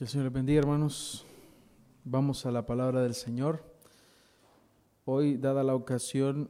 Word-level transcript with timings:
Que 0.00 0.04
el 0.04 0.08
Señor 0.08 0.30
bendiga, 0.30 0.60
hermanos. 0.60 1.26
Vamos 2.04 2.46
a 2.46 2.50
la 2.50 2.64
palabra 2.64 3.02
del 3.02 3.12
Señor. 3.12 3.62
Hoy, 5.04 5.36
dada 5.36 5.62
la 5.62 5.74
ocasión, 5.74 6.48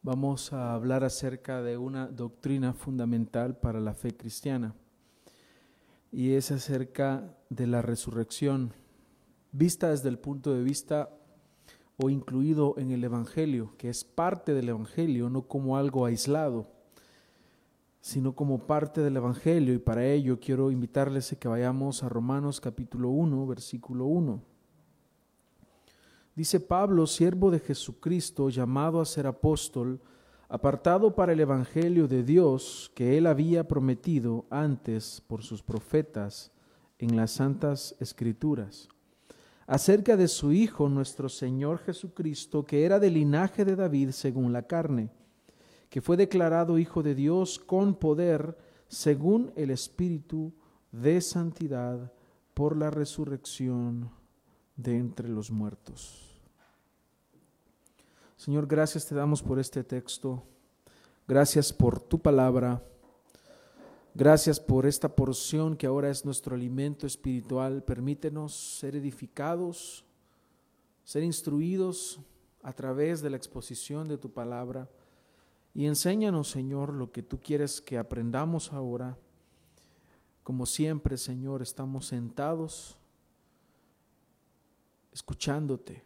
vamos 0.00 0.52
a 0.52 0.72
hablar 0.72 1.02
acerca 1.02 1.60
de 1.60 1.76
una 1.76 2.06
doctrina 2.06 2.74
fundamental 2.74 3.56
para 3.56 3.80
la 3.80 3.94
fe 3.94 4.16
cristiana. 4.16 4.72
Y 6.12 6.34
es 6.34 6.52
acerca 6.52 7.36
de 7.50 7.66
la 7.66 7.82
resurrección, 7.82 8.72
vista 9.50 9.90
desde 9.90 10.10
el 10.10 10.20
punto 10.20 10.54
de 10.54 10.62
vista 10.62 11.10
o 11.96 12.08
incluido 12.08 12.76
en 12.78 12.92
el 12.92 13.02
Evangelio, 13.02 13.74
que 13.78 13.88
es 13.88 14.04
parte 14.04 14.54
del 14.54 14.68
Evangelio, 14.68 15.28
no 15.28 15.48
como 15.48 15.76
algo 15.76 16.06
aislado 16.06 16.77
sino 18.00 18.34
como 18.34 18.66
parte 18.66 19.00
del 19.00 19.16
Evangelio. 19.16 19.74
Y 19.74 19.78
para 19.78 20.06
ello 20.06 20.38
quiero 20.40 20.70
invitarles 20.70 21.32
a 21.32 21.36
que 21.36 21.48
vayamos 21.48 22.02
a 22.02 22.08
Romanos 22.08 22.60
capítulo 22.60 23.10
1, 23.10 23.46
versículo 23.46 24.06
1. 24.06 24.42
Dice 26.34 26.60
Pablo, 26.60 27.06
siervo 27.06 27.50
de 27.50 27.58
Jesucristo, 27.58 28.48
llamado 28.48 29.00
a 29.00 29.06
ser 29.06 29.26
apóstol, 29.26 30.00
apartado 30.48 31.14
para 31.14 31.32
el 31.32 31.40
Evangelio 31.40 32.06
de 32.06 32.22
Dios 32.22 32.92
que 32.94 33.18
él 33.18 33.26
había 33.26 33.66
prometido 33.66 34.46
antes 34.48 35.20
por 35.26 35.42
sus 35.42 35.62
profetas 35.62 36.52
en 36.98 37.16
las 37.16 37.32
santas 37.32 37.96
escrituras, 37.98 38.88
acerca 39.66 40.16
de 40.16 40.28
su 40.28 40.52
Hijo 40.52 40.88
nuestro 40.88 41.28
Señor 41.28 41.78
Jesucristo, 41.78 42.64
que 42.64 42.84
era 42.84 42.98
del 42.98 43.14
linaje 43.14 43.64
de 43.64 43.76
David 43.76 44.10
según 44.10 44.52
la 44.52 44.62
carne 44.62 45.10
que 45.90 46.00
fue 46.00 46.16
declarado 46.16 46.78
Hijo 46.78 47.02
de 47.02 47.14
Dios 47.14 47.58
con 47.58 47.94
poder 47.94 48.56
según 48.88 49.52
el 49.56 49.70
Espíritu 49.70 50.52
de 50.92 51.20
santidad 51.20 52.12
por 52.54 52.76
la 52.76 52.90
resurrección 52.90 54.10
de 54.76 54.96
entre 54.96 55.28
los 55.28 55.50
muertos. 55.50 56.28
Señor, 58.36 58.66
gracias 58.66 59.06
te 59.06 59.14
damos 59.14 59.42
por 59.42 59.58
este 59.58 59.82
texto. 59.82 60.44
Gracias 61.26 61.72
por 61.72 62.00
tu 62.00 62.20
palabra. 62.20 62.82
Gracias 64.14 64.58
por 64.58 64.86
esta 64.86 65.14
porción 65.14 65.76
que 65.76 65.86
ahora 65.86 66.08
es 66.10 66.24
nuestro 66.24 66.54
alimento 66.54 67.06
espiritual. 67.06 67.82
Permítenos 67.82 68.78
ser 68.78 68.96
edificados, 68.96 70.04
ser 71.04 71.22
instruidos 71.22 72.20
a 72.62 72.72
través 72.72 73.20
de 73.20 73.30
la 73.30 73.36
exposición 73.36 74.08
de 74.08 74.18
tu 74.18 74.30
palabra. 74.30 74.88
Y 75.74 75.86
enséñanos, 75.86 76.50
Señor, 76.50 76.92
lo 76.92 77.12
que 77.12 77.22
tú 77.22 77.40
quieres 77.40 77.80
que 77.80 77.98
aprendamos 77.98 78.72
ahora. 78.72 79.16
Como 80.42 80.66
siempre, 80.66 81.16
Señor, 81.16 81.62
estamos 81.62 82.06
sentados 82.06 82.98
escuchándote. 85.12 86.04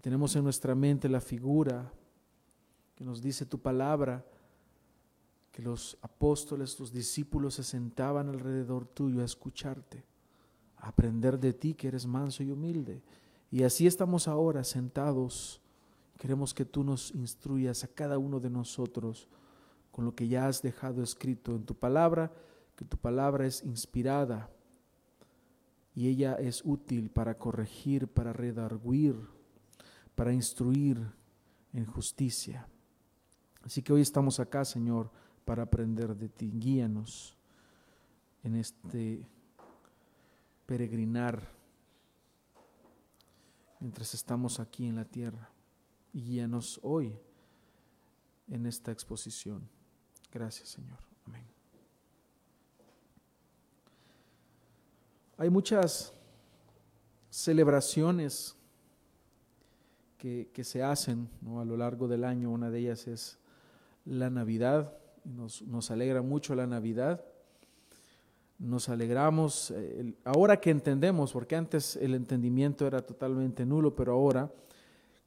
Tenemos 0.00 0.34
en 0.36 0.44
nuestra 0.44 0.74
mente 0.74 1.08
la 1.08 1.20
figura 1.20 1.92
que 2.94 3.04
nos 3.04 3.22
dice 3.22 3.46
tu 3.46 3.60
palabra, 3.60 4.24
que 5.52 5.62
los 5.62 5.98
apóstoles, 6.02 6.78
los 6.78 6.92
discípulos 6.92 7.54
se 7.54 7.64
sentaban 7.64 8.28
alrededor 8.28 8.86
tuyo 8.86 9.22
a 9.22 9.24
escucharte, 9.24 10.04
a 10.76 10.88
aprender 10.88 11.38
de 11.38 11.52
ti 11.52 11.74
que 11.74 11.88
eres 11.88 12.06
manso 12.06 12.42
y 12.42 12.50
humilde. 12.50 13.02
Y 13.50 13.62
así 13.62 13.86
estamos 13.86 14.28
ahora 14.28 14.64
sentados 14.64 15.60
Queremos 16.18 16.52
que 16.52 16.64
tú 16.64 16.82
nos 16.82 17.14
instruyas 17.14 17.84
a 17.84 17.88
cada 17.88 18.18
uno 18.18 18.40
de 18.40 18.50
nosotros 18.50 19.28
con 19.92 20.04
lo 20.04 20.14
que 20.14 20.26
ya 20.26 20.48
has 20.48 20.60
dejado 20.62 21.02
escrito 21.02 21.54
en 21.54 21.64
tu 21.64 21.76
palabra, 21.76 22.32
que 22.74 22.84
tu 22.84 22.96
palabra 22.96 23.46
es 23.46 23.62
inspirada 23.64 24.50
y 25.94 26.08
ella 26.08 26.34
es 26.34 26.62
útil 26.64 27.10
para 27.10 27.36
corregir, 27.38 28.08
para 28.08 28.32
redarguir, 28.32 29.16
para 30.16 30.32
instruir 30.32 31.00
en 31.72 31.86
justicia. 31.86 32.68
Así 33.62 33.82
que 33.82 33.92
hoy 33.92 34.00
estamos 34.00 34.40
acá, 34.40 34.64
Señor, 34.64 35.10
para 35.44 35.62
aprender 35.62 36.16
de 36.16 36.28
ti. 36.28 36.50
Guíanos 36.52 37.36
en 38.42 38.56
este 38.56 39.24
peregrinar 40.66 41.48
mientras 43.78 44.14
estamos 44.14 44.58
aquí 44.58 44.86
en 44.86 44.96
la 44.96 45.04
tierra 45.04 45.50
guíanos 46.12 46.80
hoy 46.82 47.16
en 48.50 48.66
esta 48.66 48.92
exposición. 48.92 49.68
Gracias, 50.32 50.68
Señor. 50.70 50.98
Amén. 51.26 51.44
Hay 55.36 55.50
muchas 55.50 56.12
celebraciones 57.30 58.56
que, 60.18 60.64
se 60.64 60.82
hacen 60.82 61.28
a 61.56 61.64
lo 61.64 61.76
largo 61.76 62.08
del 62.08 62.24
año. 62.24 62.50
Una 62.50 62.70
de 62.70 62.80
ellas 62.80 63.06
es 63.06 63.38
la 64.04 64.30
Navidad. 64.30 64.92
Nos, 65.24 65.62
nos 65.62 65.90
alegra 65.90 66.22
mucho 66.22 66.54
la 66.54 66.66
Navidad. 66.66 67.24
Nos 68.58 68.88
alegramos, 68.88 69.70
eh, 69.70 70.14
ahora 70.24 70.60
que 70.60 70.70
entendemos, 70.70 71.32
porque 71.32 71.54
antes 71.54 71.94
el 71.94 72.14
entendimiento 72.14 72.86
era 72.88 73.00
totalmente 73.02 73.64
nulo, 73.64 73.94
pero 73.94 74.12
ahora 74.12 74.50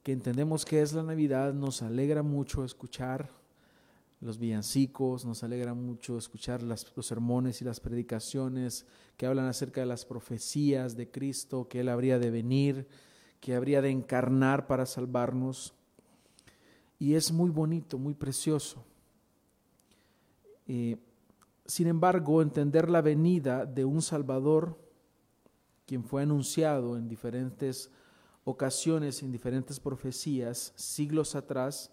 que 0.03 0.11
entendemos 0.11 0.65
que 0.65 0.81
es 0.81 0.93
la 0.93 1.03
Navidad, 1.03 1.53
nos 1.53 1.81
alegra 1.81 2.23
mucho 2.23 2.63
escuchar 2.63 3.29
los 4.19 4.37
villancicos, 4.37 5.25
nos 5.25 5.43
alegra 5.43 5.73
mucho 5.73 6.17
escuchar 6.17 6.61
los 6.61 6.85
sermones 7.01 7.61
y 7.61 7.65
las 7.65 7.79
predicaciones 7.79 8.85
que 9.17 9.25
hablan 9.25 9.47
acerca 9.47 9.81
de 9.81 9.87
las 9.87 10.05
profecías 10.05 10.95
de 10.95 11.09
Cristo, 11.09 11.67
que 11.67 11.81
Él 11.81 11.89
habría 11.89 12.19
de 12.19 12.31
venir, 12.31 12.87
que 13.39 13.55
habría 13.55 13.81
de 13.81 13.89
encarnar 13.89 14.67
para 14.67 14.85
salvarnos. 14.85 15.73
Y 16.99 17.15
es 17.15 17.31
muy 17.31 17.49
bonito, 17.49 17.97
muy 17.97 18.13
precioso. 18.13 18.83
Eh, 20.67 20.97
sin 21.65 21.87
embargo, 21.87 22.41
entender 22.41 22.89
la 22.89 23.01
venida 23.01 23.65
de 23.65 23.85
un 23.85 24.01
Salvador, 24.03 24.77
quien 25.87 26.03
fue 26.03 26.21
anunciado 26.21 26.95
en 26.95 27.07
diferentes 27.07 27.89
ocasiones 28.43 29.21
en 29.23 29.31
diferentes 29.31 29.79
profecías, 29.79 30.73
siglos 30.75 31.35
atrás, 31.35 31.91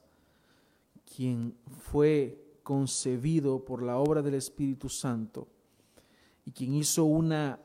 quien 1.15 1.55
fue 1.91 2.45
concebido 2.63 3.65
por 3.65 3.83
la 3.83 3.99
obra 3.99 4.23
del 4.23 4.35
Espíritu 4.35 4.89
Santo 4.89 5.49
y 6.45 6.53
quien 6.53 6.75
hizo 6.75 7.05
una 7.05 7.61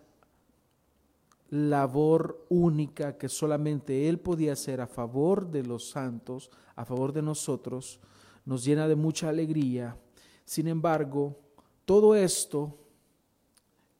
labor 1.50 2.46
única 2.50 3.18
que 3.18 3.30
solamente 3.30 4.10
Él 4.10 4.20
podía 4.20 4.54
hacer 4.54 4.82
a 4.82 4.88
favor 4.88 5.52
de 5.52 5.64
los 5.64 5.90
santos, 5.90 6.50
a 6.76 6.84
favor 6.84 7.14
de 7.14 7.22
nosotros, 7.22 8.00
nos 8.46 8.66
llena 8.66 8.88
de 8.88 8.96
mucha 8.96 9.30
alegría. 9.30 9.98
Sin 10.46 10.68
embargo, 10.68 11.38
todo 11.86 12.16
esto 12.16 12.78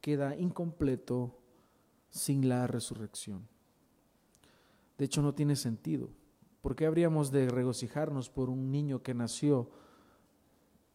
queda 0.00 0.36
incompleto 0.36 1.38
sin 2.10 2.48
la 2.48 2.66
resurrección. 2.66 3.53
De 4.98 5.04
hecho, 5.04 5.22
no 5.22 5.34
tiene 5.34 5.56
sentido. 5.56 6.08
¿Por 6.62 6.76
qué 6.76 6.86
habríamos 6.86 7.30
de 7.30 7.48
regocijarnos 7.48 8.30
por 8.30 8.48
un 8.48 8.70
niño 8.70 9.02
que 9.02 9.14
nació, 9.14 9.70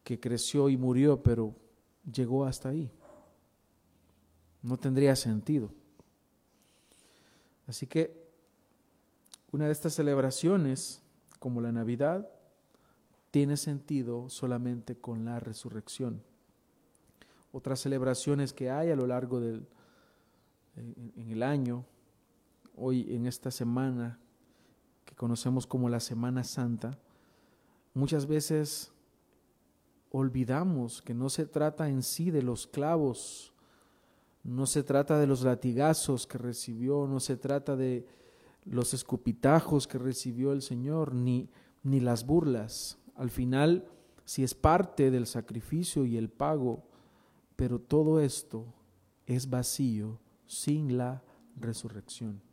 que 0.02 0.18
creció 0.18 0.68
y 0.68 0.76
murió, 0.76 1.22
pero 1.22 1.54
llegó 2.10 2.44
hasta 2.44 2.70
ahí? 2.70 2.90
No 4.62 4.76
tendría 4.78 5.14
sentido. 5.16 5.72
Así 7.66 7.86
que 7.86 8.28
una 9.52 9.66
de 9.66 9.72
estas 9.72 9.94
celebraciones, 9.94 11.02
como 11.38 11.60
la 11.60 11.72
Navidad, 11.72 12.28
tiene 13.30 13.56
sentido 13.56 14.28
solamente 14.28 14.96
con 14.96 15.24
la 15.24 15.38
resurrección. 15.38 16.22
Otras 17.52 17.80
celebraciones 17.80 18.52
que 18.52 18.70
hay 18.70 18.90
a 18.90 18.96
lo 18.96 19.06
largo 19.06 19.40
del 19.40 19.66
en 20.76 21.30
el 21.30 21.42
año, 21.42 21.84
hoy 22.80 23.14
en 23.14 23.26
esta 23.26 23.50
semana 23.50 24.18
que 25.04 25.14
conocemos 25.14 25.66
como 25.66 25.88
la 25.88 26.00
Semana 26.00 26.44
Santa, 26.44 26.98
muchas 27.94 28.26
veces 28.26 28.92
olvidamos 30.10 31.02
que 31.02 31.14
no 31.14 31.28
se 31.28 31.46
trata 31.46 31.88
en 31.88 32.02
sí 32.02 32.30
de 32.30 32.42
los 32.42 32.66
clavos, 32.66 33.52
no 34.42 34.66
se 34.66 34.82
trata 34.82 35.18
de 35.18 35.26
los 35.26 35.42
latigazos 35.42 36.26
que 36.26 36.38
recibió, 36.38 37.06
no 37.06 37.20
se 37.20 37.36
trata 37.36 37.76
de 37.76 38.06
los 38.64 38.94
escupitajos 38.94 39.86
que 39.86 39.98
recibió 39.98 40.52
el 40.52 40.62
Señor, 40.62 41.14
ni, 41.14 41.50
ni 41.82 42.00
las 42.00 42.24
burlas. 42.24 42.98
Al 43.14 43.30
final, 43.30 43.86
si 44.24 44.42
es 44.42 44.54
parte 44.54 45.10
del 45.10 45.26
sacrificio 45.26 46.06
y 46.06 46.16
el 46.16 46.30
pago, 46.30 46.84
pero 47.56 47.78
todo 47.78 48.20
esto 48.20 48.64
es 49.26 49.50
vacío 49.50 50.18
sin 50.46 50.96
la 50.96 51.22
resurrección. 51.56 52.49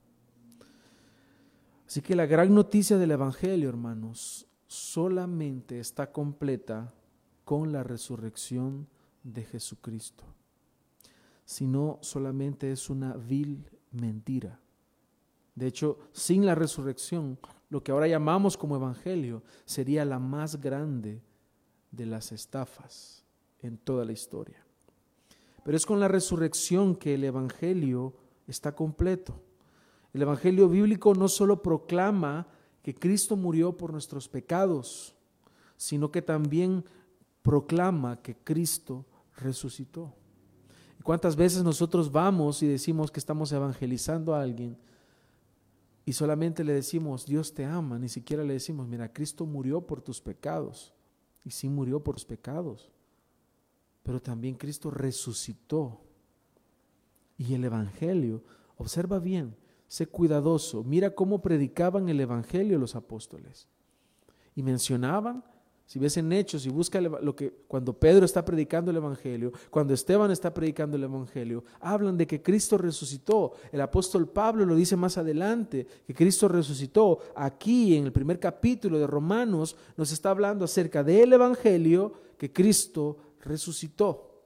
Así 1.87 2.01
que 2.01 2.15
la 2.15 2.25
gran 2.25 2.53
noticia 2.53 2.97
del 2.97 3.11
Evangelio, 3.11 3.69
hermanos, 3.69 4.45
solamente 4.67 5.79
está 5.79 6.11
completa 6.11 6.93
con 7.45 7.71
la 7.71 7.81
resurrección 7.81 8.87
de 9.23 9.43
Jesucristo. 9.43 10.25
sino 11.47 11.97
solamente 12.01 12.73
es 12.73 12.89
una 12.89 13.13
vil 13.13 13.69
mentira. 13.91 14.59
De 15.55 15.65
hecho, 15.65 15.97
sin 16.11 16.45
la 16.45 16.55
resurrección, 16.55 17.39
lo 17.69 17.81
que 17.81 17.93
ahora 17.93 18.05
llamamos 18.09 18.57
como 18.57 18.75
evangelio 18.75 19.43
sería 19.63 20.03
la 20.03 20.19
más 20.19 20.59
grande 20.59 21.21
de 21.89 22.05
las 22.05 22.33
estafas 22.33 23.23
en 23.61 23.77
toda 23.77 24.03
la 24.03 24.11
historia. 24.11 24.61
Pero 25.63 25.77
es 25.77 25.85
con 25.85 26.01
la 26.01 26.09
resurrección 26.09 26.97
que 26.97 27.13
el 27.13 27.23
evangelio 27.23 28.13
está 28.45 28.75
completo. 28.75 29.41
El 30.17 30.23
evangelio 30.23 30.67
bíblico 30.67 31.13
no 31.13 31.27
solo 31.27 31.61
proclama 31.61 32.47
que 32.81 32.95
Cristo 32.95 33.35
murió 33.35 33.77
por 33.77 33.91
nuestros 33.91 34.27
pecados, 34.27 35.13
sino 35.75 36.09
que 36.09 36.23
también 36.23 36.83
proclama 37.43 38.19
que 38.23 38.35
Cristo 38.35 39.05
resucitó. 39.35 40.15
¿Cuántas 41.03 41.35
veces 41.35 41.63
nosotros 41.63 42.11
vamos 42.11 42.63
y 42.63 42.67
decimos 42.67 43.11
que 43.11 43.19
estamos 43.19 43.51
evangelizando 43.51 44.33
a 44.33 44.41
alguien 44.41 44.75
y 46.03 46.13
solamente 46.13 46.63
le 46.63 46.73
decimos, 46.73 47.27
Dios 47.27 47.53
te 47.53 47.63
ama, 47.63 47.99
ni 47.99 48.09
siquiera 48.09 48.43
le 48.43 48.53
decimos, 48.53 48.87
mira, 48.87 49.13
Cristo 49.13 49.45
murió 49.45 49.81
por 49.81 50.01
tus 50.01 50.19
pecados. 50.19 50.95
Y 51.45 51.51
sí 51.51 51.69
murió 51.69 52.03
por 52.03 52.15
tus 52.15 52.25
pecados, 52.25 52.89
pero 54.01 54.19
también 54.19 54.55
Cristo 54.55 54.89
resucitó. 54.89 56.01
Y 57.37 57.53
el 57.53 57.65
Evangelio, 57.65 58.43
observa 58.77 59.19
bien, 59.19 59.55
sé 59.87 60.07
cuidadoso, 60.07 60.83
mira 60.83 61.15
cómo 61.15 61.41
predicaban 61.41 62.09
el 62.09 62.19
Evangelio 62.19 62.77
los 62.77 62.95
apóstoles. 62.95 63.67
Y 64.55 64.63
mencionaban 64.63 65.43
si 65.87 65.99
ves 65.99 66.17
en 66.17 66.33
Hechos 66.33 66.65
y 66.65 66.69
busca 66.69 66.99
lo 66.99 67.33
que 67.33 67.49
cuando 67.65 67.93
Pedro 67.93 68.25
está 68.25 68.43
predicando 68.43 68.91
el 68.91 68.97
Evangelio, 68.97 69.53
cuando 69.69 69.93
Esteban 69.93 70.29
está 70.31 70.53
predicando 70.53 70.97
el 70.97 71.05
Evangelio, 71.05 71.63
hablan 71.79 72.17
de 72.17 72.27
que 72.27 72.41
Cristo 72.41 72.77
resucitó. 72.77 73.53
El 73.71 73.79
apóstol 73.79 74.27
Pablo 74.27 74.65
lo 74.65 74.75
dice 74.75 74.97
más 74.97 75.17
adelante, 75.17 75.87
que 76.05 76.13
Cristo 76.13 76.49
resucitó. 76.49 77.19
Aquí 77.37 77.95
en 77.95 78.03
el 78.03 78.11
primer 78.11 78.37
capítulo 78.37 78.99
de 78.99 79.07
Romanos 79.07 79.77
nos 79.95 80.11
está 80.11 80.31
hablando 80.31 80.65
acerca 80.65 81.05
del 81.05 81.31
Evangelio 81.31 82.11
que 82.37 82.51
Cristo 82.51 83.17
resucitó. 83.39 84.43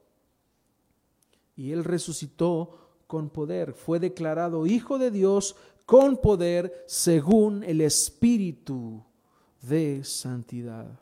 Y 1.55 1.71
él 1.71 1.83
resucitó 1.83 2.80
con 3.11 3.29
poder, 3.29 3.73
fue 3.73 3.99
declarado 3.99 4.65
Hijo 4.65 4.97
de 4.97 5.11
Dios 5.11 5.57
con 5.85 6.15
poder 6.15 6.85
según 6.87 7.61
el 7.65 7.81
Espíritu 7.81 9.03
de 9.61 10.01
santidad 10.05 10.97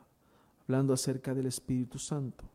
hablando 0.63 0.91
acerca 0.91 1.35
del 1.35 1.45
Espíritu 1.45 1.99
Santo. 1.99 2.45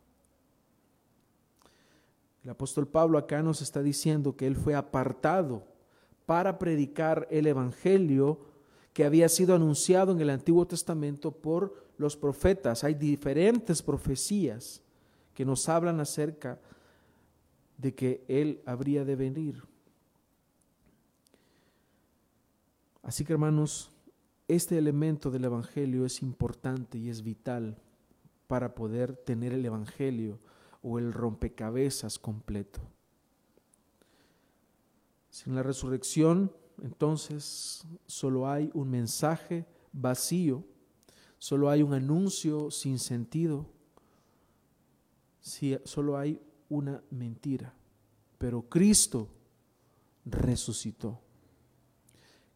El 2.43 2.51
apóstol 2.51 2.89
Pablo 2.89 3.17
acá 3.17 3.45
nos 3.45 3.63
está 3.63 3.81
diciendo 3.81 4.37
que 4.37 4.49
él 4.49 4.57
fue 4.57 4.75
apartado 4.75 5.63
para 6.27 6.59
predicar 6.59 7.29
el 7.31 7.47
Evangelio 7.47 8.41
que 8.93 9.05
había 9.05 9.29
sido 9.29 9.55
anunciado 9.55 10.11
en 10.11 10.21
el 10.21 10.31
Antiguo 10.31 10.67
Testamento 10.67 11.31
por 11.31 11.77
los 11.97 12.17
profetas. 12.17 12.83
Hay 12.83 12.95
diferentes 12.95 13.83
profecías 13.83 14.83
que 15.33 15.45
nos 15.45 15.69
hablan 15.69 16.01
acerca 16.01 16.59
de 17.79 17.95
que 17.95 18.25
Él 18.29 18.63
habría 18.67 19.05
de 19.05 19.17
venir. 19.17 19.63
Así 23.03 23.25
que 23.25 23.35
hermanos, 23.35 23.91
este 24.49 24.79
elemento 24.79 25.31
del 25.31 25.45
Evangelio 25.45 26.05
es 26.05 26.23
importante 26.23 26.99
y 26.99 27.11
es 27.11 27.23
vital 27.23 27.79
para 28.47 28.75
poder 28.75 29.17
tener 29.17 29.53
el 29.53 29.65
Evangelio 29.65 30.39
o 30.83 30.99
el 30.99 31.13
rompecabezas 31.13 32.19
completo. 32.19 32.81
Sin 35.31 35.55
la 35.55 35.63
resurrección, 35.63 36.53
entonces 36.83 37.87
solo 38.07 38.49
hay 38.49 38.71
un 38.75 38.91
mensaje 38.91 39.67
vacío, 39.93 40.65
solo 41.39 41.71
hay 41.71 41.83
un 41.83 41.95
anuncio 41.95 42.71
sin 42.71 42.99
sentido, 42.99 43.67
solo 45.85 46.17
hay 46.17 46.41
una 46.69 47.03
mentira. 47.11 47.73
Pero 48.39 48.63
Cristo 48.63 49.29
resucitó. 50.25 51.21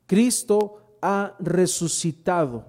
Cristo 0.06 0.96
ha 1.02 1.37
resucitado. 1.38 2.66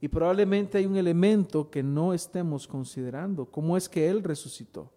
Y 0.00 0.08
probablemente 0.08 0.78
hay 0.78 0.86
un 0.86 0.96
elemento 0.96 1.70
que 1.70 1.82
no 1.82 2.12
estemos 2.12 2.66
considerando. 2.66 3.46
¿Cómo 3.46 3.76
es 3.76 3.88
que 3.88 4.08
Él 4.08 4.22
resucitó? 4.22 4.92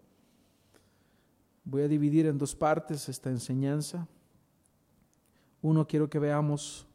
Voy 1.64 1.84
a 1.84 1.88
dividir 1.88 2.26
en 2.26 2.38
dos 2.38 2.56
partes 2.56 3.08
esta 3.08 3.30
enseñanza. 3.30 4.08
Uno, 5.62 5.88
quiero 5.88 6.10
que 6.10 6.20
veamos 6.20 6.88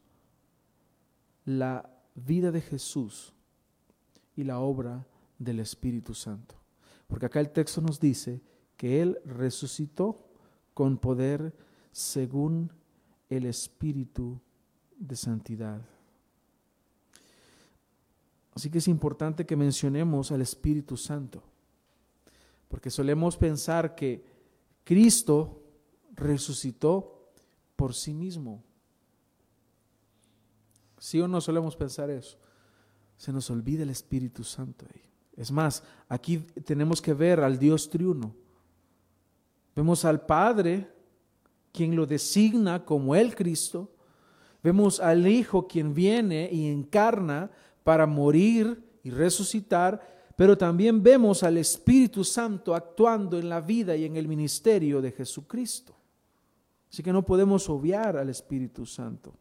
la 1.45 1.91
vida 2.15 2.51
de 2.51 2.61
Jesús 2.61 3.35
y 4.37 4.45
la 4.45 4.61
obra 4.61 5.07
del 5.39 5.61
Espíritu 5.61 6.15
Santo. 6.15 6.55
Porque 7.07 7.27
acá 7.27 7.41
el 7.41 7.51
texto 7.51 7.81
nos 7.81 7.99
dice 7.99 8.41
que 8.83 9.01
Él 9.01 9.21
resucitó 9.25 10.19
con 10.75 10.99
poder 10.99 11.55
según 11.93 12.73
el 13.31 13.47
Espíritu 13.47 14.41
de 14.99 15.15
santidad. 15.15 15.81
Así 18.53 18.71
que 18.71 18.79
es 18.79 18.89
importante 18.89 19.47
que 19.47 19.55
mencionemos 19.55 20.33
al 20.33 20.41
Espíritu 20.41 20.97
Santo, 20.97 21.45
porque 22.67 22.91
solemos 22.91 23.37
pensar 23.37 23.95
que 23.95 24.25
Cristo 24.83 25.63
resucitó 26.17 27.31
por 27.77 27.95
sí 27.95 28.13
mismo. 28.13 28.65
¿Sí 30.99 31.21
o 31.21 31.29
no 31.29 31.41
solemos 31.41 31.77
pensar 31.77 32.11
eso? 32.11 32.37
Se 33.17 33.33
nos 33.33 33.49
olvida 33.49 33.85
el 33.85 33.91
Espíritu 33.91 34.43
Santo. 34.43 34.87
Es 35.37 35.53
más, 35.53 35.85
aquí 36.09 36.39
tenemos 36.39 37.01
que 37.01 37.15
ver 37.15 37.39
al 37.39 37.61
Dios 37.61 37.89
triuno. 37.89 38.42
Vemos 39.75 40.05
al 40.05 40.27
Padre, 40.27 40.89
quien 41.73 41.97
lo 41.97 42.07
designa 42.07 42.85
como 42.85 43.15
el 43.15 43.35
Cristo. 43.35 43.91
Vemos 44.63 45.01
al 45.01 45.27
Hijo, 45.27 45.67
quien 45.67 45.95
viene 45.95 46.49
y 46.53 46.69
encarna 46.69 47.51
para 47.83 48.07
morir 48.07 48.83
y 49.03 49.11
resucitar, 49.11 50.01
pero 50.37 50.57
también 50.57 51.03
vemos 51.03 51.43
al 51.43 51.59
Espíritu 51.59 52.25
Santo 52.25 52.75
actuando 52.75 53.39
en 53.39 53.49
la 53.49 53.61
vida 53.61 53.97
y 53.97 54.05
en 54.05 54.17
el 54.17 54.29
ministerio 54.29 55.01
de 55.01 55.13
Jesucristo. 55.13 55.95
Así 56.91 57.03
que 57.03 57.13
no 57.13 57.25
podemos 57.25 57.69
obviar 57.71 58.17
al 58.17 58.29
Espíritu 58.29 58.85
Santo. 58.85 59.35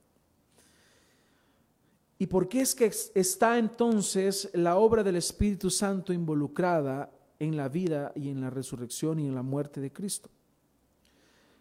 ¿Y 2.17 2.27
por 2.27 2.47
qué 2.47 2.61
es 2.61 2.75
que 2.75 2.91
está 3.15 3.57
entonces 3.57 4.49
la 4.53 4.77
obra 4.77 5.03
del 5.03 5.15
Espíritu 5.15 5.69
Santo 5.69 6.13
involucrada 6.13 7.11
en 7.41 7.57
la 7.57 7.67
vida 7.67 8.11
y 8.15 8.29
en 8.29 8.39
la 8.41 8.49
resurrección 8.49 9.19
y 9.19 9.27
en 9.27 9.35
la 9.35 9.41
muerte 9.41 9.81
de 9.81 9.91
Cristo? 9.91 10.29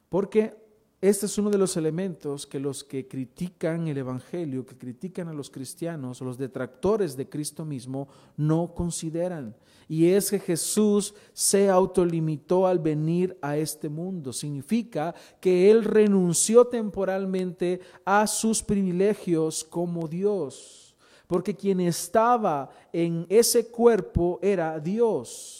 Porque 0.09 0.55
este 1.01 1.25
es 1.25 1.39
uno 1.39 1.49
de 1.49 1.57
los 1.57 1.79
elementos 1.79 2.47
que 2.47 2.61
los 2.61 2.85
que 2.85 3.09
critican 3.09 3.89
el 3.89 3.97
Evangelio, 3.97 4.67
que 4.67 4.77
critican 4.77 5.29
a 5.29 5.33
los 5.33 5.49
cristianos 5.49 6.21
los 6.21 6.37
detractores 6.37 7.17
de 7.17 7.27
Cristo 7.27 7.65
mismo, 7.65 8.07
no 8.37 8.75
consideran. 8.75 9.57
Y 9.89 10.11
es 10.11 10.31
que 10.31 10.39
Jesús 10.39 11.15
se 11.33 11.71
autolimitó 11.71 12.67
al 12.67 12.81
venir 12.81 13.39
a 13.41 13.57
este 13.57 13.89
mundo. 13.89 14.31
Significa 14.35 15.15
que 15.41 15.71
Él 15.71 15.85
renunció 15.85 16.67
temporalmente 16.67 17.81
a 18.05 18.27
sus 18.27 18.63
privilegios 18.63 19.65
como 19.65 20.07
Dios. 20.07 20.95
Porque 21.27 21.57
quien 21.57 21.81
estaba 21.81 22.69
en 22.93 23.25
ese 23.31 23.69
cuerpo 23.69 24.39
era 24.43 24.79
Dios. 24.79 25.60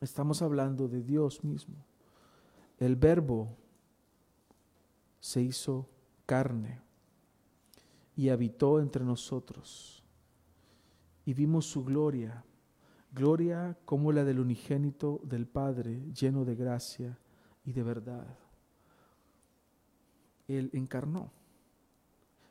Estamos 0.00 0.42
hablando 0.42 0.88
de 0.88 1.02
Dios 1.02 1.42
mismo. 1.42 1.76
El 2.78 2.96
verbo 2.96 3.56
se 5.20 5.42
hizo 5.42 5.88
carne 6.26 6.80
y 8.14 8.28
habitó 8.28 8.80
entre 8.80 9.04
nosotros. 9.04 10.04
Y 11.24 11.34
vimos 11.34 11.66
su 11.66 11.84
gloria, 11.84 12.44
gloria 13.12 13.76
como 13.84 14.12
la 14.12 14.24
del 14.24 14.40
unigénito 14.40 15.20
del 15.24 15.46
Padre, 15.46 16.00
lleno 16.12 16.44
de 16.44 16.54
gracia 16.54 17.18
y 17.64 17.72
de 17.72 17.82
verdad. 17.82 18.38
Él 20.46 20.70
encarnó. 20.72 21.32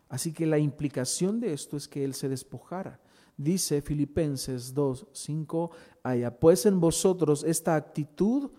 Así 0.10 0.34
que 0.34 0.46
la 0.46 0.60
implicación 0.60 1.40
de 1.40 1.54
esto 1.54 1.78
es 1.78 1.88
que 1.88 2.04
Él 2.04 2.14
se 2.14 2.30
despojara. 2.30 3.00
Dice 3.38 3.82
Filipenses 3.82 4.74
2, 4.74 5.08
5, 5.12 5.72
haya 6.04 6.40
pues 6.40 6.66
en 6.66 6.80
vosotros 6.80 7.44
esta 7.44 7.76
actitud 7.76 8.50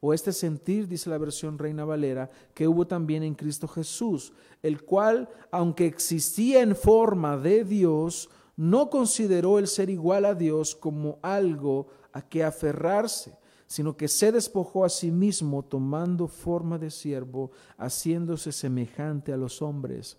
o 0.00 0.12
este 0.12 0.32
sentir, 0.32 0.88
dice 0.88 1.08
la 1.08 1.18
versión 1.18 1.58
Reina 1.58 1.84
Valera, 1.84 2.28
que 2.52 2.68
hubo 2.68 2.86
también 2.86 3.22
en 3.22 3.34
Cristo 3.34 3.68
Jesús, 3.68 4.32
el 4.62 4.82
cual, 4.82 5.28
aunque 5.50 5.86
existía 5.86 6.62
en 6.62 6.76
forma 6.76 7.38
de 7.38 7.64
Dios, 7.64 8.28
no 8.56 8.90
consideró 8.90 9.58
el 9.58 9.66
ser 9.66 9.88
igual 9.88 10.24
a 10.24 10.34
Dios 10.34 10.74
como 10.74 11.18
algo 11.22 11.86
a 12.12 12.22
que 12.22 12.44
aferrarse, 12.44 13.38
sino 13.66 13.96
que 13.96 14.08
se 14.08 14.30
despojó 14.30 14.84
a 14.84 14.88
sí 14.88 15.10
mismo 15.10 15.64
tomando 15.64 16.28
forma 16.28 16.76
de 16.78 16.90
siervo, 16.90 17.50
haciéndose 17.78 18.52
semejante 18.52 19.32
a 19.32 19.36
los 19.36 19.62
hombres. 19.62 20.18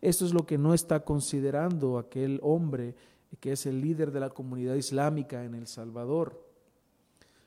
Esto 0.00 0.24
es 0.24 0.32
lo 0.32 0.46
que 0.46 0.56
no 0.56 0.72
está 0.72 1.04
considerando 1.04 1.98
aquel 1.98 2.38
hombre 2.42 2.94
que 3.38 3.52
es 3.52 3.66
el 3.66 3.80
líder 3.80 4.10
de 4.10 4.20
la 4.20 4.30
comunidad 4.30 4.74
islámica 4.74 5.44
en 5.44 5.54
El 5.54 5.66
Salvador, 5.66 6.44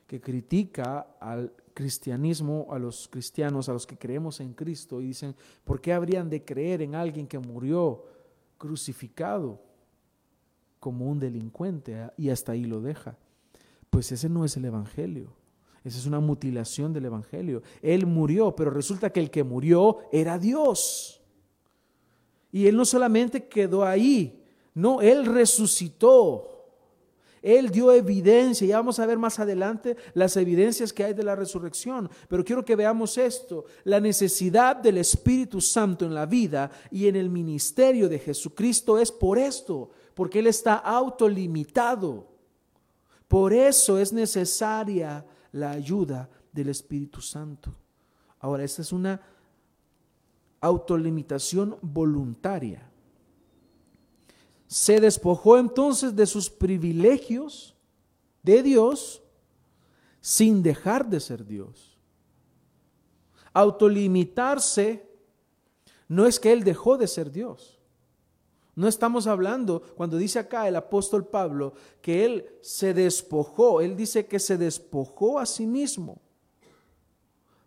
que 0.06 0.20
critica 0.20 1.16
al 1.20 1.52
cristianismo, 1.74 2.68
a 2.70 2.78
los 2.78 3.08
cristianos, 3.08 3.68
a 3.68 3.72
los 3.72 3.86
que 3.86 3.98
creemos 3.98 4.40
en 4.40 4.54
Cristo, 4.54 5.00
y 5.00 5.06
dicen, 5.08 5.34
¿por 5.64 5.80
qué 5.80 5.92
habrían 5.92 6.30
de 6.30 6.44
creer 6.44 6.82
en 6.82 6.94
alguien 6.94 7.26
que 7.26 7.38
murió 7.38 8.04
crucificado 8.56 9.60
como 10.80 11.10
un 11.10 11.18
delincuente? 11.18 12.10
Y 12.16 12.30
hasta 12.30 12.52
ahí 12.52 12.64
lo 12.64 12.80
deja. 12.80 13.16
Pues 13.90 14.12
ese 14.12 14.28
no 14.28 14.44
es 14.44 14.56
el 14.56 14.64
Evangelio. 14.64 15.32
Esa 15.84 15.98
es 15.98 16.06
una 16.06 16.20
mutilación 16.20 16.92
del 16.92 17.04
Evangelio. 17.04 17.62
Él 17.82 18.06
murió, 18.06 18.56
pero 18.56 18.70
resulta 18.70 19.10
que 19.10 19.20
el 19.20 19.30
que 19.30 19.44
murió 19.44 19.98
era 20.12 20.38
Dios. 20.38 21.20
Y 22.50 22.66
él 22.66 22.76
no 22.76 22.84
solamente 22.84 23.48
quedó 23.48 23.84
ahí, 23.84 24.43
no, 24.74 25.00
Él 25.00 25.26
resucitó. 25.26 26.50
Él 27.40 27.68
dio 27.68 27.92
evidencia, 27.92 28.66
ya 28.66 28.78
vamos 28.78 28.98
a 28.98 29.04
ver 29.04 29.18
más 29.18 29.38
adelante 29.38 29.98
las 30.14 30.34
evidencias 30.38 30.94
que 30.94 31.04
hay 31.04 31.12
de 31.12 31.22
la 31.22 31.36
resurrección, 31.36 32.08
pero 32.26 32.42
quiero 32.42 32.64
que 32.64 32.74
veamos 32.74 33.18
esto, 33.18 33.66
la 33.84 34.00
necesidad 34.00 34.76
del 34.76 34.96
Espíritu 34.96 35.60
Santo 35.60 36.06
en 36.06 36.14
la 36.14 36.24
vida 36.24 36.70
y 36.90 37.06
en 37.06 37.16
el 37.16 37.28
ministerio 37.28 38.08
de 38.08 38.18
Jesucristo 38.18 38.98
es 38.98 39.12
por 39.12 39.38
esto, 39.38 39.90
porque 40.14 40.38
Él 40.38 40.46
está 40.46 40.76
autolimitado. 40.76 42.32
Por 43.28 43.52
eso 43.52 43.98
es 43.98 44.10
necesaria 44.10 45.26
la 45.52 45.72
ayuda 45.72 46.30
del 46.50 46.70
Espíritu 46.70 47.20
Santo. 47.20 47.74
Ahora, 48.38 48.64
esta 48.64 48.80
es 48.80 48.90
una 48.90 49.20
autolimitación 50.62 51.76
voluntaria. 51.82 52.90
Se 54.74 55.00
despojó 55.00 55.56
entonces 55.56 56.16
de 56.16 56.26
sus 56.26 56.50
privilegios 56.50 57.76
de 58.42 58.60
Dios 58.60 59.22
sin 60.20 60.64
dejar 60.64 61.08
de 61.08 61.20
ser 61.20 61.46
Dios. 61.46 61.96
Autolimitarse 63.52 65.08
no 66.08 66.26
es 66.26 66.40
que 66.40 66.52
Él 66.52 66.64
dejó 66.64 66.98
de 66.98 67.06
ser 67.06 67.30
Dios. 67.30 67.78
No 68.74 68.88
estamos 68.88 69.28
hablando, 69.28 69.80
cuando 69.94 70.16
dice 70.16 70.40
acá 70.40 70.66
el 70.66 70.74
apóstol 70.74 71.24
Pablo, 71.24 71.74
que 72.02 72.24
Él 72.24 72.44
se 72.60 72.92
despojó, 72.94 73.80
Él 73.80 73.96
dice 73.96 74.26
que 74.26 74.40
se 74.40 74.58
despojó 74.58 75.38
a 75.38 75.46
sí 75.46 75.68
mismo. 75.68 76.20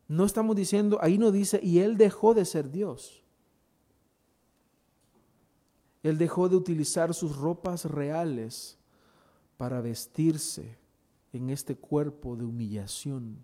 No 0.10 0.26
estamos 0.26 0.58
diciendo, 0.58 0.98
ahí 1.00 1.18
no 1.18 1.32
dice, 1.32 1.62
y 1.64 1.80
Él 1.80 1.96
dejó 1.96 2.34
de 2.34 2.44
ser 2.44 2.70
Dios. 2.70 3.24
Él 6.08 6.18
dejó 6.18 6.48
de 6.48 6.56
utilizar 6.56 7.14
sus 7.14 7.36
ropas 7.36 7.84
reales 7.84 8.78
para 9.58 9.82
vestirse 9.82 10.78
en 11.34 11.50
este 11.50 11.76
cuerpo 11.76 12.38
de 12.38 12.46
humillación. 12.46 13.36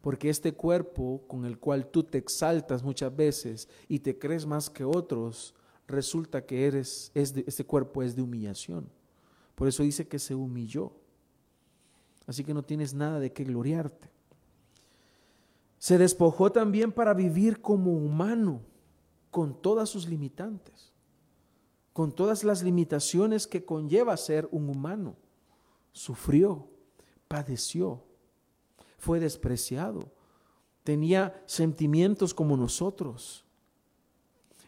Porque 0.00 0.28
este 0.28 0.54
cuerpo 0.54 1.22
con 1.28 1.44
el 1.44 1.60
cual 1.60 1.86
tú 1.86 2.02
te 2.02 2.18
exaltas 2.18 2.82
muchas 2.82 3.14
veces 3.14 3.68
y 3.86 4.00
te 4.00 4.18
crees 4.18 4.44
más 4.44 4.68
que 4.68 4.82
otros, 4.82 5.54
resulta 5.86 6.44
que 6.44 6.66
eres, 6.66 7.12
este 7.14 7.64
cuerpo 7.64 8.02
es 8.02 8.16
de 8.16 8.22
humillación. 8.22 8.88
Por 9.54 9.68
eso 9.68 9.84
dice 9.84 10.08
que 10.08 10.18
se 10.18 10.34
humilló. 10.34 10.90
Así 12.26 12.42
que 12.42 12.54
no 12.54 12.64
tienes 12.64 12.92
nada 12.92 13.20
de 13.20 13.32
qué 13.32 13.44
gloriarte. 13.44 14.10
Se 15.78 15.96
despojó 15.96 16.50
también 16.50 16.90
para 16.90 17.14
vivir 17.14 17.60
como 17.60 17.92
humano, 17.92 18.62
con 19.30 19.54
todas 19.62 19.88
sus 19.88 20.08
limitantes 20.08 20.95
con 21.96 22.12
todas 22.12 22.44
las 22.44 22.62
limitaciones 22.62 23.46
que 23.46 23.64
conlleva 23.64 24.18
ser 24.18 24.46
un 24.50 24.68
humano. 24.68 25.16
Sufrió, 25.92 26.68
padeció, 27.26 28.02
fue 28.98 29.18
despreciado, 29.18 30.12
tenía 30.84 31.42
sentimientos 31.46 32.34
como 32.34 32.54
nosotros. 32.54 33.46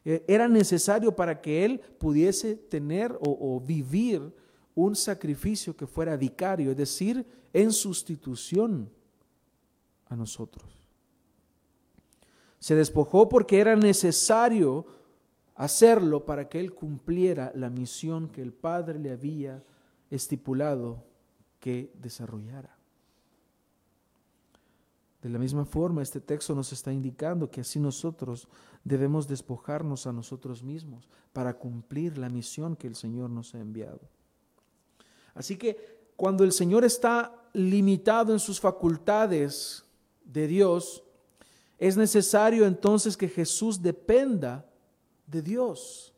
E, 0.07 0.25
era 0.27 0.49
necesario 0.49 1.15
para 1.15 1.43
que 1.43 1.67
él 1.67 1.81
pudiese 1.99 2.55
tener 2.55 3.15
o, 3.21 3.61
vivir 3.61 4.35
un 4.75 4.97
sacrificio 4.97 5.77
que 5.77 5.87
fuera 5.87 6.17
vicario, 6.17 6.71
es 6.71 6.79
decir, 6.79 7.27
en 7.53 7.73
sustitución 7.73 8.91
a 10.07 10.17
nosotros. 10.17 10.65
Se 12.59 12.75
despojó 12.75 13.29
porque 13.29 13.61
era 13.61 13.77
necesario 13.77 14.87
hacerlo 15.59 16.25
para 16.25 16.49
que 16.49 16.61
él 16.61 16.73
cumpliera 16.73 17.51
la 17.55 17.69
misión 17.69 18.29
que 18.29 18.41
el 18.41 18.53
Padre 18.53 19.01
le 19.01 19.11
había 19.11 19.65
estipulado 20.09 21.05
que 21.59 21.93
desarrollara. 22.01 22.77
De 25.21 25.29
la 25.29 25.39
misma 25.41 25.65
forma, 25.65 26.01
este 26.01 26.21
texto 26.21 26.55
nos 26.55 26.73
está 26.73 26.93
indicando 26.93 27.51
que 27.51 27.63
así 27.63 27.81
nosotros 27.81 28.47
debemos 28.85 29.27
despojarnos 29.27 30.07
a 30.07 30.13
nosotros 30.13 30.63
mismos 30.63 31.09
para 31.33 31.55
cumplir 31.55 32.19
la 32.19 32.29
misión 32.29 32.77
que 32.77 32.87
el 32.87 32.95
Señor 32.95 33.29
nos 33.29 33.53
ha 33.57 33.59
enviado. 33.59 34.01
Así 35.35 35.57
que 35.57 36.13
cuando 36.15 36.45
el 36.45 36.53
Señor 36.53 36.85
está 36.85 37.35
limitado 37.53 38.33
en 38.33 38.39
sus 38.39 38.61
facultades 38.61 39.85
de 40.25 40.47
Dios, 40.47 41.03
es 41.79 41.97
necesario 41.97 42.65
entonces 42.65 43.17
que 43.17 43.29
Jesús 43.29 43.83
dependa 43.83 44.65
de 45.31 45.43
Dios, 45.43 46.15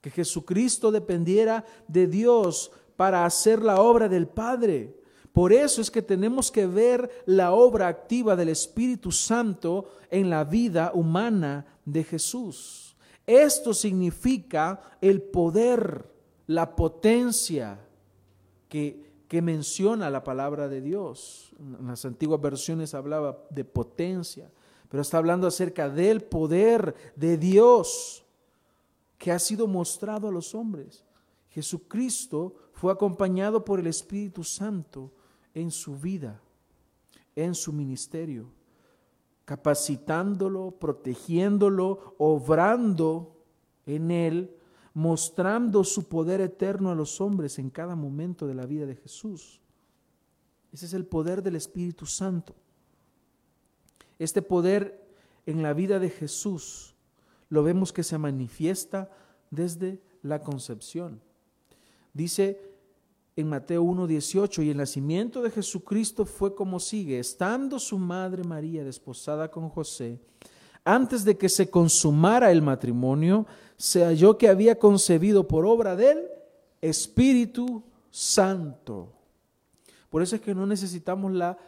que 0.00 0.10
Jesucristo 0.10 0.90
dependiera 0.90 1.64
de 1.88 2.06
Dios 2.06 2.70
para 2.96 3.24
hacer 3.24 3.62
la 3.62 3.80
obra 3.80 4.08
del 4.08 4.26
Padre. 4.26 4.96
Por 5.32 5.52
eso 5.52 5.80
es 5.80 5.90
que 5.90 6.02
tenemos 6.02 6.50
que 6.50 6.66
ver 6.66 7.10
la 7.26 7.52
obra 7.52 7.88
activa 7.88 8.36
del 8.36 8.48
Espíritu 8.48 9.12
Santo 9.12 9.90
en 10.10 10.30
la 10.30 10.44
vida 10.44 10.92
humana 10.94 11.66
de 11.84 12.04
Jesús. 12.04 12.96
Esto 13.26 13.74
significa 13.74 14.80
el 15.00 15.20
poder, 15.20 16.10
la 16.46 16.74
potencia 16.74 17.78
que, 18.68 19.04
que 19.28 19.42
menciona 19.42 20.08
la 20.08 20.24
palabra 20.24 20.68
de 20.68 20.80
Dios. 20.80 21.52
En 21.58 21.86
las 21.86 22.04
antiguas 22.04 22.40
versiones 22.40 22.94
hablaba 22.94 23.44
de 23.50 23.64
potencia 23.64 24.50
pero 24.88 25.02
está 25.02 25.18
hablando 25.18 25.46
acerca 25.46 25.88
del 25.88 26.22
poder 26.22 26.94
de 27.16 27.36
Dios 27.36 28.24
que 29.18 29.32
ha 29.32 29.38
sido 29.38 29.66
mostrado 29.66 30.28
a 30.28 30.32
los 30.32 30.54
hombres. 30.54 31.04
Jesucristo 31.48 32.54
fue 32.72 32.92
acompañado 32.92 33.64
por 33.64 33.80
el 33.80 33.86
Espíritu 33.86 34.44
Santo 34.44 35.12
en 35.54 35.70
su 35.70 35.96
vida, 35.96 36.40
en 37.34 37.54
su 37.54 37.72
ministerio, 37.72 38.50
capacitándolo, 39.44 40.72
protegiéndolo, 40.72 42.14
obrando 42.18 43.36
en 43.86 44.10
él, 44.10 44.56
mostrando 44.92 45.82
su 45.84 46.08
poder 46.08 46.40
eterno 46.40 46.90
a 46.90 46.94
los 46.94 47.20
hombres 47.20 47.58
en 47.58 47.70
cada 47.70 47.96
momento 47.96 48.46
de 48.46 48.54
la 48.54 48.66
vida 48.66 48.86
de 48.86 48.96
Jesús. 48.96 49.60
Ese 50.72 50.86
es 50.86 50.92
el 50.92 51.06
poder 51.06 51.42
del 51.42 51.56
Espíritu 51.56 52.04
Santo. 52.04 52.54
Este 54.18 54.42
poder 54.42 55.04
en 55.46 55.62
la 55.62 55.72
vida 55.72 55.98
de 55.98 56.10
Jesús 56.10 56.94
lo 57.48 57.62
vemos 57.62 57.92
que 57.92 58.02
se 58.02 58.18
manifiesta 58.18 59.10
desde 59.50 60.00
la 60.22 60.42
concepción. 60.42 61.20
Dice 62.12 62.60
en 63.36 63.48
Mateo 63.48 63.82
1:18, 63.82 64.62
y 64.62 64.70
el 64.70 64.78
nacimiento 64.78 65.42
de 65.42 65.50
Jesucristo 65.50 66.24
fue 66.24 66.54
como 66.54 66.80
sigue, 66.80 67.18
estando 67.18 67.78
su 67.78 67.98
madre 67.98 68.42
María 68.42 68.82
desposada 68.82 69.50
con 69.50 69.68
José, 69.68 70.18
antes 70.84 71.24
de 71.24 71.36
que 71.36 71.48
se 71.48 71.68
consumara 71.68 72.50
el 72.50 72.62
matrimonio, 72.62 73.46
se 73.76 74.04
halló 74.04 74.38
que 74.38 74.48
había 74.48 74.78
concebido 74.78 75.46
por 75.46 75.66
obra 75.66 75.94
del 75.94 76.26
Espíritu 76.80 77.82
Santo. 78.10 79.12
Por 80.08 80.22
eso 80.22 80.36
es 80.36 80.42
que 80.42 80.54
no 80.54 80.66
necesitamos 80.66 81.32
la 81.32 81.58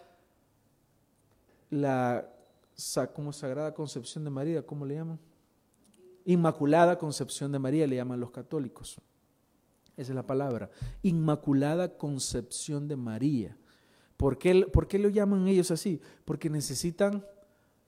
la 1.71 2.27
como 3.15 3.33
Sagrada 3.33 3.75
Concepción 3.75 4.25
de 4.25 4.31
María, 4.31 4.65
¿cómo 4.65 4.87
le 4.87 4.95
llaman? 4.95 5.19
Inmaculada 6.25 6.99
Concepción 6.99 7.51
de 7.51 7.59
María 7.59 7.87
le 7.87 7.97
llaman 7.97 8.21
los 8.21 8.31
católicos. 8.31 9.01
Esa 9.97 10.13
es 10.13 10.15
la 10.15 10.27
palabra. 10.27 10.71
Inmaculada 11.03 11.97
Concepción 11.97 12.87
de 12.87 12.97
María. 12.97 13.57
¿Por 14.17 14.39
qué, 14.39 14.67
¿Por 14.73 14.87
qué 14.87 14.99
lo 14.99 15.09
llaman 15.09 15.49
ellos 15.49 15.71
así? 15.71 16.01
Porque 16.25 16.51
necesitan 16.51 17.25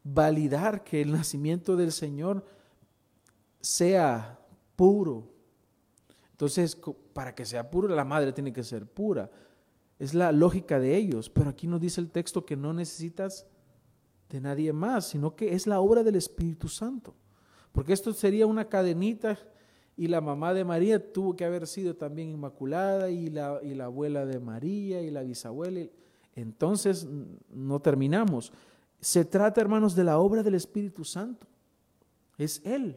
validar 0.03 0.83
que 0.83 1.03
el 1.03 1.13
nacimiento 1.13 1.77
del 1.77 1.93
Señor 1.93 2.45
sea 3.61 4.41
puro. 4.75 5.29
Entonces, 6.33 6.77
para 7.13 7.35
que 7.35 7.45
sea 7.45 7.71
puro, 7.71 7.89
la 7.89 8.05
madre 8.05 8.33
tiene 8.33 8.53
que 8.53 8.65
ser 8.65 8.87
pura. 8.87 9.31
Es 9.99 10.15
la 10.15 10.33
lógica 10.33 10.81
de 10.81 10.97
ellos, 10.97 11.29
pero 11.29 11.51
aquí 11.51 11.67
nos 11.67 11.81
dice 11.81 12.01
el 12.01 12.11
texto 12.11 12.47
que 12.47 12.57
no 12.57 12.73
necesitas 12.73 13.47
de 14.31 14.41
nadie 14.41 14.73
más, 14.73 15.09
sino 15.09 15.35
que 15.35 15.55
es 15.55 15.67
la 15.67 15.81
obra 15.81 16.03
del 16.03 16.17
Espíritu 16.17 16.69
Santo. 16.69 17.15
Porque 17.73 17.93
esto 17.93 18.13
sería 18.13 18.47
una 18.47 18.67
cadenita 18.67 19.39
y 19.97 20.09
la 20.09 20.21
mamá 20.21 20.55
de 20.55 20.65
María 20.65 21.13
tuvo 21.13 21.37
que 21.37 21.45
haber 21.45 21.67
sido 21.67 21.95
también 21.95 22.31
inmaculada 22.31 23.11
y 23.11 23.29
la, 23.29 23.61
y 23.63 23.75
la 23.75 23.87
abuela 23.87 24.25
de 24.25 24.39
María 24.41 25.03
y 25.03 25.11
la 25.11 25.23
bisabuela. 25.23 25.87
Entonces 26.35 27.07
no 27.51 27.81
terminamos. 27.81 28.53
Se 29.01 29.25
trata, 29.25 29.61
hermanos, 29.61 29.95
de 29.95 30.05
la 30.05 30.19
obra 30.19 30.43
del 30.43 30.55
Espíritu 30.55 31.05
Santo. 31.05 31.47
Es 32.39 32.63
Él. 32.65 32.97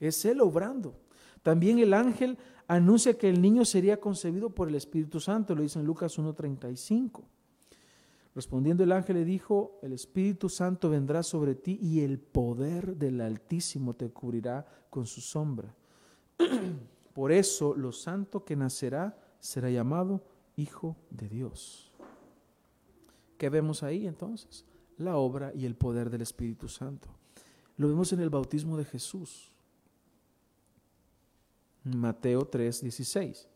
Es 0.00 0.24
Él 0.24 0.40
obrando. 0.40 0.94
También 1.42 1.78
el 1.78 1.92
ángel 1.92 2.38
anuncia 2.66 3.18
que 3.18 3.28
el 3.28 3.42
niño 3.42 3.64
sería 3.64 4.00
concebido 4.00 4.50
por 4.50 4.68
el 4.68 4.74
Espíritu 4.76 5.20
Santo, 5.20 5.54
lo 5.54 5.62
dice 5.62 5.78
en 5.78 5.84
Lucas 5.84 6.18
1.35. 6.18 7.22
Respondiendo 8.34 8.82
el 8.82 8.90
ángel 8.90 9.16
le 9.16 9.24
dijo, 9.24 9.78
el 9.82 9.92
Espíritu 9.92 10.48
Santo 10.48 10.90
vendrá 10.90 11.22
sobre 11.22 11.54
ti 11.54 11.78
y 11.80 12.00
el 12.00 12.18
poder 12.18 12.96
del 12.96 13.20
Altísimo 13.20 13.94
te 13.94 14.10
cubrirá 14.10 14.66
con 14.90 15.06
su 15.06 15.20
sombra. 15.20 15.72
Por 17.14 17.30
eso 17.30 17.74
lo 17.76 17.92
santo 17.92 18.44
que 18.44 18.56
nacerá 18.56 19.16
será 19.38 19.70
llamado 19.70 20.24
Hijo 20.56 20.96
de 21.10 21.28
Dios. 21.28 21.92
¿Qué 23.38 23.48
vemos 23.50 23.84
ahí 23.84 24.06
entonces? 24.06 24.64
La 24.98 25.16
obra 25.16 25.52
y 25.54 25.66
el 25.66 25.76
poder 25.76 26.10
del 26.10 26.22
Espíritu 26.22 26.68
Santo. 26.68 27.08
Lo 27.76 27.88
vemos 27.88 28.12
en 28.12 28.20
el 28.20 28.30
bautismo 28.30 28.76
de 28.76 28.84
Jesús. 28.84 29.52
Mateo 31.84 32.46
3, 32.46 32.80
16. 32.80 33.48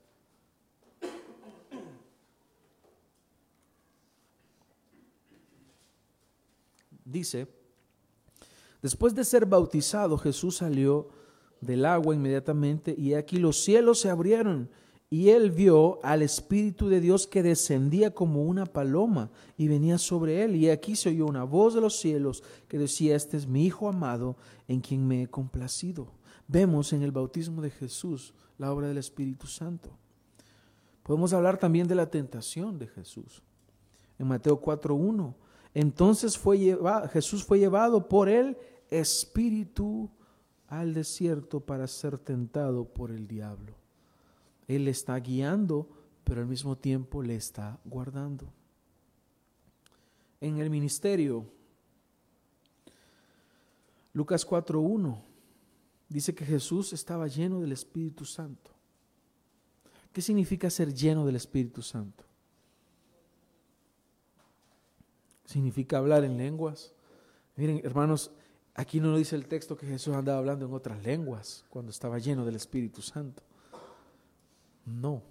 Dice, 7.09 7.49
después 8.83 9.15
de 9.15 9.25
ser 9.25 9.47
bautizado, 9.47 10.19
Jesús 10.19 10.59
salió 10.59 11.09
del 11.61 11.87
agua 11.87 12.15
inmediatamente 12.15 12.95
y 12.97 13.15
aquí 13.15 13.39
los 13.39 13.65
cielos 13.65 14.01
se 14.01 14.11
abrieron 14.11 14.69
y 15.09 15.31
él 15.31 15.51
vio 15.51 15.99
al 16.03 16.21
Espíritu 16.21 16.91
de 16.91 17.01
Dios 17.01 17.27
que 17.27 17.43
descendía 17.43 18.13
como 18.13 18.43
una 18.43 18.67
paloma 18.67 19.31
y 19.57 19.67
venía 19.67 19.97
sobre 19.97 20.45
él. 20.45 20.55
Y 20.55 20.69
aquí 20.69 20.97
se 20.97 21.09
oyó 21.09 21.25
una 21.25 21.45
voz 21.45 21.75
de 21.75 21.81
los 21.81 21.99
cielos 21.99 22.45
que 22.69 22.77
decía, 22.77 23.17
este 23.17 23.39
es 23.39 23.47
mi 23.47 23.65
Hijo 23.65 23.89
amado 23.89 24.37
en 24.67 24.81
quien 24.81 25.09
me 25.09 25.23
he 25.23 25.29
complacido. 25.29 26.13
Vemos 26.47 26.93
en 26.93 27.03
el 27.03 27.13
bautismo 27.13 27.63
de 27.63 27.71
Jesús 27.71 28.35
la 28.59 28.71
obra 28.71 28.87
del 28.89 28.99
Espíritu 28.99 29.47
Santo. 29.47 29.89
Podemos 31.05 31.33
hablar 31.33 31.57
también 31.57 31.89
de 31.89 31.95
la 31.95 32.11
tentación 32.11 32.79
de 32.79 32.89
Jesús. 32.89 33.43
En 34.19 34.27
Mateo 34.27 34.61
4.1 34.61 35.35
entonces 35.75 36.39
fue 36.39 36.59
llevado, 36.59 37.09
Jesús 37.09 37.45
fue 37.45 37.59
llevado 37.59 38.09
por 38.09 38.29
el 38.29 38.57
Espíritu 38.91 40.11
al 40.69 40.95
desierto 40.95 41.61
para 41.61 41.87
ser 41.87 42.19
tentado 42.19 42.85
por 42.85 43.11
el 43.11 43.27
diablo. 43.27 43.75
Él 44.67 44.85
le 44.85 44.91
está 44.91 45.19
guiando, 45.19 45.89
pero 46.25 46.41
al 46.41 46.47
mismo 46.47 46.77
tiempo 46.77 47.23
le 47.23 47.37
está 47.37 47.79
guardando. 47.85 48.53
En 50.41 50.59
el 50.59 50.71
ministerio, 50.71 51.47
Lucas 54.13 54.47
4.1 54.47 55.19
dice 56.09 56.35
que 56.35 56.45
Jesús 56.45 56.93
estaba 56.93 57.27
lleno 57.27 57.61
del 57.61 57.73
Espíritu 57.73 58.25
Santo. 58.25 58.71
¿Qué 60.13 60.23
significa 60.23 60.71
ser 60.71 60.93
lleno 60.93 61.25
del 61.25 61.37
Espíritu 61.37 61.83
Santo? 61.83 62.28
Significa 65.49 65.97
hablar 65.97 66.25
en 66.25 66.37
lenguas. 66.37 66.93
Miren, 67.57 67.81
hermanos, 67.83 68.31
aquí 68.75 69.01
no 69.01 69.17
dice 69.17 69.35
el 69.35 69.49
texto 69.49 69.79
que 69.79 69.87
Jesús 69.87 70.15
andaba 70.15 70.39
hablando 70.39 70.67
en 70.67 70.75
otras 70.75 71.03
lenguas 71.03 71.65
cuando 71.71 71.91
estaba 71.91 72.19
lleno 72.19 72.45
del 72.45 72.57
Espíritu 72.57 73.01
Santo. 73.01 73.43
No, 74.85 75.23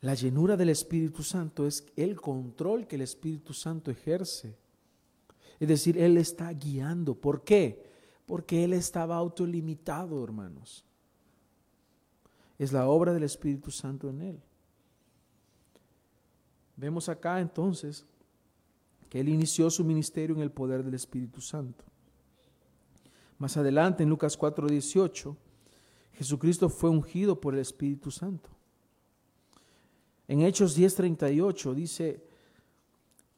la 0.00 0.14
llenura 0.14 0.56
del 0.56 0.70
Espíritu 0.70 1.22
Santo 1.22 1.66
es 1.66 1.86
el 1.96 2.18
control 2.18 2.86
que 2.86 2.96
el 2.96 3.02
Espíritu 3.02 3.52
Santo 3.52 3.90
ejerce. 3.90 4.56
Es 5.60 5.68
decir, 5.68 5.98
Él 5.98 6.16
está 6.16 6.50
guiando. 6.50 7.14
¿Por 7.14 7.44
qué? 7.44 7.84
Porque 8.24 8.64
Él 8.64 8.72
estaba 8.72 9.16
autolimitado, 9.16 10.24
hermanos. 10.24 10.82
Es 12.58 12.72
la 12.72 12.88
obra 12.88 13.12
del 13.12 13.24
Espíritu 13.24 13.70
Santo 13.70 14.08
en 14.08 14.22
Él. 14.22 14.40
Vemos 16.74 17.10
acá 17.10 17.38
entonces 17.40 18.06
que 19.08 19.20
él 19.20 19.28
inició 19.28 19.70
su 19.70 19.84
ministerio 19.84 20.36
en 20.36 20.42
el 20.42 20.50
poder 20.50 20.84
del 20.84 20.94
Espíritu 20.94 21.40
Santo. 21.40 21.84
Más 23.38 23.56
adelante, 23.56 24.02
en 24.02 24.10
Lucas 24.10 24.36
4:18, 24.38 25.36
Jesucristo 26.12 26.68
fue 26.68 26.90
ungido 26.90 27.40
por 27.40 27.54
el 27.54 27.60
Espíritu 27.60 28.10
Santo. 28.10 28.50
En 30.26 30.42
Hechos 30.42 30.76
10:38 30.76 31.74
dice, 31.74 32.24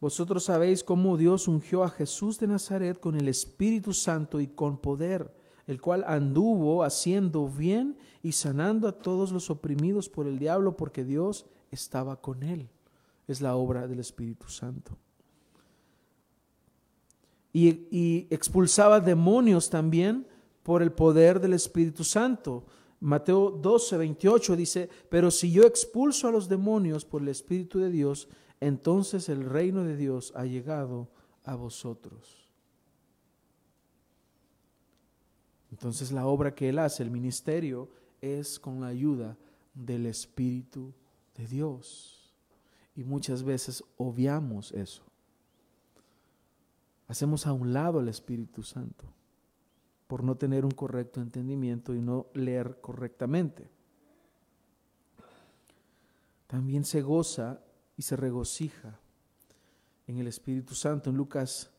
vosotros 0.01 0.45
sabéis 0.45 0.83
cómo 0.83 1.19
Dios 1.19 1.47
ungió 1.47 1.85
a 1.85 1.91
Jesús 1.91 2.39
de 2.39 2.47
Nazaret 2.47 2.99
con 2.99 3.17
el 3.17 3.29
Espíritu 3.29 3.93
Santo 3.93 4.41
y 4.41 4.49
con 4.49 4.79
poder, 4.79 5.33
el 5.67 5.81
cual 5.81 6.05
anduvo 6.07 6.83
haciendo 6.83 7.47
bien 7.47 7.99
y 8.23 8.33
sanando 8.33 8.89
a 8.89 8.99
todos 8.99 9.31
los 9.31 9.51
oprimidos 9.51 10.09
por 10.09 10.27
el 10.27 10.39
diablo, 10.39 10.75
porque 10.77 11.05
Dios 11.05 11.45
estaba 11.71 12.17
con 12.17 12.43
él. 12.43 12.71
Es 13.29 13.43
la 13.43 13.55
obra 13.57 13.87
del 13.87 14.01
Espíritu 14.01 14.49
Santo 14.49 14.97
y, 17.53 18.27
expulsaba 18.31 19.01
demonios 19.01 19.71
también 19.71 20.27
por 20.63 20.83
el 20.83 20.93
poder 20.93 21.41
del 21.41 21.55
Espíritu 21.55 22.05
Santo. 22.05 22.65
Mateo 23.01 23.51
12, 23.51 23.97
28 23.97 24.57
dice, 24.57 24.89
pero 25.09 25.31
si 25.31 25.51
yo 25.51 25.65
expulso 25.65 26.29
a 26.29 26.31
los 26.31 26.49
demonios 26.49 27.05
por 27.05 27.23
el 27.23 27.29
Espíritu 27.29 27.79
de 27.79 27.91
Dios, 27.91 28.29
entonces 28.61 29.29
el 29.29 29.45
reino 29.45 29.85
de 29.85 29.97
Dios 29.97 30.33
ha 30.37 30.45
llegado 30.45 31.09
a 31.45 31.55
vosotros. 31.55 32.37
Entonces 35.71 36.13
la 36.13 36.27
obra 36.27 36.55
que 36.55 36.69
él 36.69 36.79
hace, 36.79 37.03
el 37.03 37.11
ministerio, 37.11 37.89
es 38.21 38.59
con 38.59 38.81
la 38.83 38.89
ayuda 38.89 39.39
del 39.73 40.07
Espíritu 40.07 40.93
de 41.35 41.47
Dios. 41.47 42.35
Y 42.95 43.03
muchas 43.03 43.43
veces 43.43 43.83
obviamos 43.97 44.73
eso 44.73 45.10
hacemos 47.11 47.49
a 47.49 47.53
un 47.53 47.73
lado 47.73 47.99
al 47.99 48.09
Espíritu 48.09 48.63
Santo 48.63 49.05
por 50.07 50.23
no 50.23 50.37
tener 50.37 50.65
un 50.65 50.71
correcto 50.71 51.21
entendimiento 51.21 51.93
y 51.93 52.01
no 52.01 52.27
leer 52.35 52.79
correctamente. 52.81 53.69
También 56.47 56.85
se 56.85 57.03
goza 57.03 57.63
y 57.97 58.03
se 58.03 58.15
regocija 58.15 59.01
en 60.07 60.19
el 60.19 60.29
Espíritu 60.29 60.77
Santo. 60.77 61.11
En 61.11 61.17
Lucas 61.17 61.73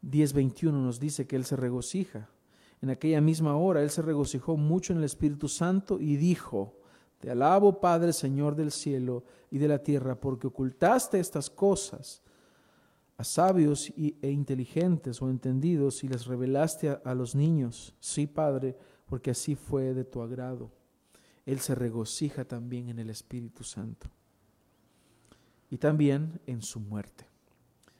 10:21 0.00 0.72
nos 0.72 0.98
dice 0.98 1.26
que 1.26 1.36
Él 1.36 1.44
se 1.44 1.56
regocija. 1.56 2.30
En 2.80 2.88
aquella 2.88 3.20
misma 3.20 3.56
hora 3.56 3.82
Él 3.82 3.90
se 3.90 4.00
regocijó 4.00 4.56
mucho 4.56 4.94
en 4.94 5.00
el 5.00 5.04
Espíritu 5.04 5.48
Santo 5.48 6.00
y 6.00 6.16
dijo, 6.16 6.74
Te 7.18 7.30
alabo 7.30 7.80
Padre, 7.80 8.14
Señor 8.14 8.56
del 8.56 8.70
cielo 8.70 9.24
y 9.50 9.58
de 9.58 9.68
la 9.68 9.82
tierra, 9.82 10.18
porque 10.18 10.46
ocultaste 10.46 11.20
estas 11.20 11.50
cosas 11.50 12.22
a 13.20 13.24
sabios 13.24 13.92
e 13.98 14.30
inteligentes 14.30 15.20
o 15.20 15.28
entendidos 15.28 16.02
y 16.04 16.08
les 16.08 16.24
revelaste 16.24 16.88
a, 17.04 17.14
los 17.14 17.34
niños. 17.34 17.94
Sí, 18.00 18.26
Padre, 18.26 18.78
porque 19.04 19.32
así 19.32 19.56
fue 19.56 19.92
de 19.92 20.04
tu 20.04 20.22
agrado. 20.22 20.70
Él 21.44 21.60
se 21.60 21.74
regocija 21.74 22.46
también 22.46 22.88
en 22.88 22.98
el 22.98 23.10
Espíritu 23.10 23.62
Santo 23.62 24.08
y 25.68 25.76
también 25.76 26.40
en 26.46 26.62
su 26.62 26.80
muerte. 26.80 27.26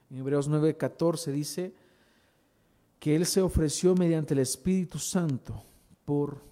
En 0.09 0.17
Hebreos 0.17 0.49
9:14 0.49 1.33
dice 1.33 1.75
que 2.99 3.15
Él 3.15 3.27
se 3.27 3.43
ofreció 3.43 3.95
mediante 3.95 4.33
el 4.33 4.41
Espíritu 4.41 4.99
Santo 4.99 5.63
por 6.07 6.43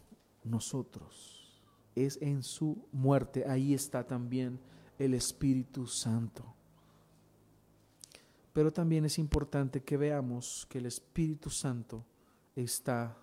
nosotros. 0.44 1.62
Es 1.94 2.18
en 2.20 2.42
su 2.42 2.86
muerte, 2.92 3.46
ahí 3.48 3.72
está 3.72 4.06
también 4.06 4.60
el 4.98 5.14
Espíritu 5.14 5.86
Santo. 5.86 6.57
Pero 8.58 8.72
también 8.72 9.04
es 9.04 9.20
importante 9.20 9.84
que 9.84 9.96
veamos 9.96 10.66
que 10.68 10.78
el 10.78 10.86
Espíritu 10.86 11.48
Santo 11.48 12.04
está 12.56 13.16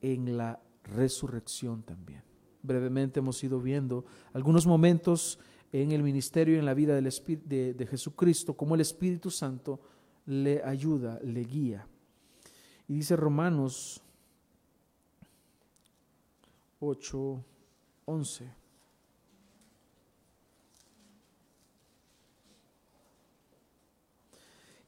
en 0.00 0.36
la 0.36 0.60
resurrección 0.82 1.84
también. 1.84 2.24
Brevemente 2.64 3.20
hemos 3.20 3.44
ido 3.44 3.60
viendo 3.60 4.04
algunos 4.32 4.66
momentos 4.66 5.38
en 5.70 5.92
el 5.92 6.02
ministerio 6.02 6.56
y 6.56 6.58
en 6.58 6.64
la 6.64 6.74
vida 6.74 7.00
de, 7.00 7.86
Jesucristo, 7.88 8.56
como 8.56 8.74
el 8.74 8.80
Espíritu 8.80 9.30
Santo 9.30 9.78
le 10.26 10.60
ayuda, 10.64 11.20
le 11.22 11.44
guía. 11.44 11.86
Y 12.88 12.94
dice 12.94 13.14
Romanos 13.14 14.02
8, 16.80 17.44
11. 18.06 18.57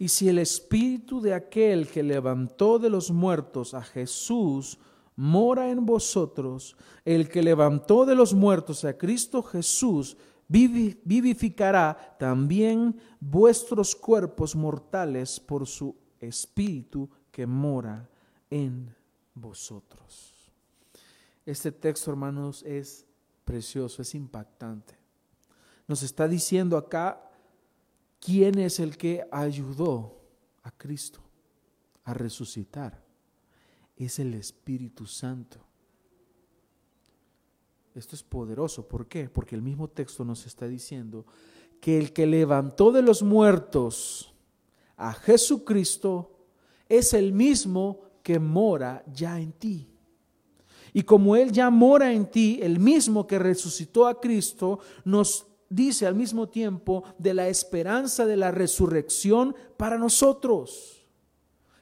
Y 0.00 0.08
si 0.08 0.30
el 0.30 0.38
espíritu 0.38 1.20
de 1.20 1.34
aquel 1.34 1.86
que 1.86 2.02
levantó 2.02 2.78
de 2.78 2.88
los 2.88 3.10
muertos 3.10 3.74
a 3.74 3.82
Jesús 3.82 4.78
mora 5.14 5.70
en 5.70 5.84
vosotros, 5.84 6.74
el 7.04 7.28
que 7.28 7.42
levantó 7.42 8.06
de 8.06 8.14
los 8.14 8.32
muertos 8.32 8.86
a 8.86 8.96
Cristo 8.96 9.42
Jesús 9.42 10.16
vivificará 10.48 12.16
también 12.18 12.98
vuestros 13.20 13.94
cuerpos 13.94 14.56
mortales 14.56 15.38
por 15.38 15.66
su 15.66 15.94
espíritu 16.18 17.10
que 17.30 17.46
mora 17.46 18.08
en 18.48 18.96
vosotros. 19.34 20.50
Este 21.44 21.72
texto, 21.72 22.10
hermanos, 22.10 22.62
es 22.62 23.04
precioso, 23.44 24.00
es 24.00 24.14
impactante. 24.14 24.96
Nos 25.86 26.02
está 26.02 26.26
diciendo 26.26 26.78
acá 26.78 27.29
quién 28.20 28.58
es 28.58 28.78
el 28.78 28.96
que 28.96 29.26
ayudó 29.32 30.20
a 30.62 30.70
Cristo 30.70 31.20
a 32.04 32.14
resucitar. 32.14 33.02
Es 33.96 34.18
el 34.18 34.34
Espíritu 34.34 35.06
Santo. 35.06 35.58
Esto 37.94 38.14
es 38.14 38.22
poderoso. 38.22 38.86
¿Por 38.86 39.08
qué? 39.08 39.28
Porque 39.28 39.54
el 39.54 39.62
mismo 39.62 39.88
texto 39.88 40.24
nos 40.24 40.46
está 40.46 40.68
diciendo 40.68 41.26
que 41.80 41.98
el 41.98 42.12
que 42.12 42.26
levantó 42.26 42.92
de 42.92 43.02
los 43.02 43.22
muertos 43.22 44.32
a 44.96 45.12
Jesucristo 45.12 46.46
es 46.88 47.14
el 47.14 47.32
mismo 47.32 48.00
que 48.22 48.38
mora 48.38 49.02
ya 49.12 49.40
en 49.40 49.52
ti. 49.52 49.88
Y 50.92 51.02
como 51.02 51.36
Él 51.36 51.52
ya 51.52 51.70
mora 51.70 52.12
en 52.12 52.26
ti, 52.30 52.58
el 52.62 52.80
mismo 52.80 53.26
que 53.26 53.38
resucitó 53.38 54.06
a 54.06 54.20
Cristo, 54.20 54.80
nos 55.04 55.46
dice 55.70 56.06
al 56.06 56.14
mismo 56.14 56.50
tiempo 56.50 57.04
de 57.16 57.32
la 57.32 57.48
esperanza 57.48 58.26
de 58.26 58.36
la 58.36 58.50
resurrección 58.50 59.56
para 59.78 59.96
nosotros 59.96 61.00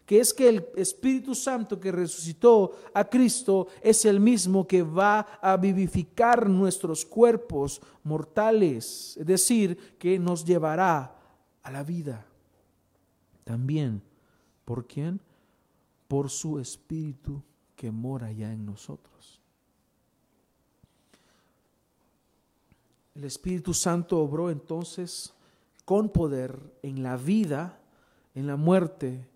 que 0.08 0.20
es 0.20 0.32
que 0.32 0.48
el 0.48 0.66
Espíritu 0.74 1.34
Santo 1.34 1.78
que 1.78 1.92
resucitó 1.92 2.72
a 2.94 3.04
Cristo 3.04 3.68
es 3.82 4.06
el 4.06 4.20
mismo 4.20 4.66
que 4.66 4.82
va 4.82 5.20
a 5.42 5.58
vivificar 5.58 6.48
nuestros 6.48 7.04
cuerpos 7.04 7.82
mortales, 8.04 9.18
es 9.18 9.26
decir, 9.26 9.76
que 9.98 10.18
nos 10.18 10.46
llevará 10.46 11.14
a 11.62 11.70
la 11.70 11.82
vida. 11.82 12.24
También, 13.44 14.00
¿por 14.64 14.86
quién? 14.86 15.20
Por 16.08 16.30
su 16.30 16.58
Espíritu 16.58 17.42
que 17.76 17.90
mora 17.90 18.32
ya 18.32 18.50
en 18.50 18.64
nosotros. 18.64 19.37
El 23.18 23.24
Espíritu 23.24 23.74
Santo 23.74 24.20
obró 24.20 24.48
entonces 24.48 25.34
con 25.84 26.10
poder 26.10 26.56
en 26.82 27.02
la 27.02 27.16
vida, 27.16 27.80
en 28.36 28.46
la 28.46 28.54
muerte 28.54 29.26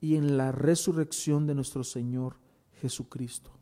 y 0.00 0.16
en 0.16 0.36
la 0.36 0.50
resurrección 0.50 1.46
de 1.46 1.54
nuestro 1.54 1.84
Señor 1.84 2.34
Jesucristo. 2.80 3.52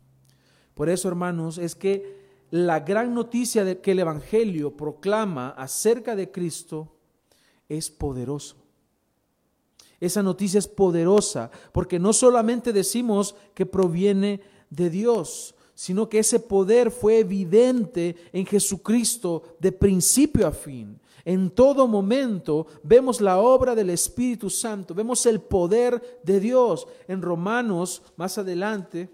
Por 0.72 0.88
eso, 0.88 1.08
hermanos, 1.08 1.58
es 1.58 1.74
que 1.74 2.16
la 2.50 2.80
gran 2.80 3.12
noticia 3.12 3.82
que 3.82 3.92
el 3.92 3.98
Evangelio 3.98 4.74
proclama 4.74 5.50
acerca 5.50 6.16
de 6.16 6.30
Cristo 6.30 6.96
es 7.68 7.90
poderoso. 7.90 8.56
Esa 10.00 10.22
noticia 10.22 10.56
es 10.56 10.68
poderosa 10.68 11.50
porque 11.72 11.98
no 11.98 12.14
solamente 12.14 12.72
decimos 12.72 13.36
que 13.54 13.66
proviene 13.66 14.40
de 14.70 14.88
Dios, 14.88 15.54
sino 15.76 16.08
que 16.08 16.20
ese 16.20 16.40
poder 16.40 16.90
fue 16.90 17.18
evidente 17.18 18.16
en 18.32 18.46
Jesucristo 18.46 19.42
de 19.60 19.70
principio 19.70 20.46
a 20.46 20.50
fin. 20.50 20.98
En 21.22 21.50
todo 21.50 21.86
momento 21.86 22.66
vemos 22.82 23.20
la 23.20 23.38
obra 23.38 23.74
del 23.74 23.90
Espíritu 23.90 24.48
Santo, 24.48 24.94
vemos 24.94 25.26
el 25.26 25.38
poder 25.40 26.20
de 26.22 26.40
Dios. 26.40 26.88
En 27.06 27.20
Romanos, 27.20 28.02
más 28.16 28.38
adelante, 28.38 29.10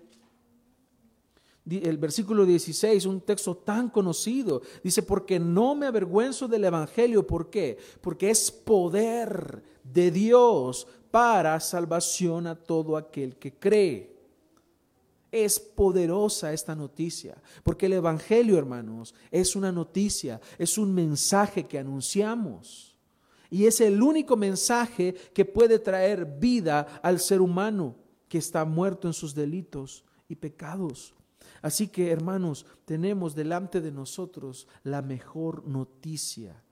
el 1.68 1.98
versículo 1.98 2.46
16, 2.46 3.06
un 3.06 3.22
texto 3.22 3.56
tan 3.56 3.88
conocido, 3.88 4.62
dice, 4.84 5.02
porque 5.02 5.40
no 5.40 5.74
me 5.74 5.86
avergüenzo 5.86 6.46
del 6.46 6.64
Evangelio, 6.64 7.26
¿por 7.26 7.50
qué? 7.50 7.76
Porque 8.00 8.30
es 8.30 8.52
poder 8.52 9.64
de 9.82 10.12
Dios 10.12 10.86
para 11.10 11.58
salvación 11.58 12.46
a 12.46 12.54
todo 12.54 12.96
aquel 12.96 13.36
que 13.36 13.52
cree. 13.52 14.11
Es 15.32 15.58
poderosa 15.58 16.52
esta 16.52 16.76
noticia, 16.76 17.42
porque 17.64 17.86
el 17.86 17.94
Evangelio, 17.94 18.56
hermanos, 18.58 19.14
es 19.30 19.56
una 19.56 19.72
noticia, 19.72 20.40
es 20.58 20.78
un 20.78 20.94
mensaje 20.94 21.66
que 21.66 21.78
anunciamos. 21.78 22.94
Y 23.50 23.66
es 23.66 23.80
el 23.80 24.00
único 24.02 24.36
mensaje 24.36 25.14
que 25.34 25.44
puede 25.44 25.78
traer 25.78 26.24
vida 26.24 27.00
al 27.02 27.18
ser 27.18 27.40
humano 27.40 27.96
que 28.28 28.38
está 28.38 28.64
muerto 28.64 29.08
en 29.08 29.14
sus 29.14 29.34
delitos 29.34 30.04
y 30.28 30.36
pecados. 30.36 31.14
Así 31.60 31.88
que, 31.88 32.10
hermanos, 32.10 32.64
tenemos 32.84 33.34
delante 33.34 33.80
de 33.80 33.92
nosotros 33.92 34.66
la 34.82 35.02
mejor 35.02 35.66
noticia. 35.66 36.62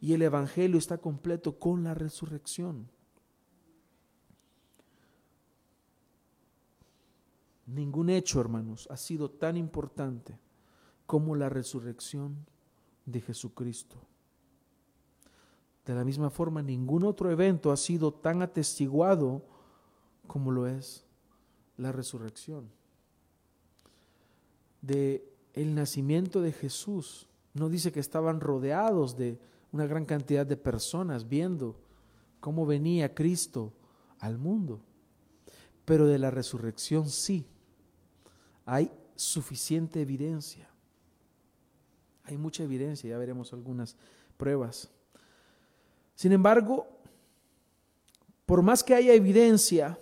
Y 0.00 0.12
el 0.12 0.22
Evangelio 0.22 0.78
está 0.78 0.98
completo 0.98 1.58
con 1.58 1.84
la 1.84 1.94
resurrección. 1.94 2.88
Ningún 7.68 8.08
hecho, 8.08 8.40
hermanos, 8.40 8.88
ha 8.90 8.96
sido 8.96 9.30
tan 9.30 9.58
importante 9.58 10.38
como 11.04 11.36
la 11.36 11.50
resurrección 11.50 12.46
de 13.04 13.20
Jesucristo. 13.20 13.96
De 15.84 15.94
la 15.94 16.02
misma 16.02 16.30
forma, 16.30 16.62
ningún 16.62 17.04
otro 17.04 17.30
evento 17.30 17.70
ha 17.70 17.76
sido 17.76 18.12
tan 18.12 18.40
atestiguado 18.40 19.42
como 20.26 20.50
lo 20.50 20.66
es 20.66 21.04
la 21.76 21.92
resurrección. 21.92 22.70
De 24.80 25.30
el 25.52 25.74
nacimiento 25.74 26.40
de 26.40 26.52
Jesús, 26.52 27.28
no 27.52 27.68
dice 27.68 27.92
que 27.92 28.00
estaban 28.00 28.40
rodeados 28.40 29.14
de 29.18 29.38
una 29.72 29.86
gran 29.86 30.06
cantidad 30.06 30.46
de 30.46 30.56
personas 30.56 31.28
viendo 31.28 31.76
cómo 32.40 32.64
venía 32.64 33.14
Cristo 33.14 33.74
al 34.20 34.38
mundo, 34.38 34.80
pero 35.84 36.06
de 36.06 36.18
la 36.18 36.30
resurrección 36.30 37.10
sí 37.10 37.46
hay 38.68 38.92
suficiente 39.16 40.02
evidencia. 40.02 40.68
Hay 42.24 42.36
mucha 42.36 42.62
evidencia, 42.62 43.08
ya 43.08 43.16
veremos 43.16 43.54
algunas 43.54 43.96
pruebas. 44.36 44.90
Sin 46.14 46.32
embargo, 46.32 46.86
por 48.44 48.60
más 48.60 48.84
que 48.84 48.94
haya 48.94 49.14
evidencia, 49.14 49.98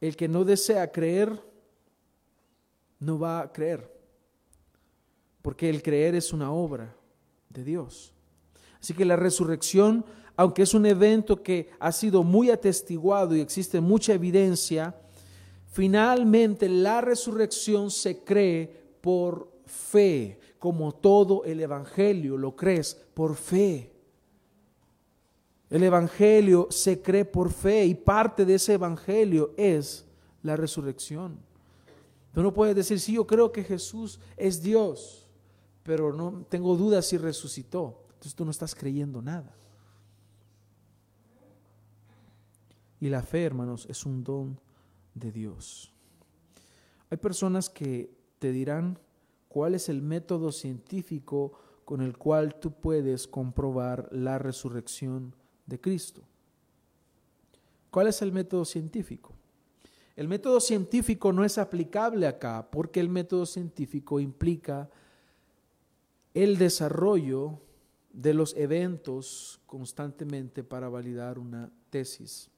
el 0.00 0.16
que 0.16 0.28
no 0.28 0.46
desea 0.46 0.90
creer, 0.90 1.30
no 3.00 3.18
va 3.18 3.40
a 3.40 3.52
creer. 3.52 3.94
Porque 5.42 5.68
el 5.68 5.82
creer 5.82 6.14
es 6.14 6.32
una 6.32 6.50
obra 6.50 6.96
de 7.50 7.64
Dios. 7.64 8.14
Así 8.80 8.94
que 8.94 9.04
la 9.04 9.16
resurrección, 9.16 10.06
aunque 10.36 10.62
es 10.62 10.72
un 10.72 10.86
evento 10.86 11.42
que 11.42 11.68
ha 11.80 11.92
sido 11.92 12.24
muy 12.24 12.50
atestiguado 12.50 13.36
y 13.36 13.40
existe 13.40 13.82
mucha 13.82 14.14
evidencia, 14.14 14.94
Finalmente, 15.70 16.68
la 16.68 17.00
resurrección 17.00 17.90
se 17.90 18.24
cree 18.24 18.66
por 19.00 19.48
fe, 19.66 20.40
como 20.58 20.92
todo 20.92 21.44
el 21.44 21.60
Evangelio 21.60 22.36
lo 22.36 22.56
crees 22.56 22.94
por 23.14 23.36
fe. 23.36 23.92
El 25.70 25.82
Evangelio 25.82 26.68
se 26.70 27.02
cree 27.02 27.24
por 27.24 27.52
fe 27.52 27.84
y 27.84 27.94
parte 27.94 28.44
de 28.44 28.54
ese 28.54 28.74
Evangelio 28.74 29.52
es 29.56 30.06
la 30.42 30.56
resurrección. 30.56 31.38
Tú 32.32 32.42
no 32.42 32.54
puedes 32.54 32.74
decir, 32.74 32.98
sí, 32.98 33.14
yo 33.14 33.26
creo 33.26 33.52
que 33.52 33.62
Jesús 33.62 34.18
es 34.36 34.62
Dios, 34.62 35.28
pero 35.82 36.12
no 36.12 36.46
tengo 36.48 36.76
dudas 36.76 37.06
si 37.06 37.18
resucitó. 37.18 38.02
Entonces 38.08 38.34
tú 38.34 38.44
no 38.44 38.50
estás 38.50 38.74
creyendo 38.74 39.20
nada. 39.20 39.54
Y 43.00 43.08
la 43.08 43.22
fe, 43.22 43.44
hermanos, 43.44 43.86
es 43.88 44.04
un 44.06 44.24
don 44.24 44.58
de 45.18 45.32
Dios. 45.32 45.92
Hay 47.10 47.18
personas 47.18 47.70
que 47.70 48.10
te 48.38 48.52
dirán 48.52 48.98
cuál 49.48 49.74
es 49.74 49.88
el 49.88 50.02
método 50.02 50.52
científico 50.52 51.52
con 51.84 52.02
el 52.02 52.18
cual 52.18 52.56
tú 52.60 52.72
puedes 52.72 53.26
comprobar 53.26 54.08
la 54.12 54.38
resurrección 54.38 55.34
de 55.66 55.80
Cristo. 55.80 56.22
¿Cuál 57.90 58.08
es 58.08 58.20
el 58.20 58.32
método 58.32 58.64
científico? 58.64 59.34
El 60.14 60.28
método 60.28 60.60
científico 60.60 61.32
no 61.32 61.44
es 61.44 61.56
aplicable 61.58 62.26
acá 62.26 62.68
porque 62.70 63.00
el 63.00 63.08
método 63.08 63.46
científico 63.46 64.20
implica 64.20 64.90
el 66.34 66.58
desarrollo 66.58 67.60
de 68.12 68.34
los 68.34 68.54
eventos 68.56 69.60
constantemente 69.66 70.62
para 70.64 70.88
validar 70.88 71.38
una 71.38 71.70
tesis. 71.88 72.50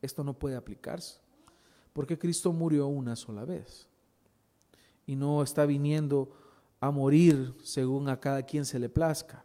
Esto 0.00 0.24
no 0.24 0.38
puede 0.38 0.56
aplicarse 0.56 1.21
porque 1.92 2.18
Cristo 2.18 2.52
murió 2.52 2.86
una 2.86 3.16
sola 3.16 3.44
vez 3.44 3.88
y 5.06 5.16
no 5.16 5.42
está 5.42 5.66
viniendo 5.66 6.30
a 6.80 6.90
morir 6.90 7.54
según 7.62 8.08
a 8.08 8.18
cada 8.18 8.42
quien 8.42 8.64
se 8.64 8.78
le 8.78 8.88
plazca. 8.88 9.44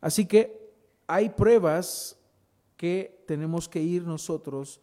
Así 0.00 0.26
que 0.26 0.72
hay 1.06 1.28
pruebas 1.30 2.16
que 2.76 3.22
tenemos 3.26 3.68
que 3.68 3.82
ir 3.82 4.04
nosotros 4.04 4.80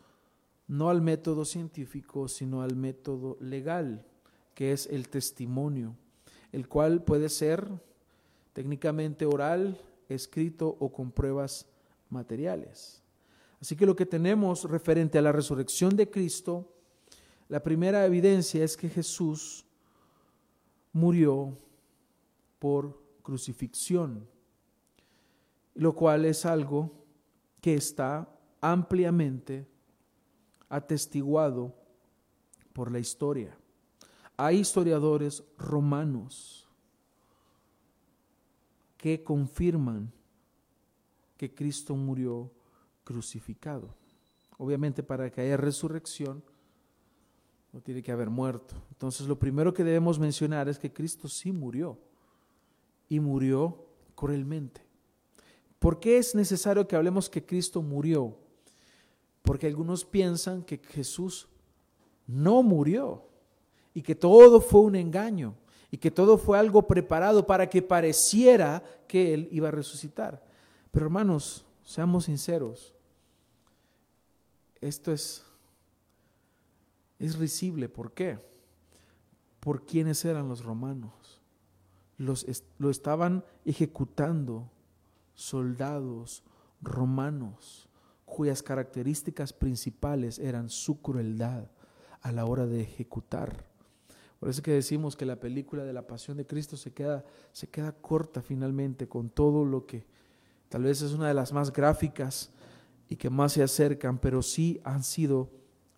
no 0.68 0.90
al 0.90 1.02
método 1.02 1.46
científico, 1.46 2.28
sino 2.28 2.62
al 2.62 2.76
método 2.76 3.38
legal, 3.40 4.06
que 4.54 4.72
es 4.72 4.88
el 4.88 5.10
testimonio, 5.10 5.96
el 6.52 6.68
cual 6.68 7.04
puede 7.04 7.30
ser 7.30 7.68
técnicamente 8.54 9.26
oral, 9.26 9.80
escrito 10.10 10.76
o 10.80 10.92
con 10.92 11.12
pruebas 11.12 11.66
materiales. 12.10 13.02
Así 13.60 13.76
que 13.76 13.86
lo 13.86 13.96
que 13.96 14.06
tenemos 14.06 14.64
referente 14.66 15.18
a 15.18 15.22
la 15.22 15.32
resurrección 15.32 15.96
de 15.96 16.10
Cristo, 16.10 16.74
la 17.50 17.64
primera 17.64 18.06
evidencia 18.06 18.64
es 18.64 18.78
que 18.78 18.90
Jesús 18.90 19.66
murió 20.94 21.58
por 22.60 23.02
crucifixión, 23.24 24.28
lo 25.74 25.94
cual 25.96 26.26
es 26.26 26.46
algo 26.46 26.92
que 27.62 27.76
está 27.76 28.30
ampliamente 28.62 29.68
atestiguado 30.70 31.74
por 32.74 32.92
la 32.92 33.00
historia. 33.00 33.58
Hay 34.36 34.60
historiadores 34.60 35.44
romanos 35.58 36.68
que 38.98 39.24
confirman 39.24 40.12
que 41.38 41.54
Cristo 41.54 41.96
murió 41.96 42.52
crucificado. 43.08 43.96
Obviamente 44.58 45.02
para 45.02 45.32
que 45.32 45.40
haya 45.40 45.56
resurrección 45.56 46.44
no 47.72 47.80
tiene 47.80 48.04
que 48.04 48.12
haber 48.12 48.30
muerto. 48.30 48.76
Entonces 48.92 49.28
lo 49.28 49.40
primero 49.40 49.74
que 49.74 49.86
debemos 49.86 50.20
mencionar 50.20 50.68
es 50.68 50.78
que 50.78 50.92
Cristo 50.92 51.30
sí 51.30 51.54
murió 51.54 51.98
y 53.08 53.22
murió 53.22 53.86
cruelmente. 54.14 54.82
¿Por 55.80 56.02
qué 56.02 56.18
es 56.18 56.36
necesario 56.36 56.86
que 56.86 56.98
hablemos 56.98 57.30
que 57.30 57.46
Cristo 57.46 57.82
murió? 57.82 58.38
Porque 59.42 59.68
algunos 59.68 60.04
piensan 60.04 60.64
que 60.64 60.78
Jesús 60.78 61.48
no 62.26 62.62
murió 62.62 63.24
y 63.94 64.02
que 64.02 64.16
todo 64.16 64.60
fue 64.60 64.82
un 64.82 64.96
engaño 64.96 65.56
y 65.92 65.98
que 65.98 66.12
todo 66.12 66.38
fue 66.38 66.60
algo 66.60 66.86
preparado 66.86 67.48
para 67.48 67.70
que 67.70 67.82
pareciera 67.82 68.84
que 69.08 69.34
Él 69.34 69.48
iba 69.50 69.70
a 69.70 69.72
resucitar. 69.72 70.44
Pero 70.92 71.06
hermanos, 71.06 71.64
seamos 71.86 72.26
sinceros, 72.26 72.97
esto 74.82 75.12
es, 75.12 75.44
es 77.20 77.38
risible. 77.38 77.90
¿Por 77.90 78.14
qué? 78.14 78.40
¿Por 79.60 79.86
quiénes 79.86 80.24
eran 80.26 80.48
los 80.48 80.64
romanos? 80.64 81.42
Los, 82.18 82.46
lo 82.78 82.90
estaban 82.90 83.44
ejecutando 83.66 84.72
soldados 85.36 86.44
romanos 86.82 87.88
cuyas 88.26 88.62
características 88.62 89.54
principales 89.54 90.38
eran 90.40 90.70
su 90.70 91.02
crueldad 91.02 91.70
a 92.22 92.32
la 92.32 92.46
hora 92.46 92.66
de 92.66 92.82
ejecutar. 92.82 93.66
Por 94.40 94.50
eso 94.50 94.62
que 94.62 94.72
decimos 94.72 95.16
que 95.16 95.26
la 95.26 95.40
película 95.40 95.84
de 95.84 95.94
la 95.94 96.06
pasión 96.06 96.38
de 96.38 96.46
Cristo 96.46 96.78
se 96.78 96.92
queda, 96.92 97.26
se 97.52 97.70
queda 97.70 97.94
corta 97.94 98.42
finalmente 98.42 99.08
con 99.08 99.30
todo 99.30 99.66
lo 99.66 99.86
que 99.86 100.06
tal 100.70 100.84
vez 100.84 101.02
es 101.02 101.14
una 101.14 101.28
de 101.28 101.34
las 101.34 101.54
más 101.54 101.72
gráficas 101.72 102.52
y 103.10 103.16
que 103.16 103.30
más 103.30 103.54
se 103.54 103.64
acercan, 103.64 104.18
pero 104.18 104.42
sí 104.42 104.80
han 104.84 105.04
sido, 105.04 105.50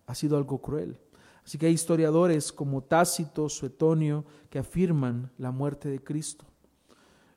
ha 0.06 0.14
sido 0.14 0.36
algo 0.36 0.60
cruel. 0.60 0.98
Así 1.44 1.58
que 1.58 1.66
hay 1.66 1.72
historiadores 1.72 2.52
como 2.52 2.82
Tácito, 2.82 3.48
Suetonio, 3.48 4.24
que 4.50 4.58
afirman 4.58 5.30
la 5.38 5.50
muerte 5.50 5.88
de 5.88 6.02
Cristo. 6.02 6.46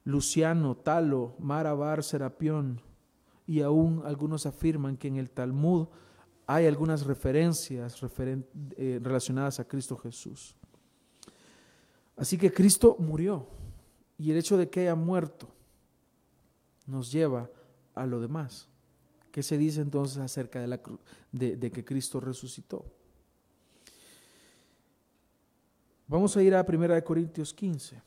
Luciano, 0.03 0.75
Talo, 0.75 1.36
Marabar, 1.39 2.03
Serapión, 2.03 2.81
y 3.47 3.62
aún 3.62 4.03
algunos 4.05 4.45
afirman 4.45 4.97
que 4.97 5.07
en 5.07 5.17
el 5.17 5.29
Talmud 5.29 5.88
hay 6.45 6.67
algunas 6.67 7.05
referencias 7.05 7.99
eh, 8.77 8.99
relacionadas 9.01 9.59
a 9.59 9.67
Cristo 9.67 9.97
Jesús. 9.97 10.55
Así 12.15 12.38
que 12.38 12.51
Cristo 12.51 12.95
murió 12.99 13.47
y 14.17 14.31
el 14.31 14.38
hecho 14.38 14.57
de 14.57 14.69
que 14.69 14.81
haya 14.81 14.95
muerto 14.95 15.47
nos 16.86 17.12
lleva 17.12 17.49
a 17.95 18.05
lo 18.05 18.19
demás. 18.19 18.69
¿Qué 19.34 19.41
se 19.41 19.58
dice 19.58 19.82
entonces 19.82 20.19
acerca 20.19 20.62
de, 20.62 20.67
la, 20.67 20.80
de, 21.32 21.58
de 21.58 21.72
que 21.72 21.84
Cristo 21.84 22.19
resucitó? 22.19 22.86
Vamos 26.08 26.38
a 26.38 26.43
ir 26.43 26.54
a 26.54 26.63
1 26.63 27.04
Corintios 27.04 27.52
15. 27.52 28.00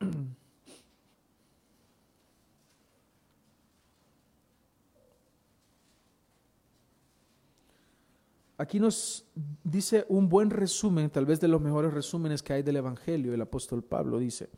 Aquí 8.58 8.78
nos 8.78 9.24
dice 9.64 10.04
un 10.10 10.28
buen 10.28 10.50
resumen, 10.50 11.08
tal 11.08 11.24
vez 11.24 11.40
de 11.40 11.48
los 11.48 11.62
mejores 11.62 11.94
resúmenes 11.94 12.42
que 12.42 12.52
hay 12.52 12.62
del 12.62 12.76
Evangelio, 12.76 13.32
el 13.32 13.40
apóstol 13.40 13.82
Pablo 13.82 14.18
dice, 14.18 14.50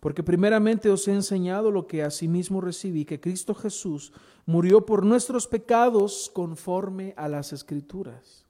porque 0.00 0.22
primeramente 0.22 0.90
os 0.90 1.06
he 1.08 1.12
enseñado 1.12 1.70
lo 1.70 1.86
que 1.86 2.02
asimismo 2.02 2.60
recibí, 2.60 3.04
que 3.04 3.20
Cristo 3.20 3.54
Jesús 3.54 4.12
murió 4.44 4.84
por 4.84 5.04
nuestros 5.04 5.46
pecados 5.46 6.30
conforme 6.32 7.14
a 7.16 7.28
las 7.28 7.52
escrituras, 7.52 8.44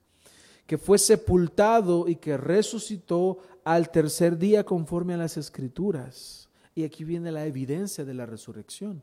que 0.65 0.77
fue 0.77 0.97
sepultado 0.97 2.07
y 2.07 2.17
que 2.17 2.37
resucitó 2.37 3.39
al 3.63 3.89
tercer 3.91 4.37
día 4.37 4.63
conforme 4.63 5.13
a 5.13 5.17
las 5.17 5.37
escrituras. 5.37 6.49
Y 6.75 6.83
aquí 6.83 7.03
viene 7.03 7.31
la 7.31 7.45
evidencia 7.45 8.05
de 8.05 8.13
la 8.13 8.25
resurrección. 8.25 9.01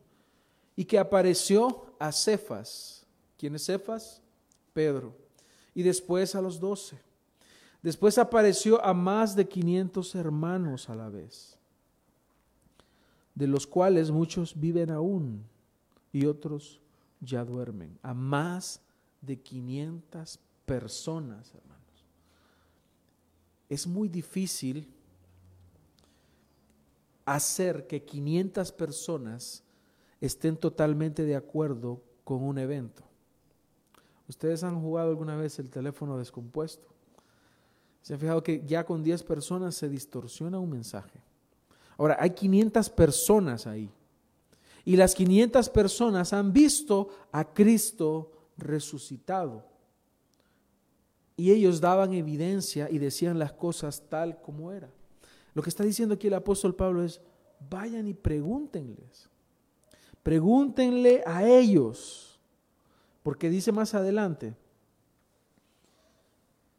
Y 0.77 0.85
que 0.85 0.97
apareció 0.97 1.85
a 1.99 2.11
Cefas. 2.11 3.05
¿Quién 3.37 3.55
es 3.55 3.65
Cefas? 3.65 4.21
Pedro 4.73 5.25
y 5.75 5.83
después 5.83 6.33
a 6.33 6.41
los 6.41 6.59
doce. 6.59 6.97
Después 7.83 8.17
apareció 8.17 8.83
a 8.83 8.95
más 8.95 9.35
de 9.35 9.47
500 9.47 10.15
hermanos 10.15 10.89
a 10.89 10.95
la 10.95 11.09
vez, 11.09 11.54
de 13.35 13.47
los 13.47 13.67
cuales 13.67 14.09
muchos 14.09 14.59
viven 14.59 14.89
aún 14.89 15.43
y 16.11 16.25
otros 16.25 16.81
ya 17.19 17.43
duermen. 17.43 17.99
A 18.01 18.13
más 18.13 18.81
de 19.21 19.37
500 19.37 20.39
personas, 20.65 21.53
hermanos. 21.53 21.75
Es 23.69 23.85
muy 23.85 24.07
difícil 24.07 24.87
hacer 27.25 27.87
que 27.87 28.03
500 28.03 28.71
personas 28.71 29.63
estén 30.21 30.55
totalmente 30.55 31.23
de 31.25 31.35
acuerdo 31.35 32.01
con 32.23 32.43
un 32.43 32.57
evento. 32.57 33.03
¿Ustedes 34.27 34.63
han 34.63 34.79
jugado 34.79 35.09
alguna 35.09 35.35
vez 35.35 35.59
el 35.59 35.69
teléfono 35.69 36.17
descompuesto? 36.17 36.87
Se 38.01 38.13
han 38.13 38.19
fijado 38.19 38.43
que 38.43 38.63
ya 38.65 38.85
con 38.85 39.03
10 39.03 39.23
personas 39.23 39.75
se 39.75 39.89
distorsiona 39.89 40.59
un 40.59 40.69
mensaje. 40.69 41.21
Ahora, 41.97 42.17
hay 42.19 42.31
500 42.31 42.89
personas 42.89 43.67
ahí. 43.67 43.89
Y 44.83 44.95
las 44.95 45.15
500 45.15 45.69
personas 45.69 46.33
han 46.33 46.53
visto 46.53 47.09
a 47.31 47.53
Cristo 47.53 48.31
resucitado. 48.57 49.65
Y 51.37 51.51
ellos 51.51 51.81
daban 51.81 52.13
evidencia 52.13 52.89
y 52.89 52.99
decían 52.99 53.39
las 53.39 53.51
cosas 53.51 54.03
tal 54.09 54.41
como 54.41 54.71
era. 54.71 54.89
Lo 55.53 55.61
que 55.63 55.69
está 55.69 55.83
diciendo 55.83 56.15
aquí 56.15 56.27
el 56.27 56.33
apóstol 56.33 56.75
Pablo 56.75 57.03
es, 57.03 57.19
vayan 57.69 58.07
y 58.07 58.13
pregúntenles. 58.13 59.29
Pregúntenle 60.21 61.23
a 61.25 61.47
ellos 61.47 62.39
porque 63.23 63.49
dice 63.49 63.71
más 63.71 63.95
adelante, 63.95 64.55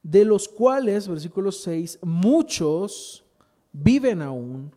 de 0.00 0.24
los 0.24 0.48
cuales, 0.48 1.08
versículo 1.08 1.50
6, 1.50 1.98
muchos 2.02 3.24
viven 3.72 4.22
aún, 4.22 4.70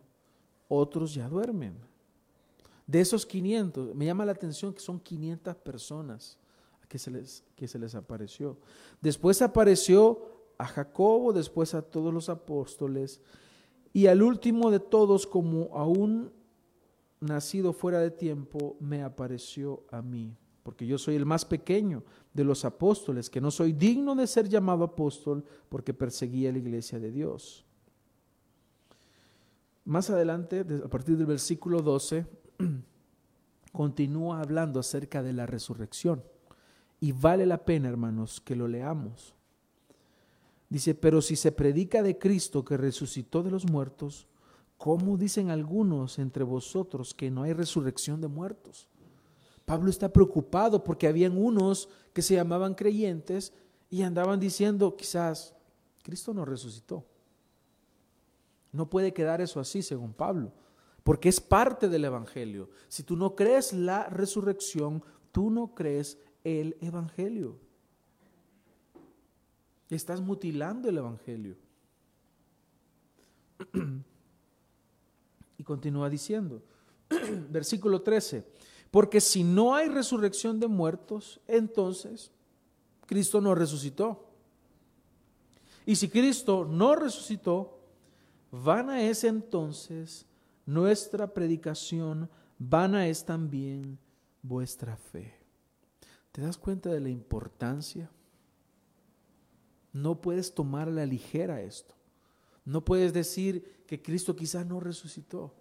otros 0.70 1.12
ya 1.12 1.28
duermen. 1.28 1.74
De 2.86 3.00
esos 3.00 3.26
500, 3.26 3.94
me 3.94 4.06
llama 4.06 4.24
la 4.24 4.32
atención 4.32 4.72
que 4.72 4.80
son 4.80 4.98
500 4.98 5.54
personas 5.56 6.38
que 6.88 6.98
se 6.98 7.10
les, 7.10 7.44
que 7.54 7.68
se 7.68 7.78
les 7.78 7.94
apareció. 7.94 8.56
Después 9.00 9.42
apareció 9.42 10.48
a 10.58 10.66
Jacobo, 10.66 11.32
después 11.32 11.74
a 11.74 11.82
todos 11.82 12.12
los 12.12 12.28
apóstoles, 12.28 13.20
y 13.92 14.06
al 14.06 14.22
último 14.22 14.70
de 14.70 14.80
todos 14.80 15.26
como 15.26 15.76
a 15.76 15.86
un 15.86 16.32
nacido 17.20 17.72
fuera 17.72 18.00
de 18.00 18.10
tiempo, 18.10 18.76
me 18.80 19.02
apareció 19.02 19.84
a 19.90 20.02
mí, 20.02 20.36
porque 20.62 20.86
yo 20.86 20.98
soy 20.98 21.16
el 21.16 21.26
más 21.26 21.44
pequeño 21.44 22.02
de 22.32 22.44
los 22.44 22.64
apóstoles, 22.64 23.30
que 23.30 23.40
no 23.40 23.50
soy 23.50 23.72
digno 23.72 24.14
de 24.14 24.26
ser 24.26 24.48
llamado 24.48 24.84
apóstol 24.84 25.44
porque 25.68 25.94
perseguía 25.94 26.52
la 26.52 26.58
iglesia 26.58 26.98
de 26.98 27.10
Dios. 27.10 27.64
Más 29.90 30.08
adelante, 30.08 30.64
a 30.84 30.88
partir 30.88 31.16
del 31.16 31.26
versículo 31.26 31.82
12, 31.82 32.24
continúa 33.72 34.40
hablando 34.40 34.78
acerca 34.78 35.20
de 35.20 35.32
la 35.32 35.46
resurrección. 35.46 36.22
Y 37.00 37.10
vale 37.10 37.44
la 37.44 37.64
pena, 37.64 37.88
hermanos, 37.88 38.40
que 38.40 38.54
lo 38.54 38.68
leamos. 38.68 39.34
Dice, 40.68 40.94
pero 40.94 41.20
si 41.20 41.34
se 41.34 41.50
predica 41.50 42.04
de 42.04 42.18
Cristo 42.18 42.64
que 42.64 42.76
resucitó 42.76 43.42
de 43.42 43.50
los 43.50 43.68
muertos, 43.68 44.28
¿cómo 44.78 45.16
dicen 45.16 45.50
algunos 45.50 46.20
entre 46.20 46.44
vosotros 46.44 47.12
que 47.12 47.32
no 47.32 47.42
hay 47.42 47.52
resurrección 47.52 48.20
de 48.20 48.28
muertos? 48.28 48.88
Pablo 49.64 49.90
está 49.90 50.12
preocupado 50.12 50.84
porque 50.84 51.08
habían 51.08 51.36
unos 51.36 51.88
que 52.12 52.22
se 52.22 52.34
llamaban 52.34 52.76
creyentes 52.76 53.52
y 53.90 54.02
andaban 54.02 54.38
diciendo, 54.38 54.94
quizás, 54.94 55.56
Cristo 56.04 56.32
no 56.32 56.44
resucitó. 56.44 57.04
No 58.72 58.88
puede 58.88 59.12
quedar 59.12 59.40
eso 59.40 59.60
así, 59.60 59.82
según 59.82 60.12
Pablo, 60.12 60.52
porque 61.02 61.28
es 61.28 61.40
parte 61.40 61.88
del 61.88 62.04
Evangelio. 62.04 62.70
Si 62.88 63.02
tú 63.02 63.16
no 63.16 63.34
crees 63.34 63.72
la 63.72 64.08
resurrección, 64.08 65.02
tú 65.32 65.50
no 65.50 65.74
crees 65.74 66.18
el 66.44 66.76
Evangelio. 66.80 67.58
Estás 69.88 70.20
mutilando 70.20 70.88
el 70.88 70.98
Evangelio. 70.98 71.56
Y 75.58 75.64
continúa 75.64 76.08
diciendo, 76.08 76.62
versículo 77.50 78.02
13, 78.02 78.46
porque 78.90 79.20
si 79.20 79.44
no 79.44 79.74
hay 79.74 79.88
resurrección 79.88 80.58
de 80.58 80.68
muertos, 80.68 81.40
entonces 81.46 82.30
Cristo 83.06 83.40
no 83.40 83.54
resucitó. 83.54 84.26
Y 85.84 85.96
si 85.96 86.08
Cristo 86.08 86.64
no 86.64 86.94
resucitó, 86.94 87.79
vana 88.50 89.02
es 89.02 89.24
entonces 89.24 90.26
nuestra 90.66 91.32
predicación, 91.32 92.28
vana 92.58 93.06
es 93.08 93.24
también 93.24 93.98
vuestra 94.42 94.96
fe. 94.96 95.34
¿Te 96.32 96.42
das 96.42 96.56
cuenta 96.56 96.90
de 96.90 97.00
la 97.00 97.08
importancia? 97.08 98.10
No 99.92 100.20
puedes 100.20 100.54
tomar 100.54 100.88
a 100.88 100.92
la 100.92 101.06
ligera 101.06 101.60
esto. 101.60 101.94
No 102.64 102.84
puedes 102.84 103.12
decir 103.12 103.84
que 103.86 104.00
Cristo 104.00 104.36
quizás 104.36 104.64
no 104.64 104.78
resucitó. 104.78 105.52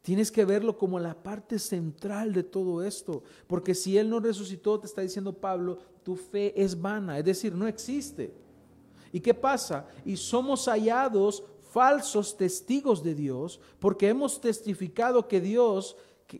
Tienes 0.00 0.30
que 0.30 0.44
verlo 0.44 0.78
como 0.78 1.00
la 1.00 1.20
parte 1.20 1.58
central 1.58 2.32
de 2.32 2.44
todo 2.44 2.82
esto, 2.82 3.24
porque 3.48 3.74
si 3.74 3.98
Él 3.98 4.08
no 4.08 4.20
resucitó, 4.20 4.78
te 4.78 4.86
está 4.86 5.02
diciendo 5.02 5.32
Pablo, 5.32 5.78
tu 6.04 6.14
fe 6.14 6.54
es 6.62 6.80
vana, 6.80 7.18
es 7.18 7.24
decir, 7.24 7.54
no 7.54 7.66
existe. 7.66 8.32
¿Y 9.12 9.20
qué 9.20 9.34
pasa? 9.34 9.88
Y 10.04 10.16
somos 10.16 10.66
hallados 10.66 11.42
falsos 11.76 12.38
testigos 12.38 13.02
de 13.02 13.14
Dios, 13.14 13.60
porque 13.78 14.08
hemos 14.08 14.40
testificado 14.40 15.28
que 15.28 15.42
Dios, 15.42 15.94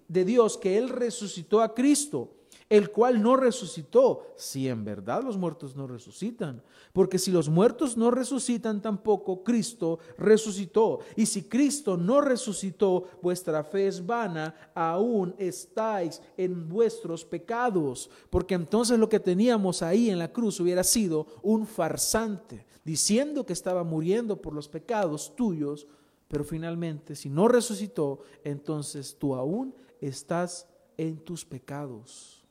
de 0.09 0.25
Dios, 0.25 0.57
que 0.57 0.79
Él 0.79 0.89
resucitó 0.89 1.61
a 1.61 1.75
Cristo 1.75 2.31
el 2.69 2.91
cual 2.91 3.23
no 3.23 3.37
resucitó, 3.37 4.27
si 4.37 4.69
en 4.69 4.85
verdad 4.85 5.23
los 5.23 5.37
muertos 5.37 5.77
no 5.77 5.87
resucitan. 5.87 6.63
Porque 6.93 7.19
si 7.19 7.31
los 7.31 7.49
muertos 7.49 7.97
no 7.97 8.11
resucitan, 8.11 8.83
tampoco 8.83 9.45
Cristo 9.45 10.01
resucitó. 10.19 10.99
Y 11.15 11.27
si 11.27 11.45
Cristo 11.45 11.97
no 11.97 12.21
resucitó, 12.21 13.05
vuestra 13.23 13.63
fe 13.63 13.87
es 13.87 14.05
vana, 14.05 14.73
aún 14.75 15.35
estáis 15.39 16.21
en 16.37 16.69
vuestros 16.69 17.25
pecados. 17.25 18.11
Porque 18.31 18.55
entonces 18.55 18.99
lo 18.99 19.09
que 19.09 19.21
teníamos 19.21 19.83
ahí 19.83 20.11
en 20.11 20.19
la 20.19 20.33
cruz 20.33 20.59
hubiera 20.59 20.83
sido 20.83 21.27
un 21.43 21.67
farsante, 21.67 22.67
diciendo 22.87 23.45
que 23.45 23.53
estaba 23.53 23.83
muriendo 23.83 24.41
por 24.41 24.53
los 24.53 24.69
pecados 24.69 25.35
tuyos, 25.35 25.89
pero 26.29 26.45
finalmente 26.45 27.17
si 27.17 27.29
no 27.29 27.49
resucitó, 27.49 28.21
entonces 28.45 29.17
tú 29.19 29.35
aún 29.35 29.75
estás 30.01 30.69
en 30.97 31.19
tus 31.19 31.45
pecados. 31.45 32.45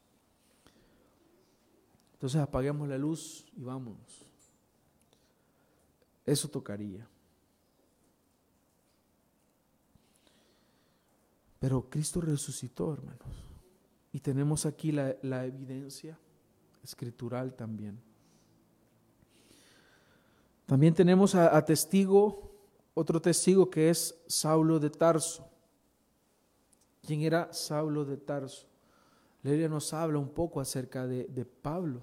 Entonces 2.13 2.41
apaguemos 2.41 2.89
la 2.89 2.97
luz 2.97 3.45
y 3.55 3.63
vámonos. 3.63 4.25
Eso 6.25 6.49
tocaría. 6.49 7.07
Pero 11.59 11.89
Cristo 11.89 12.19
resucitó, 12.19 12.91
hermanos. 12.91 13.45
Y 14.11 14.19
tenemos 14.19 14.65
aquí 14.65 14.91
la, 14.91 15.45
evidencia 15.45 16.19
escritural 16.83 17.55
también. 17.55 18.01
También 20.65 20.93
tenemos 20.93 21.35
a, 21.35 21.63
testigo, 21.63 22.51
otro 22.93 23.21
testigo 23.21 23.69
que 23.69 23.89
es 23.89 24.15
Saulo 24.27 24.79
de 24.79 24.89
Tarso. 24.89 25.47
¿Quién 27.05 27.21
era 27.21 27.53
Saulo 27.53 28.03
de 28.03 28.17
Tarso? 28.17 28.67
La 29.43 29.67
nos 29.67 29.93
habla 29.93 30.17
un 30.17 30.29
poco 30.29 30.59
acerca 30.59 31.05
de, 31.05 31.25
de 31.25 31.45
Pablo 31.45 32.01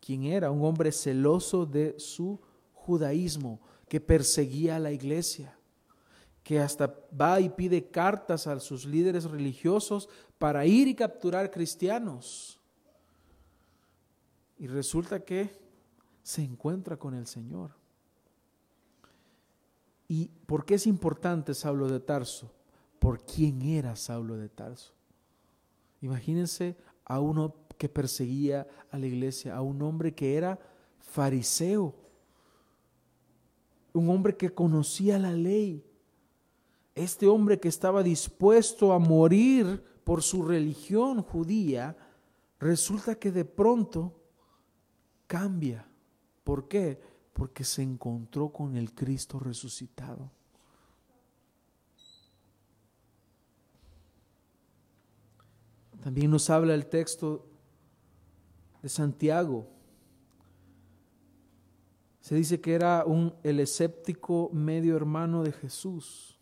quien 0.00 0.24
era 0.24 0.50
un 0.50 0.64
hombre 0.64 0.92
celoso 0.92 1.66
de 1.66 1.98
su 1.98 2.40
judaísmo, 2.72 3.60
que 3.88 4.00
perseguía 4.00 4.76
a 4.76 4.78
la 4.78 4.92
iglesia, 4.92 5.56
que 6.42 6.60
hasta 6.60 6.94
va 7.18 7.40
y 7.40 7.48
pide 7.48 7.90
cartas 7.90 8.46
a 8.46 8.60
sus 8.60 8.84
líderes 8.84 9.24
religiosos 9.24 10.08
para 10.38 10.66
ir 10.66 10.88
y 10.88 10.94
capturar 10.94 11.50
cristianos. 11.50 12.60
Y 14.58 14.66
resulta 14.66 15.24
que 15.24 15.50
se 16.22 16.42
encuentra 16.42 16.96
con 16.96 17.14
el 17.14 17.26
Señor. 17.26 17.72
¿Y 20.08 20.30
por 20.46 20.64
qué 20.64 20.74
es 20.74 20.86
importante 20.86 21.52
Saulo 21.52 21.86
de 21.88 22.00
Tarso? 22.00 22.50
Por 22.98 23.20
quién 23.24 23.62
era 23.62 23.94
Saulo 23.94 24.36
de 24.36 24.48
Tarso. 24.48 24.94
Imagínense 26.00 26.76
a 27.04 27.20
uno 27.20 27.54
que 27.76 27.88
perseguía 27.88 28.66
a 28.90 28.98
la 28.98 29.06
iglesia, 29.06 29.54
a 29.54 29.60
un 29.60 29.82
hombre 29.82 30.14
que 30.14 30.36
era 30.36 30.58
fariseo, 30.98 31.94
un 33.92 34.08
hombre 34.08 34.36
que 34.36 34.50
conocía 34.50 35.18
la 35.18 35.32
ley, 35.32 35.84
este 36.94 37.26
hombre 37.26 37.60
que 37.60 37.68
estaba 37.68 38.02
dispuesto 38.02 38.92
a 38.92 38.98
morir 38.98 39.84
por 40.04 40.22
su 40.22 40.42
religión 40.42 41.22
judía, 41.22 41.96
resulta 42.58 43.14
que 43.14 43.30
de 43.30 43.44
pronto 43.44 44.14
cambia. 45.26 45.86
¿Por 46.44 46.66
qué? 46.66 47.00
Porque 47.38 47.62
se 47.62 47.82
encontró 47.82 48.48
con 48.48 48.76
el 48.76 48.92
Cristo 48.92 49.38
resucitado. 49.38 50.28
También 56.02 56.32
nos 56.32 56.50
habla 56.50 56.74
el 56.74 56.86
texto 56.86 57.46
de 58.82 58.88
Santiago. 58.88 59.68
Se 62.20 62.34
dice 62.34 62.60
que 62.60 62.74
era 62.74 63.04
un, 63.06 63.32
el 63.44 63.60
escéptico 63.60 64.50
medio 64.52 64.96
hermano 64.96 65.44
de 65.44 65.52
Jesús. 65.52 66.40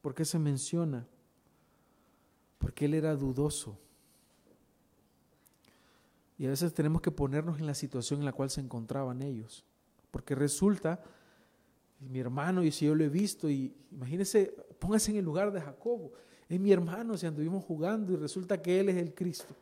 ¿Por 0.00 0.14
qué 0.14 0.24
se 0.24 0.38
menciona? 0.38 1.06
Porque 2.56 2.86
él 2.86 2.94
era 2.94 3.14
dudoso. 3.14 3.78
Y 6.38 6.46
a 6.46 6.50
veces 6.50 6.72
tenemos 6.72 7.02
que 7.02 7.10
ponernos 7.10 7.58
en 7.58 7.66
la 7.66 7.74
situación 7.74 8.20
en 8.20 8.26
la 8.26 8.32
cual 8.32 8.48
se 8.48 8.60
encontraban 8.60 9.22
ellos. 9.22 9.64
Porque 10.12 10.36
resulta, 10.36 11.02
mi 11.98 12.20
hermano, 12.20 12.62
y 12.62 12.70
si 12.70 12.86
yo 12.86 12.94
lo 12.94 13.04
he 13.04 13.08
visto, 13.08 13.50
y 13.50 13.74
imagínense, 13.90 14.54
póngase 14.78 15.10
en 15.10 15.18
el 15.18 15.24
lugar 15.24 15.52
de 15.52 15.60
Jacobo. 15.60 16.12
Es 16.48 16.60
mi 16.60 16.72
hermano, 16.72 17.16
si 17.16 17.26
anduvimos 17.26 17.64
jugando 17.64 18.12
y 18.12 18.16
resulta 18.16 18.62
que 18.62 18.78
él 18.78 18.88
es 18.88 18.96
el 18.96 19.14
Cristo. 19.14 19.54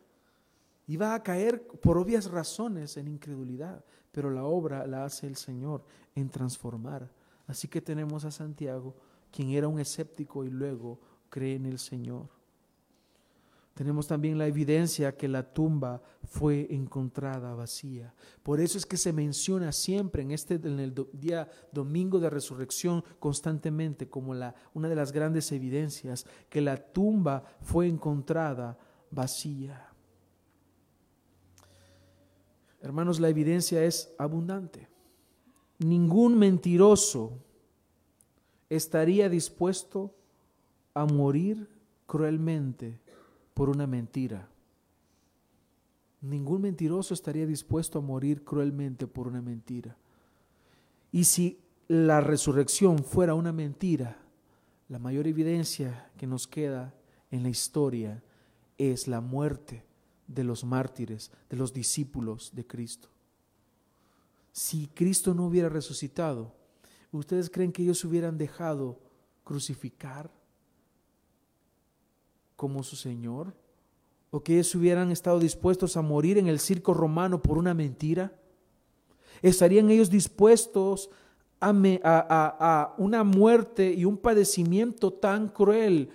Iba 0.85 1.15
a 1.15 1.23
caer 1.23 1.67
por 1.67 1.97
obvias 1.97 2.29
razones 2.29 2.95
en 2.95 3.07
incredulidad, 3.07 3.83
pero 4.11 4.29
la 4.29 4.45
obra 4.45 4.87
la 4.87 5.03
hace 5.03 5.27
el 5.27 5.35
Señor 5.35 5.83
en 6.15 6.29
transformar. 6.29 7.11
Así 7.47 7.67
que 7.67 7.81
tenemos 7.81 8.23
a 8.23 8.31
Santiago, 8.31 8.95
quien 9.31 9.49
era 9.49 9.67
un 9.67 9.79
escéptico 9.79 10.45
y 10.45 10.49
luego 10.49 10.99
cree 11.29 11.55
en 11.55 11.65
el 11.65 11.79
Señor. 11.79 12.36
Tenemos 13.77 14.07
también 14.07 14.39
la 14.39 14.47
evidencia 14.47 15.15
que 15.15 15.27
la 15.27 15.43
tumba 15.53 16.01
fue 16.23 16.65
encontrada 16.71 17.53
vacía. 17.53 18.11
Por 18.41 18.59
eso 18.59 18.79
es 18.79 18.87
que 18.87 18.97
se 18.97 19.13
menciona 19.13 19.71
siempre 19.71 20.23
en 20.23 20.31
este 20.31 20.55
el 20.55 20.95
día 21.13 21.47
domingo 21.71 22.19
de 22.19 22.31
resurrección 22.31 23.03
constantemente 23.19 24.09
como 24.09 24.33
una 24.73 24.89
de 24.89 24.95
las 24.95 25.11
grandes 25.11 25.51
evidencias 25.51 26.25
que 26.49 26.59
la 26.59 26.77
tumba 26.77 27.43
fue 27.61 27.87
encontrada 27.87 28.79
vacía. 29.11 29.87
Hermanos, 32.81 33.19
la 33.19 33.29
evidencia 33.29 33.83
es 33.83 34.11
abundante. 34.17 34.87
Ningún 35.77 36.35
mentiroso 36.35 37.37
estaría 38.71 39.29
dispuesto 39.29 40.15
a 40.95 41.05
morir 41.05 41.69
cruelmente 42.07 43.05
por 43.57 43.71
una 43.71 43.87
mentira. 43.87 44.47
Ningún 46.21 46.61
mentiroso 46.61 47.15
estaría 47.15 47.47
dispuesto 47.47 47.97
a 47.97 48.03
morir 48.03 48.43
cruelmente 48.43 49.07
por 49.07 49.27
una 49.27 49.41
mentira. 49.41 49.97
Y 51.11 51.23
si 51.23 51.59
la 51.87 52.21
resurrección 52.21 53.03
fuera 53.03 53.33
una 53.33 53.51
mentira, 53.51 54.19
la 54.89 54.99
mayor 54.99 55.25
evidencia 55.25 56.11
que 56.19 56.27
nos 56.27 56.45
queda 56.45 56.93
en 57.31 57.41
la 57.41 57.49
historia 57.49 58.21
es 58.77 59.07
la 59.07 59.21
muerte 59.21 59.83
de 60.27 60.43
los 60.43 60.63
mártires, 60.63 61.31
de 61.49 61.57
los 61.57 61.73
discípulos 61.73 62.51
de 62.53 62.67
Cristo. 62.67 63.09
Si 64.51 64.85
Cristo 64.85 65.33
no 65.33 65.47
hubiera 65.47 65.69
resucitado, 65.69 66.53
¿ustedes 67.11 67.49
creen 67.49 67.71
que 67.71 67.81
ellos 67.81 68.05
hubieran 68.05 68.37
dejado 68.37 68.99
crucificar 69.43 70.36
como 72.57 72.83
su 72.83 72.97
Señor? 72.97 73.53
¿O 74.29 74.43
que 74.43 74.55
ellos 74.55 74.75
hubieran 74.75 75.11
estado 75.11 75.39
dispuestos 75.39 75.95
a 75.95 76.01
morir 76.01 76.37
en 76.37 76.47
el 76.47 76.59
circo 76.59 76.93
romano 76.93 77.41
por 77.41 77.57
una 77.57 77.73
mentira? 77.73 78.33
¿Estarían 79.41 79.89
ellos 79.89 80.09
dispuestos 80.09 81.09
a, 81.61 81.71
a, 81.71 82.93
una 82.97 83.23
muerte 83.23 83.93
y 83.93 84.03
un 84.03 84.17
padecimiento 84.17 85.13
tan 85.13 85.47
cruel 85.47 86.09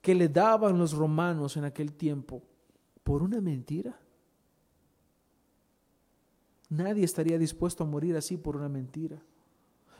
que 0.00 0.14
le 0.14 0.28
daban 0.28 0.78
los 0.78 0.92
romanos 0.92 1.56
en 1.56 1.64
aquel 1.64 1.92
tiempo 1.92 2.42
por 3.02 3.24
una 3.24 3.40
mentira? 3.40 3.98
Nadie 6.68 7.04
estaría 7.04 7.38
dispuesto 7.38 7.84
a 7.84 7.86
morir 7.86 8.16
así 8.16 8.36
por 8.36 8.56
una 8.56 8.68
mentira. 8.68 9.20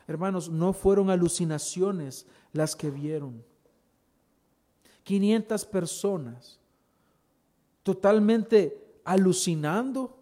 Hermanos, 0.06 0.50
no 0.50 0.72
fueron 0.72 1.10
alucinaciones 1.10 2.26
las 2.52 2.76
que 2.76 2.90
vieron. 2.90 3.42
500 5.06 5.64
personas 5.66 6.58
totalmente 7.84 8.76
alucinando, 9.04 10.18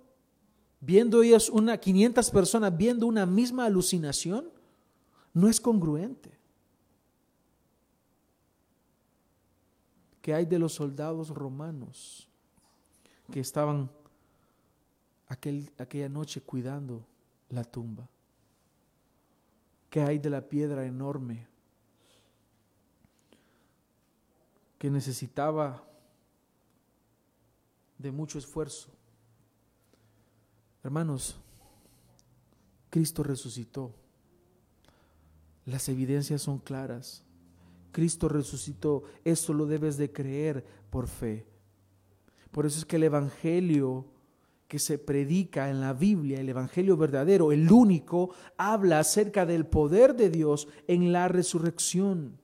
viendo 0.79 1.23
ellas 1.23 1.49
una 1.49 1.79
500 1.79 2.31
personas 2.31 2.77
viendo 2.77 3.07
una 3.07 3.25
misma 3.25 3.65
alucinación, 3.65 4.45
no 5.33 5.49
es 5.49 5.59
congruente. 5.59 6.31
¿Qué 10.21 10.35
hay 10.35 10.45
de 10.45 10.59
los 10.59 10.75
soldados 10.75 11.31
romanos 11.31 12.29
que 13.33 13.41
estaban 13.41 13.91
aquel, 15.29 15.71
aquella 15.79 16.11
noche 16.11 16.43
cuidando 16.43 17.07
la 17.49 17.65
tumba? 17.65 18.07
¿Qué 19.89 20.03
hay 20.03 20.19
de 20.19 20.29
la 20.29 20.43
piedra 20.43 20.85
enorme 20.85 21.54
que 24.85 24.91
necesitaba 24.91 25.83
de 27.97 28.13
mucho 28.13 28.39
esfuerzo. 28.39 28.91
Hermanos, 30.83 31.41
Cristo 32.91 33.23
resucitó. 33.23 33.95
Las 35.65 35.89
evidencias 35.89 36.43
son 36.43 36.59
claras. 36.59 37.25
Cristo 37.93 38.29
resucitó. 38.29 39.05
Esto 39.25 39.55
lo 39.55 39.65
debes 39.65 39.97
de 39.97 40.13
creer 40.13 40.67
por 40.91 41.09
fe. 41.09 41.47
Por 42.51 42.67
eso 42.67 42.79
es 42.79 42.85
que 42.85 42.97
el 42.97 43.05
Evangelio 43.05 44.05
que 44.69 44.79
se 44.79 44.99
predica 44.99 45.71
en 45.71 45.81
la 45.81 45.95
Biblia, 45.95 46.41
el 46.41 46.51
Evangelio 46.51 46.99
verdadero, 46.99 47.53
el 47.53 47.73
único, 47.73 48.35
habla 48.59 48.99
acerca 48.99 49.47
del 49.47 49.65
poder 49.65 50.15
de 50.15 50.29
Dios 50.29 50.69
en 50.89 51.11
la 51.11 51.29
resurrección. 51.29 52.44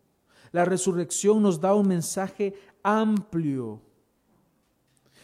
La 0.52 0.64
resurrección 0.64 1.42
nos 1.42 1.60
da 1.60 1.74
un 1.74 1.88
mensaje 1.88 2.54
amplio 2.82 3.80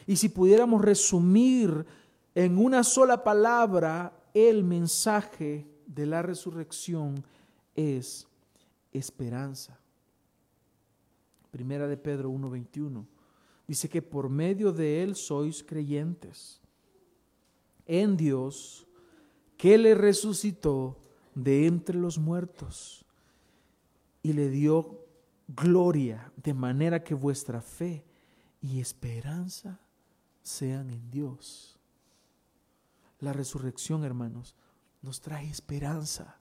y 0.07 0.17
si 0.17 0.29
pudiéramos 0.29 0.83
resumir 0.83 1.85
en 2.35 2.59
una 2.59 2.85
sola 2.85 3.25
palabra 3.25 4.13
el 4.33 4.63
mensaje 4.63 5.67
de 5.87 6.07
la 6.07 6.23
resurrección 6.23 7.25
es 7.75 8.29
esperanza. 8.93 9.79
Primera 11.51 11.89
de 11.89 11.97
Pedro 11.97 12.31
1:21 12.31 13.05
dice 13.67 13.89
que 13.89 14.03
por 14.03 14.29
medio 14.29 14.73
de 14.73 15.03
él 15.03 15.17
sois 15.17 15.65
creyentes 15.65 16.61
en 17.87 18.17
Dios 18.17 18.87
que 19.57 19.77
le 19.79 19.95
resucitó 19.95 20.97
de 21.35 21.67
entre 21.67 21.99
los 21.99 22.19
muertos 22.19 23.05
y 24.23 24.33
le 24.35 24.51
dio 24.51 25.06
gloria 25.49 26.33
de 26.37 26.55
manera 26.55 27.03
que 27.03 27.15
vuestra 27.15 27.61
fe 27.61 28.05
y 28.61 28.81
esperanza 28.81 29.81
sean 30.43 30.91
en 30.91 31.11
Dios. 31.11 31.79
La 33.21 33.33
resurrección, 33.33 34.05
hermanos, 34.05 34.55
nos 35.03 35.21
trae 35.21 35.49
esperanza. 35.49 36.39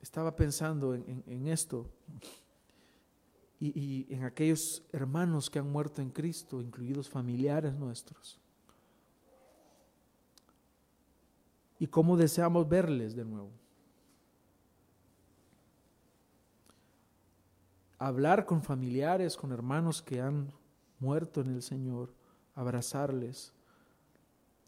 Estaba 0.00 0.34
pensando 0.34 0.94
en, 0.94 1.46
esto 1.46 1.88
y, 3.60 4.12
en 4.12 4.24
aquellos 4.24 4.82
hermanos 4.92 5.48
que 5.48 5.60
han 5.60 5.70
muerto 5.70 6.02
en 6.02 6.10
Cristo, 6.10 6.60
incluidos 6.60 7.08
familiares 7.08 7.72
nuestros. 7.74 8.40
Y 11.78 11.86
cómo 11.86 12.16
deseamos 12.16 12.68
verles 12.68 13.14
de 13.14 13.24
nuevo. 13.24 13.61
Hablar 18.06 18.46
con 18.46 18.62
familiares, 18.62 19.36
con 19.36 19.52
hermanos 19.52 20.02
que 20.02 20.20
han 20.20 20.52
muerto 20.98 21.40
en 21.40 21.54
el 21.54 21.62
Señor, 21.62 22.12
abrazarles. 22.54 23.52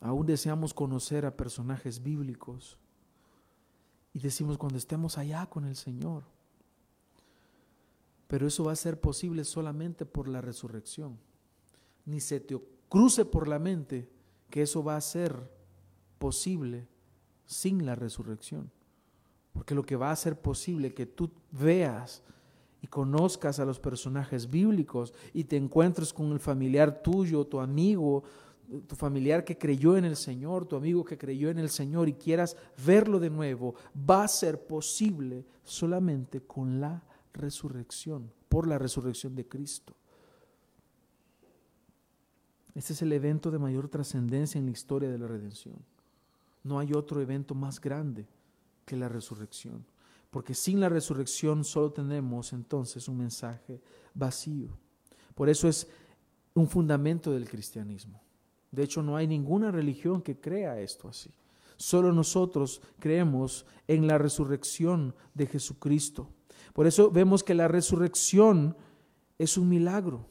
Aún 0.00 0.26
deseamos 0.26 0.72
conocer 0.72 1.26
a 1.26 1.36
personajes 1.36 2.02
bíblicos. 2.02 2.78
Y 4.12 4.20
decimos 4.20 4.56
cuando 4.56 4.78
estemos 4.78 5.18
allá 5.18 5.46
con 5.46 5.64
el 5.64 5.74
Señor. 5.74 6.22
Pero 8.28 8.46
eso 8.46 8.64
va 8.64 8.72
a 8.72 8.76
ser 8.76 9.00
posible 9.00 9.44
solamente 9.44 10.06
por 10.06 10.28
la 10.28 10.40
resurrección. 10.40 11.18
Ni 12.04 12.20
se 12.20 12.38
te 12.38 12.56
cruce 12.88 13.24
por 13.24 13.48
la 13.48 13.58
mente 13.58 14.08
que 14.48 14.62
eso 14.62 14.84
va 14.84 14.96
a 14.96 15.00
ser 15.00 15.50
posible 16.18 16.86
sin 17.46 17.84
la 17.84 17.96
resurrección. 17.96 18.70
Porque 19.52 19.74
lo 19.74 19.82
que 19.82 19.96
va 19.96 20.12
a 20.12 20.16
ser 20.16 20.40
posible 20.40 20.94
que 20.94 21.06
tú 21.06 21.30
veas 21.50 22.22
y 22.84 22.86
conozcas 22.86 23.60
a 23.60 23.64
los 23.64 23.80
personajes 23.80 24.50
bíblicos 24.50 25.14
y 25.32 25.44
te 25.44 25.56
encuentres 25.56 26.12
con 26.12 26.30
el 26.32 26.38
familiar 26.38 27.02
tuyo, 27.02 27.46
tu 27.46 27.58
amigo, 27.58 28.24
tu 28.86 28.94
familiar 28.94 29.42
que 29.42 29.56
creyó 29.56 29.96
en 29.96 30.04
el 30.04 30.16
Señor, 30.16 30.66
tu 30.66 30.76
amigo 30.76 31.02
que 31.02 31.16
creyó 31.16 31.48
en 31.48 31.58
el 31.58 31.70
Señor 31.70 32.10
y 32.10 32.12
quieras 32.12 32.58
verlo 32.84 33.18
de 33.18 33.30
nuevo, 33.30 33.74
va 33.98 34.24
a 34.24 34.28
ser 34.28 34.66
posible 34.66 35.46
solamente 35.62 36.42
con 36.42 36.78
la 36.78 37.02
resurrección, 37.32 38.30
por 38.50 38.66
la 38.66 38.76
resurrección 38.76 39.34
de 39.34 39.48
Cristo. 39.48 39.94
Este 42.74 42.92
es 42.92 43.00
el 43.00 43.14
evento 43.14 43.50
de 43.50 43.58
mayor 43.58 43.88
trascendencia 43.88 44.58
en 44.58 44.66
la 44.66 44.72
historia 44.72 45.08
de 45.08 45.16
la 45.16 45.26
redención. 45.26 45.76
No 46.62 46.78
hay 46.78 46.92
otro 46.92 47.22
evento 47.22 47.54
más 47.54 47.80
grande 47.80 48.26
que 48.84 48.94
la 48.94 49.08
resurrección 49.08 49.86
porque 50.34 50.52
sin 50.52 50.80
la 50.80 50.88
resurrección 50.88 51.62
solo 51.62 51.92
tenemos 51.92 52.52
entonces 52.52 53.06
un 53.06 53.18
mensaje 53.18 53.80
vacío. 54.14 54.76
Por 55.32 55.48
eso 55.48 55.68
es 55.68 55.86
un 56.54 56.66
fundamento 56.66 57.30
del 57.30 57.48
cristianismo. 57.48 58.20
De 58.72 58.82
hecho, 58.82 59.00
no 59.00 59.16
hay 59.16 59.28
ninguna 59.28 59.70
religión 59.70 60.20
que 60.20 60.40
crea 60.40 60.80
esto 60.80 61.06
así. 61.06 61.30
Solo 61.76 62.12
nosotros 62.12 62.82
creemos 62.98 63.64
en 63.86 64.08
la 64.08 64.18
resurrección 64.18 65.14
de 65.34 65.46
Jesucristo. 65.46 66.28
Por 66.72 66.88
eso 66.88 67.12
vemos 67.12 67.44
que 67.44 67.54
la 67.54 67.68
resurrección 67.68 68.76
es 69.38 69.56
un 69.56 69.68
milagro. 69.68 70.26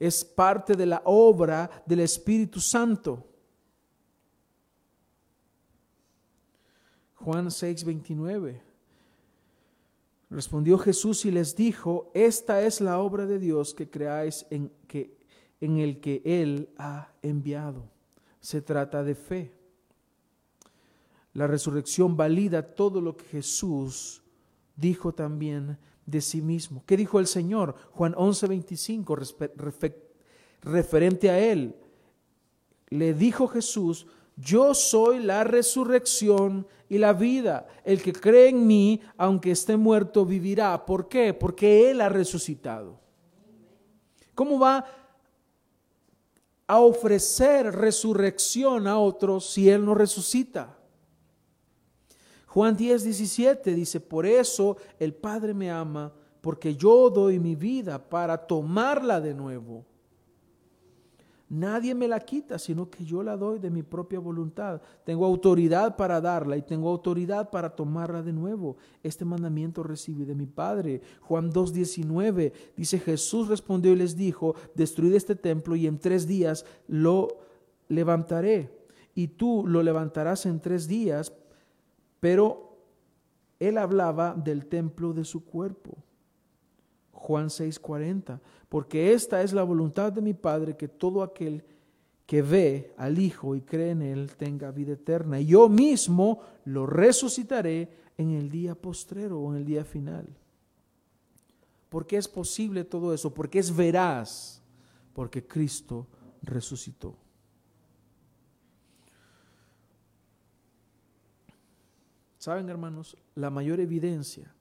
Es 0.00 0.24
parte 0.24 0.74
de 0.74 0.86
la 0.86 1.00
obra 1.04 1.70
del 1.86 2.00
Espíritu 2.00 2.58
Santo. 2.58 3.24
Juan 7.14 7.52
6, 7.52 7.84
29. 7.84 8.65
Respondió 10.28 10.78
Jesús 10.78 11.24
y 11.24 11.30
les 11.30 11.54
dijo, 11.54 12.10
esta 12.14 12.62
es 12.62 12.80
la 12.80 12.98
obra 12.98 13.26
de 13.26 13.38
Dios 13.38 13.74
que 13.74 13.88
creáis 13.88 14.46
en, 14.50 14.72
que, 14.88 15.16
en 15.60 15.78
el 15.78 16.00
que 16.00 16.22
Él 16.24 16.68
ha 16.78 17.12
enviado. 17.22 17.84
Se 18.40 18.60
trata 18.60 19.04
de 19.04 19.14
fe. 19.14 19.52
La 21.32 21.46
resurrección 21.46 22.16
valida 22.16 22.74
todo 22.74 23.00
lo 23.00 23.16
que 23.16 23.24
Jesús 23.26 24.22
dijo 24.74 25.12
también 25.12 25.78
de 26.06 26.20
sí 26.20 26.40
mismo. 26.40 26.82
¿Qué 26.86 26.96
dijo 26.96 27.20
el 27.20 27.26
Señor? 27.26 27.76
Juan 27.92 28.14
11, 28.16 28.46
25, 28.46 29.18
referente 30.62 31.30
a 31.30 31.38
Él. 31.38 31.76
Le 32.88 33.14
dijo 33.14 33.48
Jesús, 33.48 34.06
yo 34.36 34.74
soy 34.74 35.20
la 35.20 35.44
resurrección 35.44 36.66
y 36.88 36.98
la 36.98 37.14
vida. 37.14 37.66
El 37.84 38.02
que 38.02 38.12
cree 38.12 38.50
en 38.50 38.66
mí, 38.66 39.00
aunque 39.16 39.50
esté 39.50 39.76
muerto, 39.76 40.26
vivirá. 40.26 40.84
¿Por 40.84 41.08
qué? 41.08 41.32
Porque 41.32 41.90
Él 41.90 42.00
ha 42.00 42.08
resucitado. 42.08 43.00
¿Cómo 44.34 44.58
va 44.58 44.84
a 46.66 46.80
ofrecer 46.80 47.74
resurrección 47.74 48.86
a 48.86 48.98
otros 48.98 49.48
si 49.50 49.70
Él 49.70 49.84
no 49.84 49.94
resucita? 49.94 50.76
Juan 52.46 52.76
10, 52.76 53.04
17 53.04 53.74
dice, 53.74 54.00
por 54.00 54.26
eso 54.26 54.76
el 54.98 55.14
Padre 55.14 55.54
me 55.54 55.70
ama, 55.70 56.12
porque 56.40 56.76
yo 56.76 57.10
doy 57.10 57.38
mi 57.38 57.54
vida 57.54 57.98
para 57.98 58.38
tomarla 58.46 59.20
de 59.20 59.34
nuevo. 59.34 59.84
Nadie 61.48 61.94
me 61.94 62.08
la 62.08 62.18
quita, 62.18 62.58
sino 62.58 62.90
que 62.90 63.04
yo 63.04 63.22
la 63.22 63.36
doy 63.36 63.60
de 63.60 63.70
mi 63.70 63.84
propia 63.84 64.18
voluntad. 64.18 64.82
Tengo 65.04 65.24
autoridad 65.24 65.94
para 65.94 66.20
darla 66.20 66.56
y 66.56 66.62
tengo 66.62 66.88
autoridad 66.88 67.50
para 67.50 67.70
tomarla 67.70 68.20
de 68.22 68.32
nuevo. 68.32 68.76
Este 69.04 69.24
mandamiento 69.24 69.84
recibí 69.84 70.24
de 70.24 70.34
mi 70.34 70.46
Padre. 70.46 71.02
Juan 71.20 71.52
2.19 71.52 72.52
dice, 72.76 72.98
Jesús 72.98 73.46
respondió 73.46 73.92
y 73.92 73.96
les 73.96 74.16
dijo, 74.16 74.56
destruid 74.74 75.14
este 75.14 75.36
templo 75.36 75.76
y 75.76 75.86
en 75.86 76.00
tres 76.00 76.26
días 76.26 76.66
lo 76.88 77.28
levantaré. 77.88 78.76
Y 79.14 79.28
tú 79.28 79.64
lo 79.66 79.84
levantarás 79.84 80.46
en 80.46 80.60
tres 80.60 80.88
días, 80.88 81.32
pero 82.18 82.76
él 83.60 83.78
hablaba 83.78 84.34
del 84.34 84.66
templo 84.66 85.12
de 85.12 85.24
su 85.24 85.44
cuerpo. 85.44 85.96
Juan 87.12 87.48
6:40, 87.48 88.40
porque 88.68 89.12
esta 89.12 89.42
es 89.42 89.52
la 89.52 89.62
voluntad 89.62 90.12
de 90.12 90.20
mi 90.20 90.34
Padre, 90.34 90.76
que 90.76 90.88
todo 90.88 91.22
aquel 91.22 91.64
que 92.26 92.42
ve 92.42 92.92
al 92.96 93.18
Hijo 93.18 93.54
y 93.54 93.62
cree 93.62 93.90
en 93.90 94.02
Él 94.02 94.32
tenga 94.36 94.72
vida 94.72 94.94
eterna. 94.94 95.40
Y 95.40 95.46
yo 95.46 95.68
mismo 95.68 96.40
lo 96.64 96.86
resucitaré 96.86 97.88
en 98.18 98.32
el 98.32 98.50
día 98.50 98.74
postrero 98.74 99.40
o 99.40 99.52
en 99.52 99.58
el 99.58 99.64
día 99.64 99.84
final. 99.84 100.26
¿Por 101.88 102.06
qué 102.06 102.16
es 102.16 102.26
posible 102.26 102.84
todo 102.84 103.14
eso? 103.14 103.32
Porque 103.32 103.60
es 103.60 103.74
veraz, 103.74 104.60
porque 105.14 105.46
Cristo 105.46 106.08
resucitó. 106.42 107.16
¿Saben, 112.38 112.68
hermanos? 112.68 113.16
La 113.34 113.50
mayor 113.50 113.80
evidencia 113.80 114.52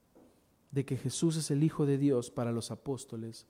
de 0.71 0.85
que 0.85 0.97
Jesús 0.97 1.35
es 1.37 1.49
el 1.49 1.63
Hijo 1.63 1.85
de 1.85 1.97
Dios 1.97 2.29
para 2.29 2.51
los 2.51 2.69
apóstoles 2.69 3.47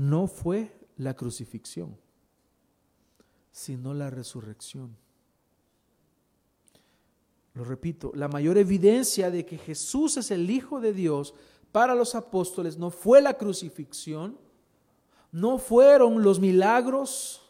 no 0.00 0.26
fue 0.26 0.74
la 0.96 1.14
crucifixión, 1.14 1.94
sino 3.50 3.92
la 3.92 4.08
resurrección. 4.08 4.96
Lo 7.52 7.64
repito, 7.64 8.10
la 8.14 8.26
mayor 8.26 8.56
evidencia 8.56 9.30
de 9.30 9.44
que 9.44 9.58
Jesús 9.58 10.16
es 10.16 10.30
el 10.30 10.48
Hijo 10.48 10.80
de 10.80 10.94
Dios 10.94 11.34
para 11.70 11.94
los 11.94 12.14
apóstoles 12.14 12.78
no 12.78 12.90
fue 12.90 13.20
la 13.20 13.34
crucifixión, 13.36 14.38
no 15.32 15.58
fueron 15.58 16.22
los 16.22 16.40
milagros, 16.40 17.42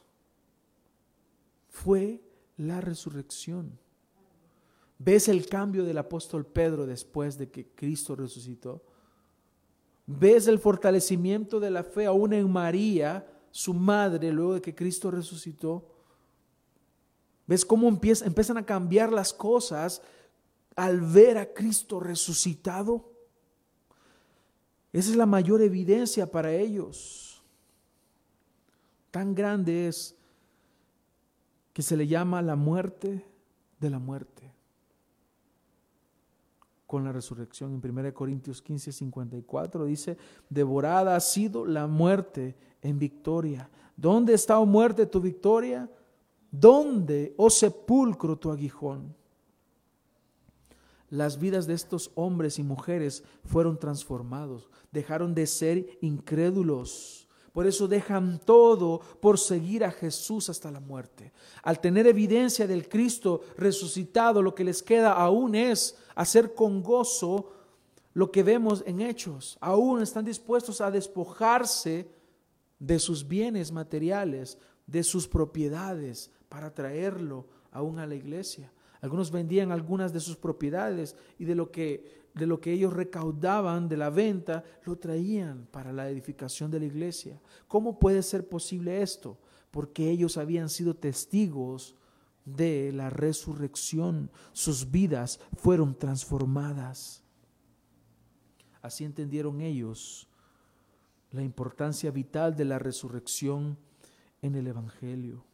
fue 1.68 2.20
la 2.56 2.80
resurrección. 2.80 3.78
¿Ves 4.98 5.28
el 5.28 5.46
cambio 5.46 5.84
del 5.84 5.98
apóstol 5.98 6.44
Pedro 6.44 6.84
después 6.84 7.38
de 7.38 7.48
que 7.48 7.68
Cristo 7.68 8.16
resucitó? 8.16 8.82
¿Ves 10.06 10.46
el 10.46 10.58
fortalecimiento 10.58 11.60
de 11.60 11.70
la 11.70 11.84
fe 11.84 12.06
aún 12.06 12.32
en 12.32 12.50
María, 12.50 13.26
su 13.50 13.74
madre, 13.74 14.32
luego 14.32 14.54
de 14.54 14.60
que 14.60 14.74
Cristo 14.74 15.10
resucitó? 15.10 15.86
¿Ves 17.46 17.64
cómo 17.64 17.88
empiezan 17.88 18.56
a 18.56 18.66
cambiar 18.66 19.12
las 19.12 19.32
cosas 19.32 20.02
al 20.76 21.00
ver 21.00 21.38
a 21.38 21.52
Cristo 21.52 22.00
resucitado? 22.00 23.12
Esa 24.92 25.10
es 25.10 25.16
la 25.16 25.26
mayor 25.26 25.62
evidencia 25.62 26.30
para 26.30 26.52
ellos. 26.52 27.42
Tan 29.10 29.34
grande 29.34 29.88
es 29.88 30.16
que 31.72 31.82
se 31.82 31.96
le 31.96 32.06
llama 32.06 32.42
la 32.42 32.56
muerte 32.56 33.24
de 33.78 33.90
la 33.90 33.98
muerte 33.98 34.59
con 36.90 37.04
la 37.04 37.12
resurrección. 37.12 37.72
En 37.72 37.98
1 37.98 38.12
Corintios 38.12 38.60
15, 38.60 38.90
54 38.90 39.84
dice, 39.84 40.18
devorada 40.48 41.14
ha 41.14 41.20
sido 41.20 41.64
la 41.64 41.86
muerte 41.86 42.56
en 42.82 42.98
victoria. 42.98 43.70
¿Dónde 43.96 44.34
está, 44.34 44.58
oh 44.58 44.66
muerte, 44.66 45.06
tu 45.06 45.20
victoria? 45.20 45.88
¿Dónde, 46.50 47.32
oh 47.36 47.48
sepulcro, 47.48 48.36
tu 48.36 48.50
aguijón? 48.50 49.14
Las 51.10 51.38
vidas 51.38 51.68
de 51.68 51.74
estos 51.74 52.10
hombres 52.16 52.58
y 52.58 52.64
mujeres 52.64 53.22
fueron 53.44 53.78
transformados, 53.78 54.68
dejaron 54.90 55.32
de 55.32 55.46
ser 55.46 55.86
incrédulos 56.00 57.19
por 57.52 57.66
eso 57.66 57.88
dejan 57.88 58.38
todo 58.38 59.00
por 59.20 59.38
seguir 59.38 59.84
a 59.84 59.90
Jesús 59.90 60.48
hasta 60.48 60.70
la 60.70 60.80
muerte. 60.80 61.32
Al 61.62 61.80
tener 61.80 62.06
evidencia 62.06 62.66
del 62.66 62.88
Cristo 62.88 63.40
resucitado, 63.56 64.42
lo 64.42 64.54
que 64.54 64.64
les 64.64 64.82
queda 64.82 65.12
aún 65.12 65.54
es 65.54 65.96
hacer 66.14 66.54
con 66.54 66.82
gozo 66.82 67.52
lo 68.14 68.30
que 68.30 68.42
vemos 68.42 68.82
en 68.86 69.00
hechos. 69.00 69.58
Aún 69.60 70.02
están 70.02 70.24
dispuestos 70.24 70.80
a 70.80 70.90
despojarse 70.90 72.08
de 72.78 72.98
sus 72.98 73.26
bienes 73.26 73.72
materiales, 73.72 74.58
de 74.86 75.02
sus 75.02 75.28
propiedades, 75.28 76.30
para 76.48 76.74
traerlo 76.74 77.46
aún 77.70 77.98
a 77.98 78.06
la 78.06 78.14
iglesia. 78.14 78.72
Algunos 79.00 79.30
vendían 79.30 79.72
algunas 79.72 80.12
de 80.12 80.20
sus 80.20 80.36
propiedades 80.36 81.16
y 81.38 81.44
de 81.44 81.54
lo 81.54 81.70
que 81.70 82.19
de 82.34 82.46
lo 82.46 82.60
que 82.60 82.72
ellos 82.72 82.92
recaudaban 82.92 83.88
de 83.88 83.96
la 83.96 84.10
venta, 84.10 84.64
lo 84.84 84.96
traían 84.96 85.66
para 85.70 85.92
la 85.92 86.08
edificación 86.08 86.70
de 86.70 86.80
la 86.80 86.86
iglesia. 86.86 87.40
¿Cómo 87.66 87.98
puede 87.98 88.22
ser 88.22 88.48
posible 88.48 89.02
esto? 89.02 89.38
Porque 89.70 90.10
ellos 90.10 90.36
habían 90.36 90.68
sido 90.68 90.94
testigos 90.94 91.96
de 92.44 92.92
la 92.92 93.10
resurrección. 93.10 94.30
Sus 94.52 94.90
vidas 94.90 95.40
fueron 95.56 95.96
transformadas. 95.96 97.22
Así 98.82 99.04
entendieron 99.04 99.60
ellos 99.60 100.28
la 101.30 101.42
importancia 101.42 102.10
vital 102.10 102.56
de 102.56 102.64
la 102.64 102.78
resurrección 102.78 103.78
en 104.42 104.54
el 104.54 104.66
Evangelio. 104.66 105.44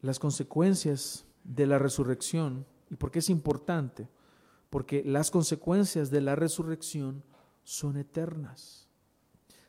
Las 0.00 0.18
consecuencias 0.18 1.24
de 1.44 1.66
la 1.66 1.78
resurrección. 1.78 2.66
¿Y 2.90 2.96
por 2.96 3.10
qué 3.10 3.20
es 3.20 3.30
importante? 3.30 4.08
Porque 4.70 5.04
las 5.04 5.30
consecuencias 5.30 6.10
de 6.10 6.20
la 6.20 6.34
resurrección 6.34 7.22
son 7.62 7.96
eternas. 7.96 8.88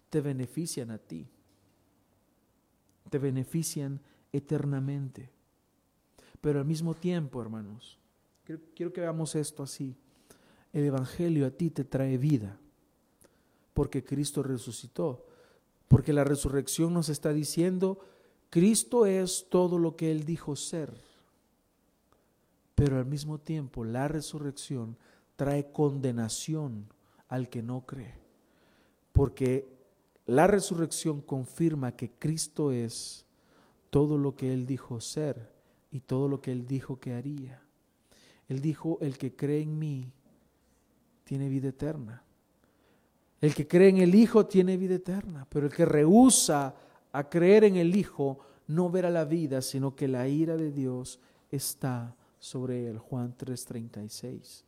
Te 0.09 0.21
benefician 0.21 0.89
a 0.89 0.97
ti. 0.97 1.27
Te 3.09 3.19
benefician 3.19 4.01
eternamente. 4.31 5.29
Pero 6.41 6.59
al 6.59 6.65
mismo 6.65 6.95
tiempo, 6.95 7.41
hermanos, 7.41 7.99
quiero, 8.43 8.93
que 8.93 9.01
veamos 9.01 9.35
esto 9.35 9.63
así. 9.63 9.95
El 10.73 10.85
Evangelio 10.85 11.45
a 11.45 11.51
ti 11.51 11.69
te 11.69 11.83
trae 11.83 12.17
vida 12.17 12.59
porque 13.75 14.03
Cristo 14.03 14.41
resucitó. 14.41 15.25
Porque 15.87 16.13
la 16.13 16.23
resurrección 16.23 16.93
nos 16.93 17.09
está 17.09 17.31
diciendo, 17.33 17.99
Cristo 18.49 19.05
es 19.05 19.47
todo 19.49 19.77
lo 19.77 19.95
que 19.95 20.11
Él 20.11 20.25
dijo 20.25 20.55
ser. 20.55 20.91
Pero 22.75 22.97
al 22.97 23.05
mismo 23.05 23.39
tiempo 23.39 23.85
la 23.85 24.07
resurrección 24.07 24.97
trae 25.35 25.71
condenación 25.71 26.87
al 27.29 27.49
que 27.49 27.63
no 27.63 27.85
cree. 27.85 28.13
Porque 29.13 29.67
la 30.25 30.47
resurrección 30.47 31.21
confirma 31.21 31.95
que 31.95 32.11
Cristo 32.11 32.71
es 32.71 33.25
todo 33.89 34.17
lo 34.17 34.35
que 34.35 34.53
Él 34.53 34.65
dijo 34.65 34.99
ser 34.99 35.49
y 35.91 36.01
todo 36.01 36.27
lo 36.27 36.41
que 36.41 36.51
Él 36.51 36.67
dijo 36.67 36.99
que 36.99 37.13
haría. 37.13 37.61
Él 38.49 38.61
dijo, 38.61 38.97
el 39.01 39.17
que 39.17 39.35
cree 39.35 39.61
en 39.61 39.79
mí 39.79 40.11
tiene 41.23 41.49
vida 41.49 41.69
eterna. 41.69 42.23
El 43.41 43.53
que 43.53 43.67
cree 43.67 43.89
en 43.89 43.97
el 43.97 44.15
Hijo 44.15 44.45
tiene 44.45 44.77
vida 44.77 44.95
eterna, 44.95 45.47
pero 45.49 45.67
el 45.67 45.73
que 45.73 45.85
rehúsa 45.85 46.75
a 47.11 47.29
creer 47.29 47.63
en 47.63 47.75
el 47.75 47.95
Hijo 47.95 48.39
no 48.67 48.89
verá 48.89 49.09
la 49.09 49.25
vida, 49.25 49.61
sino 49.61 49.95
que 49.95 50.07
la 50.07 50.27
ira 50.27 50.57
de 50.57 50.71
Dios 50.71 51.19
está 51.51 52.15
sobre 52.45 52.87
él, 52.87 52.99
Juan 52.99 53.35
3:36. 53.35 54.63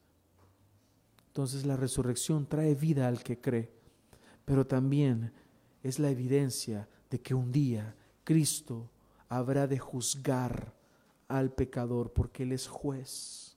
Entonces 1.28 1.66
la 1.66 1.78
resurrección 1.78 2.48
trae 2.48 2.74
vida 2.74 3.08
al 3.08 3.22
que 3.22 3.40
cree, 3.40 3.72
pero 4.46 4.66
también 4.66 5.32
es 5.84 6.00
la 6.00 6.10
evidencia 6.10 6.90
de 7.12 7.22
que 7.22 7.36
un 7.36 7.52
día 7.52 7.96
Cristo 8.24 8.90
habrá 9.30 9.68
de 9.68 9.78
juzgar 9.78 10.74
al 11.28 11.54
pecador 11.54 12.12
porque 12.12 12.44
Él 12.44 12.54
es 12.54 12.68
juez. 12.68 13.56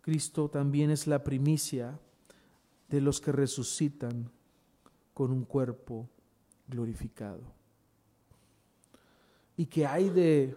Cristo 0.00 0.48
también 0.48 0.90
es 0.90 1.06
la 1.06 1.22
primicia 1.22 1.98
de 2.88 3.00
los 3.00 3.20
que 3.20 3.32
resucitan 3.32 4.30
con 5.12 5.30
un 5.30 5.44
cuerpo 5.44 6.08
glorificado. 6.68 7.63
¿Y 9.56 9.66
qué 9.66 9.86
hay 9.86 10.08
de 10.10 10.56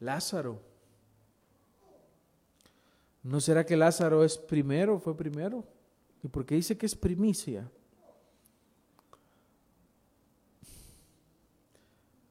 Lázaro? 0.00 0.60
¿No 3.22 3.40
será 3.40 3.66
que 3.66 3.76
Lázaro 3.76 4.24
es 4.24 4.38
primero, 4.38 4.98
fue 4.98 5.16
primero? 5.16 5.64
¿Y 6.22 6.28
por 6.28 6.46
qué 6.46 6.54
dice 6.54 6.78
que 6.78 6.86
es 6.86 6.94
primicia? 6.94 7.70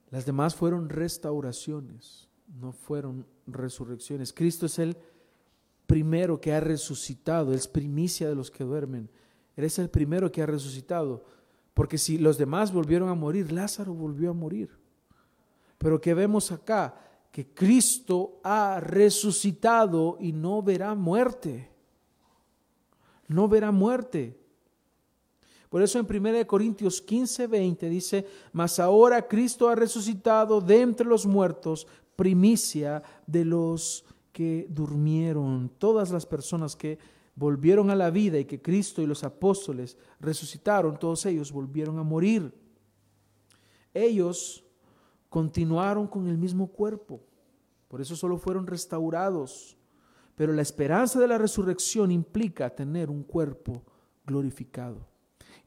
Las 0.10 0.26
demás 0.26 0.56
fueron 0.56 0.90
restauraciones, 0.90 2.30
no 2.60 2.72
fueron 2.72 3.28
resurrecciones. 3.46 4.32
Cristo 4.32 4.66
es 4.66 4.80
el 4.80 4.98
primero 5.86 6.40
que 6.40 6.54
ha 6.54 6.60
resucitado, 6.62 7.54
es 7.54 7.68
primicia 7.68 8.30
de 8.30 8.36
los 8.36 8.50
que 8.50 8.64
duermen. 8.64 9.10
Él 9.56 9.66
es 9.66 9.78
el 9.80 9.90
primero 9.90 10.32
que 10.32 10.42
ha 10.42 10.46
resucitado. 10.46 11.26
Porque 11.74 11.98
si 11.98 12.18
los 12.18 12.38
demás 12.38 12.72
volvieron 12.72 13.10
a 13.10 13.16
morir, 13.16 13.52
Lázaro 13.52 13.94
volvió 13.94 14.32
a 14.32 14.34
morir. 14.34 14.87
Pero 15.78 16.02
que 16.02 16.14
vemos 16.14 16.52
acá 16.52 16.96
que 17.32 17.54
Cristo 17.54 18.40
ha 18.44 18.80
resucitado 18.80 20.18
y 20.20 20.32
no 20.32 20.62
verá 20.64 20.96
muerte. 20.96 21.70
No 23.28 23.48
verá 23.48 23.72
muerte. 23.72 24.40
Por 25.70 25.82
eso 25.82 26.00
en 26.00 26.08
1 26.10 26.48
Corintios 26.48 27.02
15, 27.02 27.48
20 27.48 27.90
dice, 27.90 28.26
mas 28.54 28.80
ahora 28.80 29.28
Cristo 29.28 29.68
ha 29.70 29.76
resucitado 29.76 30.62
de 30.62 30.82
entre 30.82 31.06
los 31.06 31.26
muertos, 31.26 31.88
primicia 32.16 33.04
de 33.26 33.46
los 33.46 34.06
que 34.32 34.66
durmieron. 34.70 35.70
Todas 35.78 36.10
las 36.10 36.26
personas 36.26 36.76
que 36.76 36.98
volvieron 37.36 37.90
a 37.92 37.96
la 37.96 38.10
vida 38.10 38.40
y 38.40 38.46
que 38.46 38.62
Cristo 38.62 39.02
y 39.02 39.06
los 39.06 39.24
apóstoles 39.24 39.98
resucitaron, 40.20 40.98
todos 40.98 41.26
ellos 41.26 41.52
volvieron 41.52 42.00
a 42.00 42.04
morir. 42.04 42.54
Ellos 43.94 44.64
continuaron 45.38 46.08
con 46.08 46.28
el 46.28 46.36
mismo 46.36 46.66
cuerpo, 46.66 47.22
por 47.88 48.02
eso 48.02 48.16
solo 48.16 48.40
fueron 48.40 48.66
restaurados. 48.66 49.78
Pero 50.34 50.52
la 50.52 50.64
esperanza 50.64 51.20
de 51.20 51.28
la 51.28 51.38
resurrección 51.38 52.12
implica 52.12 52.72
tener 52.72 53.12
un 53.12 53.22
cuerpo 53.22 53.84
glorificado. 54.26 55.08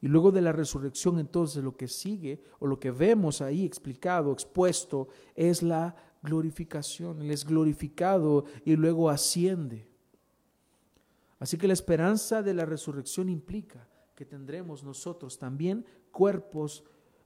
Y 0.01 0.09
luego 0.09 0.33
de 0.33 0.41
la 0.41 0.51
resurrección, 0.51 1.19
entonces 1.19 1.63
lo 1.63 1.77
que 1.77 1.87
sigue 1.87 2.43
o 2.59 2.67
lo 2.67 2.81
que 2.81 2.91
vemos 2.91 3.39
ahí 3.39 3.63
explicado, 3.63 4.33
expuesto, 4.33 5.07
es 5.35 5.63
la 5.63 5.95
glorificación. 6.21 7.21
Él 7.21 7.31
es 7.31 7.45
glorificado 7.45 8.43
y 8.65 8.75
luego 8.75 9.09
asciende. 9.09 9.87
Así 11.39 11.57
que 11.57 11.67
la 11.67 11.73
esperanza 11.73 12.43
de 12.43 12.53
la 12.53 12.65
resurrección 12.65 13.29
implica 13.29 13.87
que 14.15 14.25
tendremos 14.25 14.83
nosotros 14.83 15.39
también 15.39 15.85
cuerpos 16.11 16.83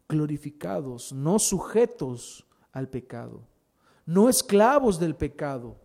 glorificados, 0.08 1.12
no 1.14 1.40
sujetos 1.40 2.46
al 2.72 2.90
pecado, 2.90 3.42
no 4.06 4.30
esclavos 4.30 5.00
del 5.00 5.16
pecado, 5.16 5.78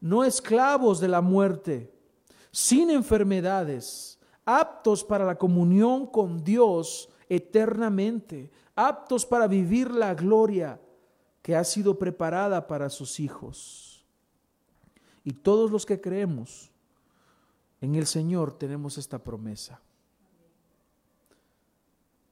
no 0.00 0.24
esclavos 0.24 1.00
de 1.00 1.08
la 1.08 1.20
muerte, 1.20 1.92
sin 2.50 2.90
enfermedades, 2.90 4.18
aptos 4.44 5.04
para 5.04 5.24
la 5.24 5.36
comunión 5.36 6.06
con 6.06 6.42
Dios 6.42 7.08
eternamente, 7.28 8.50
aptos 8.74 9.24
para 9.26 9.46
vivir 9.46 9.90
la 9.90 10.14
gloria 10.14 10.80
que 11.42 11.54
ha 11.54 11.64
sido 11.64 11.98
preparada 11.98 12.66
para 12.66 12.90
sus 12.90 13.20
hijos. 13.20 14.04
Y 15.22 15.32
todos 15.32 15.70
los 15.70 15.86
que 15.86 16.00
creemos 16.00 16.70
en 17.80 17.94
el 17.94 18.06
Señor 18.06 18.58
tenemos 18.58 18.98
esta 18.98 19.18
promesa. 19.18 19.80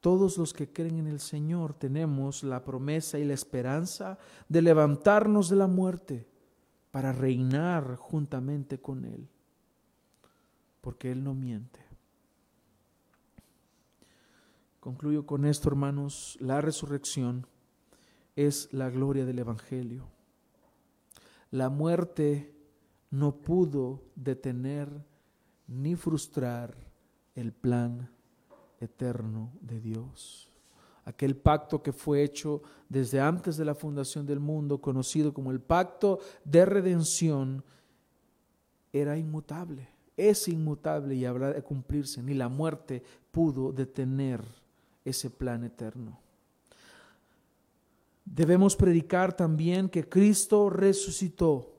Todos 0.00 0.38
los 0.38 0.52
que 0.52 0.72
creen 0.72 0.98
en 0.98 1.06
el 1.08 1.18
Señor 1.18 1.74
tenemos 1.74 2.44
la 2.44 2.64
promesa 2.64 3.18
y 3.18 3.24
la 3.24 3.34
esperanza 3.34 4.18
de 4.48 4.62
levantarnos 4.62 5.48
de 5.48 5.56
la 5.56 5.66
muerte 5.66 6.28
para 6.90 7.12
reinar 7.12 7.96
juntamente 7.96 8.80
con 8.80 9.04
Él, 9.04 9.28
porque 10.80 11.10
Él 11.10 11.24
no 11.24 11.34
miente. 11.34 11.80
Concluyo 14.78 15.26
con 15.26 15.44
esto, 15.44 15.68
hermanos, 15.68 16.38
la 16.40 16.60
resurrección 16.60 17.46
es 18.36 18.72
la 18.72 18.88
gloria 18.88 19.24
del 19.26 19.40
Evangelio. 19.40 20.08
La 21.50 21.70
muerte 21.70 22.54
no 23.10 23.36
pudo 23.36 24.04
detener 24.14 25.04
ni 25.66 25.96
frustrar 25.96 26.76
el 27.34 27.52
plan 27.52 28.10
eterno 28.80 29.52
de 29.60 29.80
Dios. 29.80 30.50
Aquel 31.04 31.36
pacto 31.36 31.82
que 31.82 31.92
fue 31.92 32.22
hecho 32.22 32.62
desde 32.88 33.20
antes 33.20 33.56
de 33.56 33.64
la 33.64 33.74
fundación 33.74 34.26
del 34.26 34.40
mundo, 34.40 34.80
conocido 34.80 35.32
como 35.32 35.50
el 35.50 35.60
pacto 35.60 36.18
de 36.44 36.66
redención, 36.66 37.64
era 38.92 39.16
inmutable, 39.16 39.88
es 40.16 40.48
inmutable 40.48 41.14
y 41.14 41.24
habrá 41.24 41.52
de 41.52 41.62
cumplirse. 41.62 42.22
Ni 42.22 42.34
la 42.34 42.48
muerte 42.48 43.02
pudo 43.30 43.72
detener 43.72 44.42
ese 45.04 45.30
plan 45.30 45.64
eterno. 45.64 46.18
Debemos 48.24 48.76
predicar 48.76 49.34
también 49.34 49.88
que 49.88 50.06
Cristo 50.06 50.68
resucitó, 50.68 51.74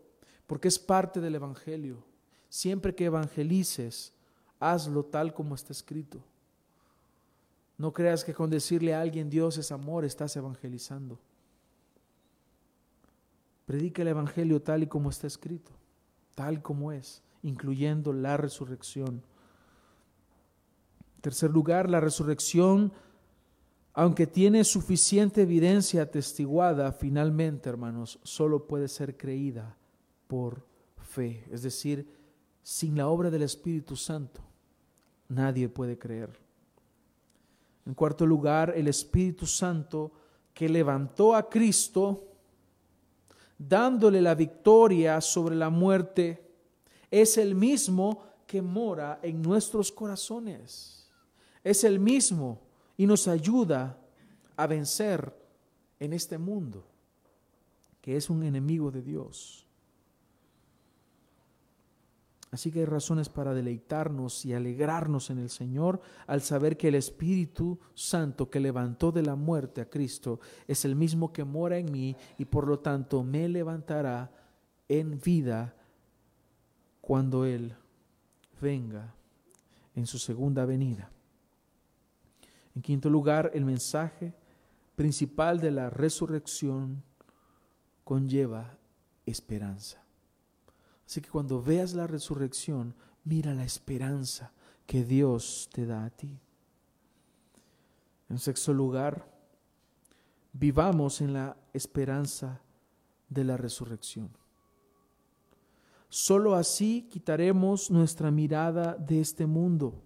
porque 0.47 0.67
es 0.67 0.79
parte 0.79 1.19
del 1.21 1.35
Evangelio. 1.35 2.03
Siempre 2.49 2.95
que 2.95 3.05
evangelices, 3.05 4.11
hazlo 4.59 5.05
tal 5.05 5.33
como 5.33 5.53
está 5.53 5.71
escrito. 5.71 6.23
No 7.79 7.93
creas 7.93 8.23
que 8.23 8.35
con 8.35 8.51
decirle 8.51 8.93
a 8.93 9.01
alguien 9.01 9.31
Dios 9.31 9.57
es 9.57 9.71
amor 9.71 10.05
estás 10.05 10.35
evangelizando. 10.35 11.17
Predica 13.65 14.03
el 14.03 14.09
Evangelio 14.09 14.61
tal 14.61 14.83
y 14.83 14.87
como 14.87 15.09
está 15.09 15.25
escrito, 15.25 15.71
tal 16.35 16.61
como 16.61 16.91
es, 16.91 17.23
incluyendo 17.41 18.13
la 18.13 18.37
resurrección. 18.37 19.23
En 21.15 21.21
tercer 21.21 21.49
lugar, 21.49 21.89
la 21.89 21.99
resurrección 21.99 22.91
aunque 23.93 24.27
tiene 24.27 24.63
suficiente 24.63 25.41
evidencia 25.41 26.03
atestiguada, 26.03 26.91
finalmente, 26.93 27.69
hermanos, 27.69 28.19
solo 28.23 28.65
puede 28.65 28.87
ser 28.87 29.17
creída 29.17 29.75
por 30.27 30.65
fe. 30.95 31.43
Es 31.51 31.63
decir, 31.63 32.07
sin 32.63 32.95
la 32.95 33.09
obra 33.09 33.29
del 33.29 33.41
Espíritu 33.41 33.97
Santo, 33.97 34.41
nadie 35.27 35.67
puede 35.67 35.97
creer. 35.97 36.48
En 37.89 37.95
cuarto 37.95 38.23
lugar, 38.23 38.71
el 38.75 38.87
Espíritu 38.87 39.47
Santo 39.47 40.11
que 40.53 40.69
levantó 40.69 41.33
a 41.33 41.49
Cristo, 41.49 42.27
dándole 43.57 44.21
la 44.21 44.35
victoria 44.35 45.19
sobre 45.21 45.55
la 45.55 45.71
muerte, 45.71 46.39
es 47.09 47.39
el 47.39 47.55
mismo 47.55 48.21
que 48.45 48.61
mora 48.61 49.17
en 49.23 49.41
nuestros 49.41 49.91
corazones. 49.91 51.09
Es 51.63 51.83
el 51.83 51.99
mismo 51.99 52.61
y 52.95 53.07
nos 53.07 53.27
ayuda 53.27 53.97
a 54.55 54.67
vencer 54.67 55.35
en 55.99 56.13
este 56.13 56.37
mundo 56.37 56.85
que 58.01 58.15
es 58.15 58.29
un 58.29 58.43
enemigo 58.43 58.91
de 58.91 59.01
Dios. 59.01 59.65
Así 62.51 62.71
que 62.71 62.79
hay 62.79 62.85
razones 62.85 63.29
para 63.29 63.53
deleitarnos 63.53 64.43
y 64.45 64.53
alegrarnos 64.53 65.29
en 65.29 65.37
el 65.37 65.49
Señor 65.49 66.01
al 66.25 66.41
saber 66.41 66.77
que 66.77 66.87
el 66.87 66.95
Espíritu 66.95 67.79
Santo 67.93 68.49
que 68.49 68.59
levantó 68.59 69.11
de 69.11 69.21
la 69.21 69.35
muerte 69.35 69.81
a 69.81 69.89
Cristo 69.89 70.39
es 70.67 70.83
el 70.83 70.95
mismo 70.95 71.31
que 71.31 71.43
mora 71.43 71.77
en 71.77 71.91
mí 71.91 72.15
y 72.39 72.45
por 72.45 72.67
lo 72.67 72.79
tanto 72.79 73.23
me 73.23 73.47
levantará 73.47 74.31
en 74.87 75.19
vida 75.19 75.75
cuando 77.01 77.45
Él 77.45 77.75
venga 78.59 79.13
en 79.93 80.07
su 80.07 80.17
segunda 80.17 80.65
venida. 80.65 81.11
En 82.75 82.81
quinto 82.81 83.09
lugar, 83.09 83.51
el 83.53 83.65
mensaje 83.65 84.33
principal 84.95 85.59
de 85.59 85.71
la 85.71 85.89
resurrección 85.89 87.03
conlleva 88.03 88.77
esperanza. 89.25 90.03
Así 91.09 91.21
que 91.21 91.29
cuando 91.31 91.59
veas 91.59 91.95
la 91.95 92.05
resurrección, 92.05 92.93
mira 93.23 93.55
la 93.55 93.63
esperanza 93.63 94.51
que 94.85 95.03
Dios 95.03 95.67
te 95.73 95.87
da 95.87 96.05
a 96.05 96.11
ti. 96.11 96.39
En 98.29 98.37
sexto 98.37 98.75
lugar, 98.75 99.27
vivamos 100.53 101.21
en 101.21 101.33
la 101.33 101.57
esperanza 101.73 102.61
de 103.27 103.43
la 103.43 103.57
resurrección. 103.57 104.29
Solo 106.09 106.53
así 106.53 107.07
quitaremos 107.09 107.89
nuestra 107.89 108.29
mirada 108.29 108.93
de 108.93 109.19
este 109.19 109.47
mundo 109.47 110.03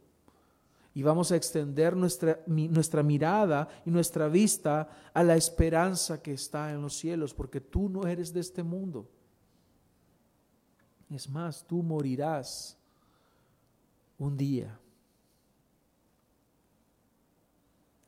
y 0.94 1.04
vamos 1.04 1.34
a 1.34 1.36
extender 1.36 1.98
nuestra, 1.98 2.42
nuestra 2.48 3.04
mirada 3.04 3.68
y 3.86 3.92
nuestra 3.92 4.30
vista 4.30 4.88
a 5.14 5.22
la 5.22 5.36
esperanza 5.36 6.22
que 6.22 6.32
está 6.32 6.72
en 6.72 6.82
los 6.82 6.96
cielos, 6.96 7.34
porque 7.34 7.60
tú 7.60 7.90
no 7.90 8.08
eres 8.08 8.32
de 8.32 8.40
este 8.40 8.64
mundo. 8.64 9.10
Es 11.14 11.30
más, 11.30 11.64
tú 11.66 11.84
morirás 11.84 12.78
un 14.18 14.36
día. 14.36 14.80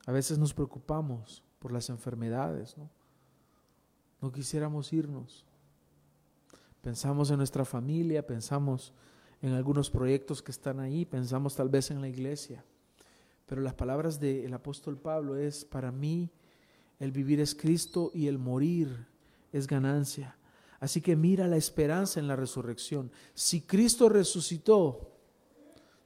A 0.05 0.11
veces 0.11 0.37
nos 0.37 0.53
preocupamos 0.53 1.43
por 1.59 1.71
las 1.71 1.89
enfermedades, 1.89 2.77
¿no? 2.77 2.89
No 4.21 4.31
quisiéramos 4.31 4.91
irnos. 4.91 5.45
Pensamos 6.81 7.29
en 7.29 7.37
nuestra 7.37 7.65
familia, 7.65 8.25
pensamos 8.25 8.93
en 9.41 9.53
algunos 9.53 9.89
proyectos 9.91 10.41
que 10.41 10.51
están 10.51 10.79
ahí, 10.79 11.05
pensamos 11.05 11.55
tal 11.55 11.69
vez 11.69 11.91
en 11.91 12.01
la 12.01 12.07
iglesia. 12.07 12.63
Pero 13.45 13.61
las 13.61 13.75
palabras 13.75 14.19
del 14.19 14.53
apóstol 14.53 14.97
Pablo 14.97 15.35
es, 15.35 15.65
para 15.65 15.91
mí 15.91 16.31
el 16.99 17.11
vivir 17.11 17.39
es 17.39 17.53
Cristo 17.53 18.11
y 18.13 18.27
el 18.27 18.39
morir 18.39 19.05
es 19.51 19.67
ganancia. 19.67 20.35
Así 20.79 21.01
que 21.01 21.15
mira 21.15 21.47
la 21.47 21.57
esperanza 21.57 22.19
en 22.19 22.27
la 22.27 22.35
resurrección. 22.35 23.11
Si 23.33 23.61
Cristo 23.61 24.09
resucitó, 24.09 25.11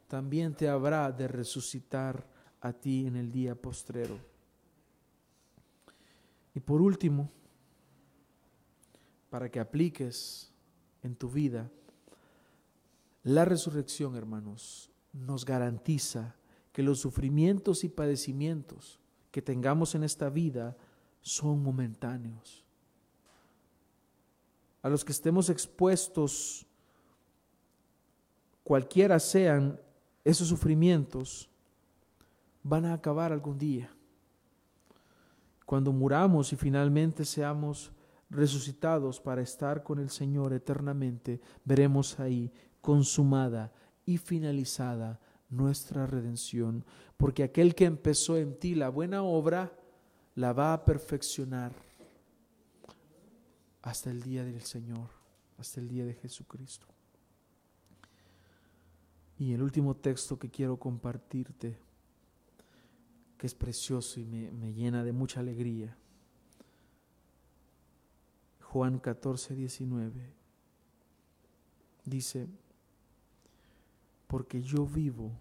también 0.07 0.55
te 0.55 0.67
habrá 0.67 1.11
de 1.11 1.27
resucitar 1.27 2.27
a 2.61 2.73
ti 2.73 3.05
en 3.05 3.15
el 3.15 3.31
día 3.31 3.55
postrero. 3.55 4.17
Y 6.53 6.59
por 6.59 6.81
último, 6.81 7.31
para 9.29 9.49
que 9.49 9.59
apliques 9.59 10.51
en 11.03 11.15
tu 11.15 11.29
vida, 11.29 11.69
la 13.23 13.45
resurrección, 13.45 14.15
hermanos, 14.15 14.89
nos 15.13 15.45
garantiza 15.45 16.35
que 16.71 16.83
los 16.83 16.99
sufrimientos 16.99 17.83
y 17.83 17.89
padecimientos 17.89 18.99
que 19.31 19.41
tengamos 19.41 19.95
en 19.95 20.03
esta 20.03 20.29
vida 20.29 20.77
son 21.21 21.61
momentáneos. 21.61 22.65
A 24.81 24.89
los 24.89 25.03
que 25.03 25.11
estemos 25.11 25.49
expuestos, 25.49 26.65
cualquiera 28.63 29.19
sean 29.19 29.79
esos 30.23 30.47
sufrimientos, 30.47 31.49
van 32.63 32.85
a 32.85 32.93
acabar 32.93 33.31
algún 33.31 33.57
día. 33.57 33.91
Cuando 35.65 35.91
muramos 35.91 36.53
y 36.53 36.55
finalmente 36.55 37.25
seamos 37.25 37.91
resucitados 38.29 39.19
para 39.19 39.41
estar 39.41 39.83
con 39.83 39.99
el 39.99 40.09
Señor 40.09 40.53
eternamente, 40.53 41.41
veremos 41.65 42.19
ahí 42.19 42.51
consumada 42.81 43.73
y 44.05 44.17
finalizada 44.17 45.19
nuestra 45.49 46.05
redención, 46.05 46.85
porque 47.17 47.43
aquel 47.43 47.75
que 47.75 47.85
empezó 47.85 48.37
en 48.37 48.57
ti 48.57 48.75
la 48.75 48.89
buena 48.89 49.23
obra, 49.23 49.73
la 50.35 50.53
va 50.53 50.73
a 50.73 50.85
perfeccionar 50.85 51.88
hasta 53.81 54.11
el 54.11 54.21
día 54.21 54.43
del 54.43 54.61
Señor, 54.61 55.09
hasta 55.57 55.79
el 55.79 55.87
día 55.87 56.05
de 56.05 56.13
Jesucristo. 56.13 56.87
Y 59.37 59.53
el 59.53 59.61
último 59.61 59.95
texto 59.95 60.37
que 60.37 60.49
quiero 60.49 60.77
compartirte, 60.77 61.77
que 63.37 63.47
es 63.47 63.55
precioso 63.55 64.19
y 64.19 64.25
me, 64.25 64.51
me 64.51 64.73
llena 64.73 65.03
de 65.03 65.13
mucha 65.13 65.39
alegría. 65.39 65.95
Juan 68.61 68.99
14, 68.99 69.55
19. 69.55 70.33
Dice, 72.03 72.47
porque 74.27 74.61
yo 74.61 74.85
vivo, 74.85 75.31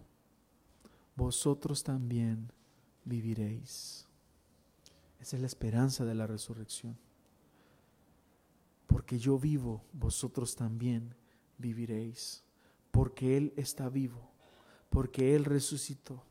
vosotros 1.16 1.82
también 1.82 2.52
viviréis. 3.04 4.06
Esa 5.20 5.36
es 5.36 5.40
la 5.42 5.46
esperanza 5.46 6.04
de 6.04 6.14
la 6.14 6.26
resurrección. 6.28 6.96
Porque 9.08 9.20
yo 9.20 9.38
vivo, 9.38 9.86
vosotros 9.94 10.54
también 10.54 11.14
viviréis. 11.56 12.44
Porque 12.90 13.38
Él 13.38 13.54
está 13.56 13.88
vivo, 13.88 14.30
porque 14.90 15.34
Él 15.34 15.46
resucitó. 15.46 16.22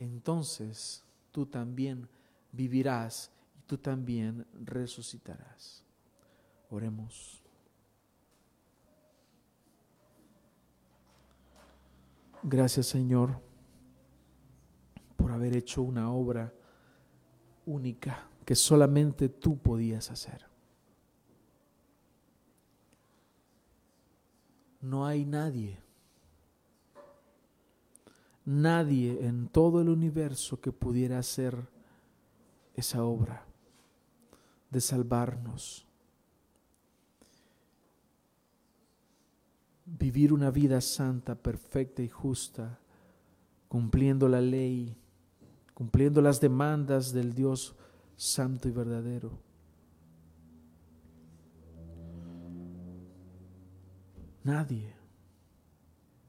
Entonces 0.00 1.04
tú 1.30 1.46
también 1.46 2.08
vivirás 2.50 3.30
y 3.56 3.60
tú 3.60 3.78
también 3.78 4.44
resucitarás. 4.54 5.84
Oremos. 6.68 7.44
Gracias 12.42 12.86
Señor 12.86 13.40
por 15.16 15.30
haber 15.30 15.56
hecho 15.56 15.80
una 15.80 16.10
obra 16.10 16.52
única 17.66 18.28
que 18.44 18.56
solamente 18.56 19.28
tú 19.28 19.56
podías 19.56 20.10
hacer. 20.10 20.55
No 24.80 25.06
hay 25.06 25.24
nadie, 25.24 25.78
nadie 28.44 29.26
en 29.26 29.48
todo 29.48 29.80
el 29.80 29.88
universo 29.88 30.60
que 30.60 30.72
pudiera 30.72 31.18
hacer 31.18 31.56
esa 32.74 33.04
obra 33.04 33.44
de 34.70 34.80
salvarnos 34.80 35.86
vivir 39.86 40.32
una 40.32 40.50
vida 40.50 40.80
santa, 40.80 41.36
perfecta 41.36 42.02
y 42.02 42.08
justa, 42.08 42.78
cumpliendo 43.68 44.28
la 44.28 44.40
ley, 44.40 44.96
cumpliendo 45.74 46.20
las 46.20 46.40
demandas 46.40 47.12
del 47.12 47.32
Dios 47.32 47.74
santo 48.16 48.68
y 48.68 48.72
verdadero. 48.72 49.45
Nadie 54.46 54.94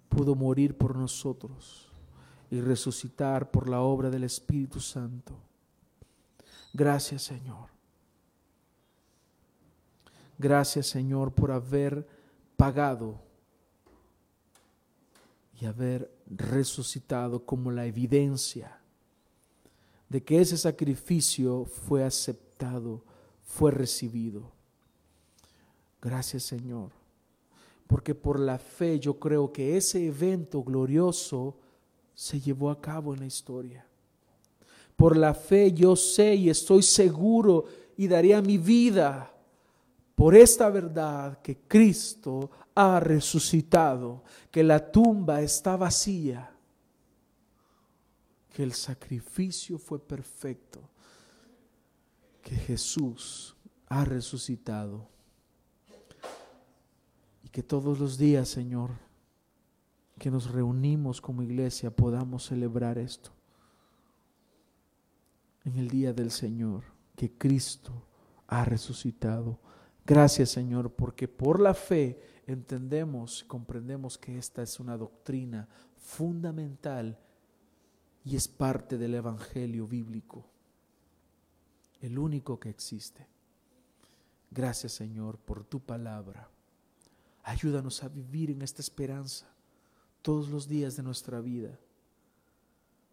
pudo 0.09 0.34
morir 0.34 0.76
por 0.76 0.95
nosotros 0.95 1.88
y 2.49 2.59
resucitar 2.59 3.51
por 3.51 3.70
la 3.70 3.82
obra 3.82 4.09
del 4.09 4.24
Espíritu 4.24 4.80
Santo. 4.80 5.36
Gracias 6.74 7.22
Señor. 7.22 7.70
Gracias 10.39 10.88
Señor 10.88 11.32
por 11.32 11.51
haber 11.51 12.07
pagado 12.55 13.22
y 15.61 15.68
haber 15.68 16.11
resucitado 16.26 17.45
como 17.45 17.70
la 17.70 17.86
evidencia 17.86 18.80
de 20.09 20.24
que 20.24 20.41
ese 20.41 20.57
sacrificio 20.57 21.65
fue 21.65 22.03
aceptado, 22.03 23.03
fue 23.43 23.70
recibido. 23.70 24.51
Gracias 26.01 26.41
Señor, 26.41 26.96
porque 27.88 28.13
por 28.13 28.39
la 28.39 28.59
fe 28.59 28.99
yo 28.99 29.17
creo 29.17 29.51
que 29.51 29.77
ese 29.77 30.05
evento 30.05 30.61
glorioso 30.61 31.57
se 32.13 32.39
llevó 32.39 32.69
a 32.69 32.81
cabo 32.81 33.13
en 33.13 33.21
la 33.21 33.25
historia. 33.25 33.85
Por 34.95 35.15
la 35.15 35.33
fe 35.33 35.71
yo 35.71 35.95
sé 35.95 36.35
y 36.35 36.49
estoy 36.49 36.83
seguro 36.83 37.65
y 37.95 38.07
daría 38.07 38.41
mi 38.41 38.57
vida 38.57 39.33
por 40.15 40.35
esta 40.35 40.69
verdad 40.69 41.41
que 41.41 41.59
Cristo 41.67 42.49
ha 42.73 42.99
resucitado, 42.99 44.23
que 44.49 44.63
la 44.63 44.91
tumba 44.91 45.41
está 45.41 45.77
vacía, 45.77 46.51
que 48.51 48.63
el 48.63 48.73
sacrificio 48.73 49.77
fue 49.77 49.99
perfecto, 49.99 50.81
que 52.41 52.55
Jesús 52.55 53.55
ha 53.89 54.03
resucitado 54.03 55.07
y 57.47 57.49
que 57.49 57.63
todos 57.63 57.97
los 57.97 58.17
días, 58.17 58.49
Señor, 58.49 58.91
que 60.19 60.29
nos 60.29 60.51
reunimos 60.51 61.21
como 61.21 61.41
iglesia 61.41 61.95
podamos 61.95 62.45
celebrar 62.45 62.97
esto 62.97 63.31
en 65.63 65.77
el 65.77 65.87
día 65.87 66.11
del 66.11 66.29
Señor, 66.29 66.83
que 67.15 67.31
Cristo 67.31 67.93
ha 68.47 68.65
resucitado. 68.65 69.59
Gracias 70.05 70.49
Señor, 70.49 70.91
porque 70.91 71.29
por 71.29 71.61
la 71.61 71.73
fe 71.73 72.19
entendemos, 72.47 73.45
comprendemos 73.45 74.17
que 74.17 74.37
esta 74.37 74.61
es 74.61 74.81
una 74.81 74.97
doctrina 74.97 75.69
fundamental 75.95 77.17
y 78.25 78.35
es 78.35 78.49
parte 78.49 78.97
del 78.97 79.15
Evangelio 79.15 79.87
bíblico, 79.87 80.43
el 82.01 82.19
único 82.19 82.59
que 82.59 82.69
existe. 82.69 83.25
Gracias 84.51 84.91
Señor 84.91 85.37
por 85.37 85.63
tu 85.63 85.79
palabra. 85.79 86.49
Ayúdanos 87.47 88.03
a 88.03 88.09
vivir 88.09 88.51
en 88.51 88.61
esta 88.61 88.81
esperanza 88.81 89.47
todos 90.21 90.49
los 90.49 90.67
días 90.67 90.97
de 90.97 91.03
nuestra 91.03 91.39
vida. 91.39 91.79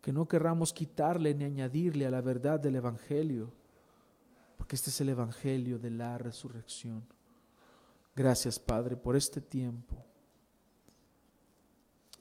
Que 0.03 0.13
no 0.13 0.27
querramos 0.27 0.73
quitarle 0.73 1.33
ni 1.35 1.45
añadirle 1.45 2.05
a 2.05 2.11
la 2.11 2.21
verdad 2.21 2.59
del 2.59 2.75
Evangelio 2.75 3.53
porque 4.57 4.75
este 4.75 4.91
es 4.91 5.01
el 5.01 5.11
Evangelio 5.11 5.79
de 5.79 5.91
la 5.91 6.19
resurrección. 6.19 7.05
Gracias, 8.17 8.59
Padre, 8.59 8.97
por 8.97 9.15
este 9.15 9.41
tiempo. 9.41 10.05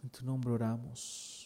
En 0.03 0.09
tu 0.09 0.23
nombre 0.23 0.51
oramos. 0.51 1.42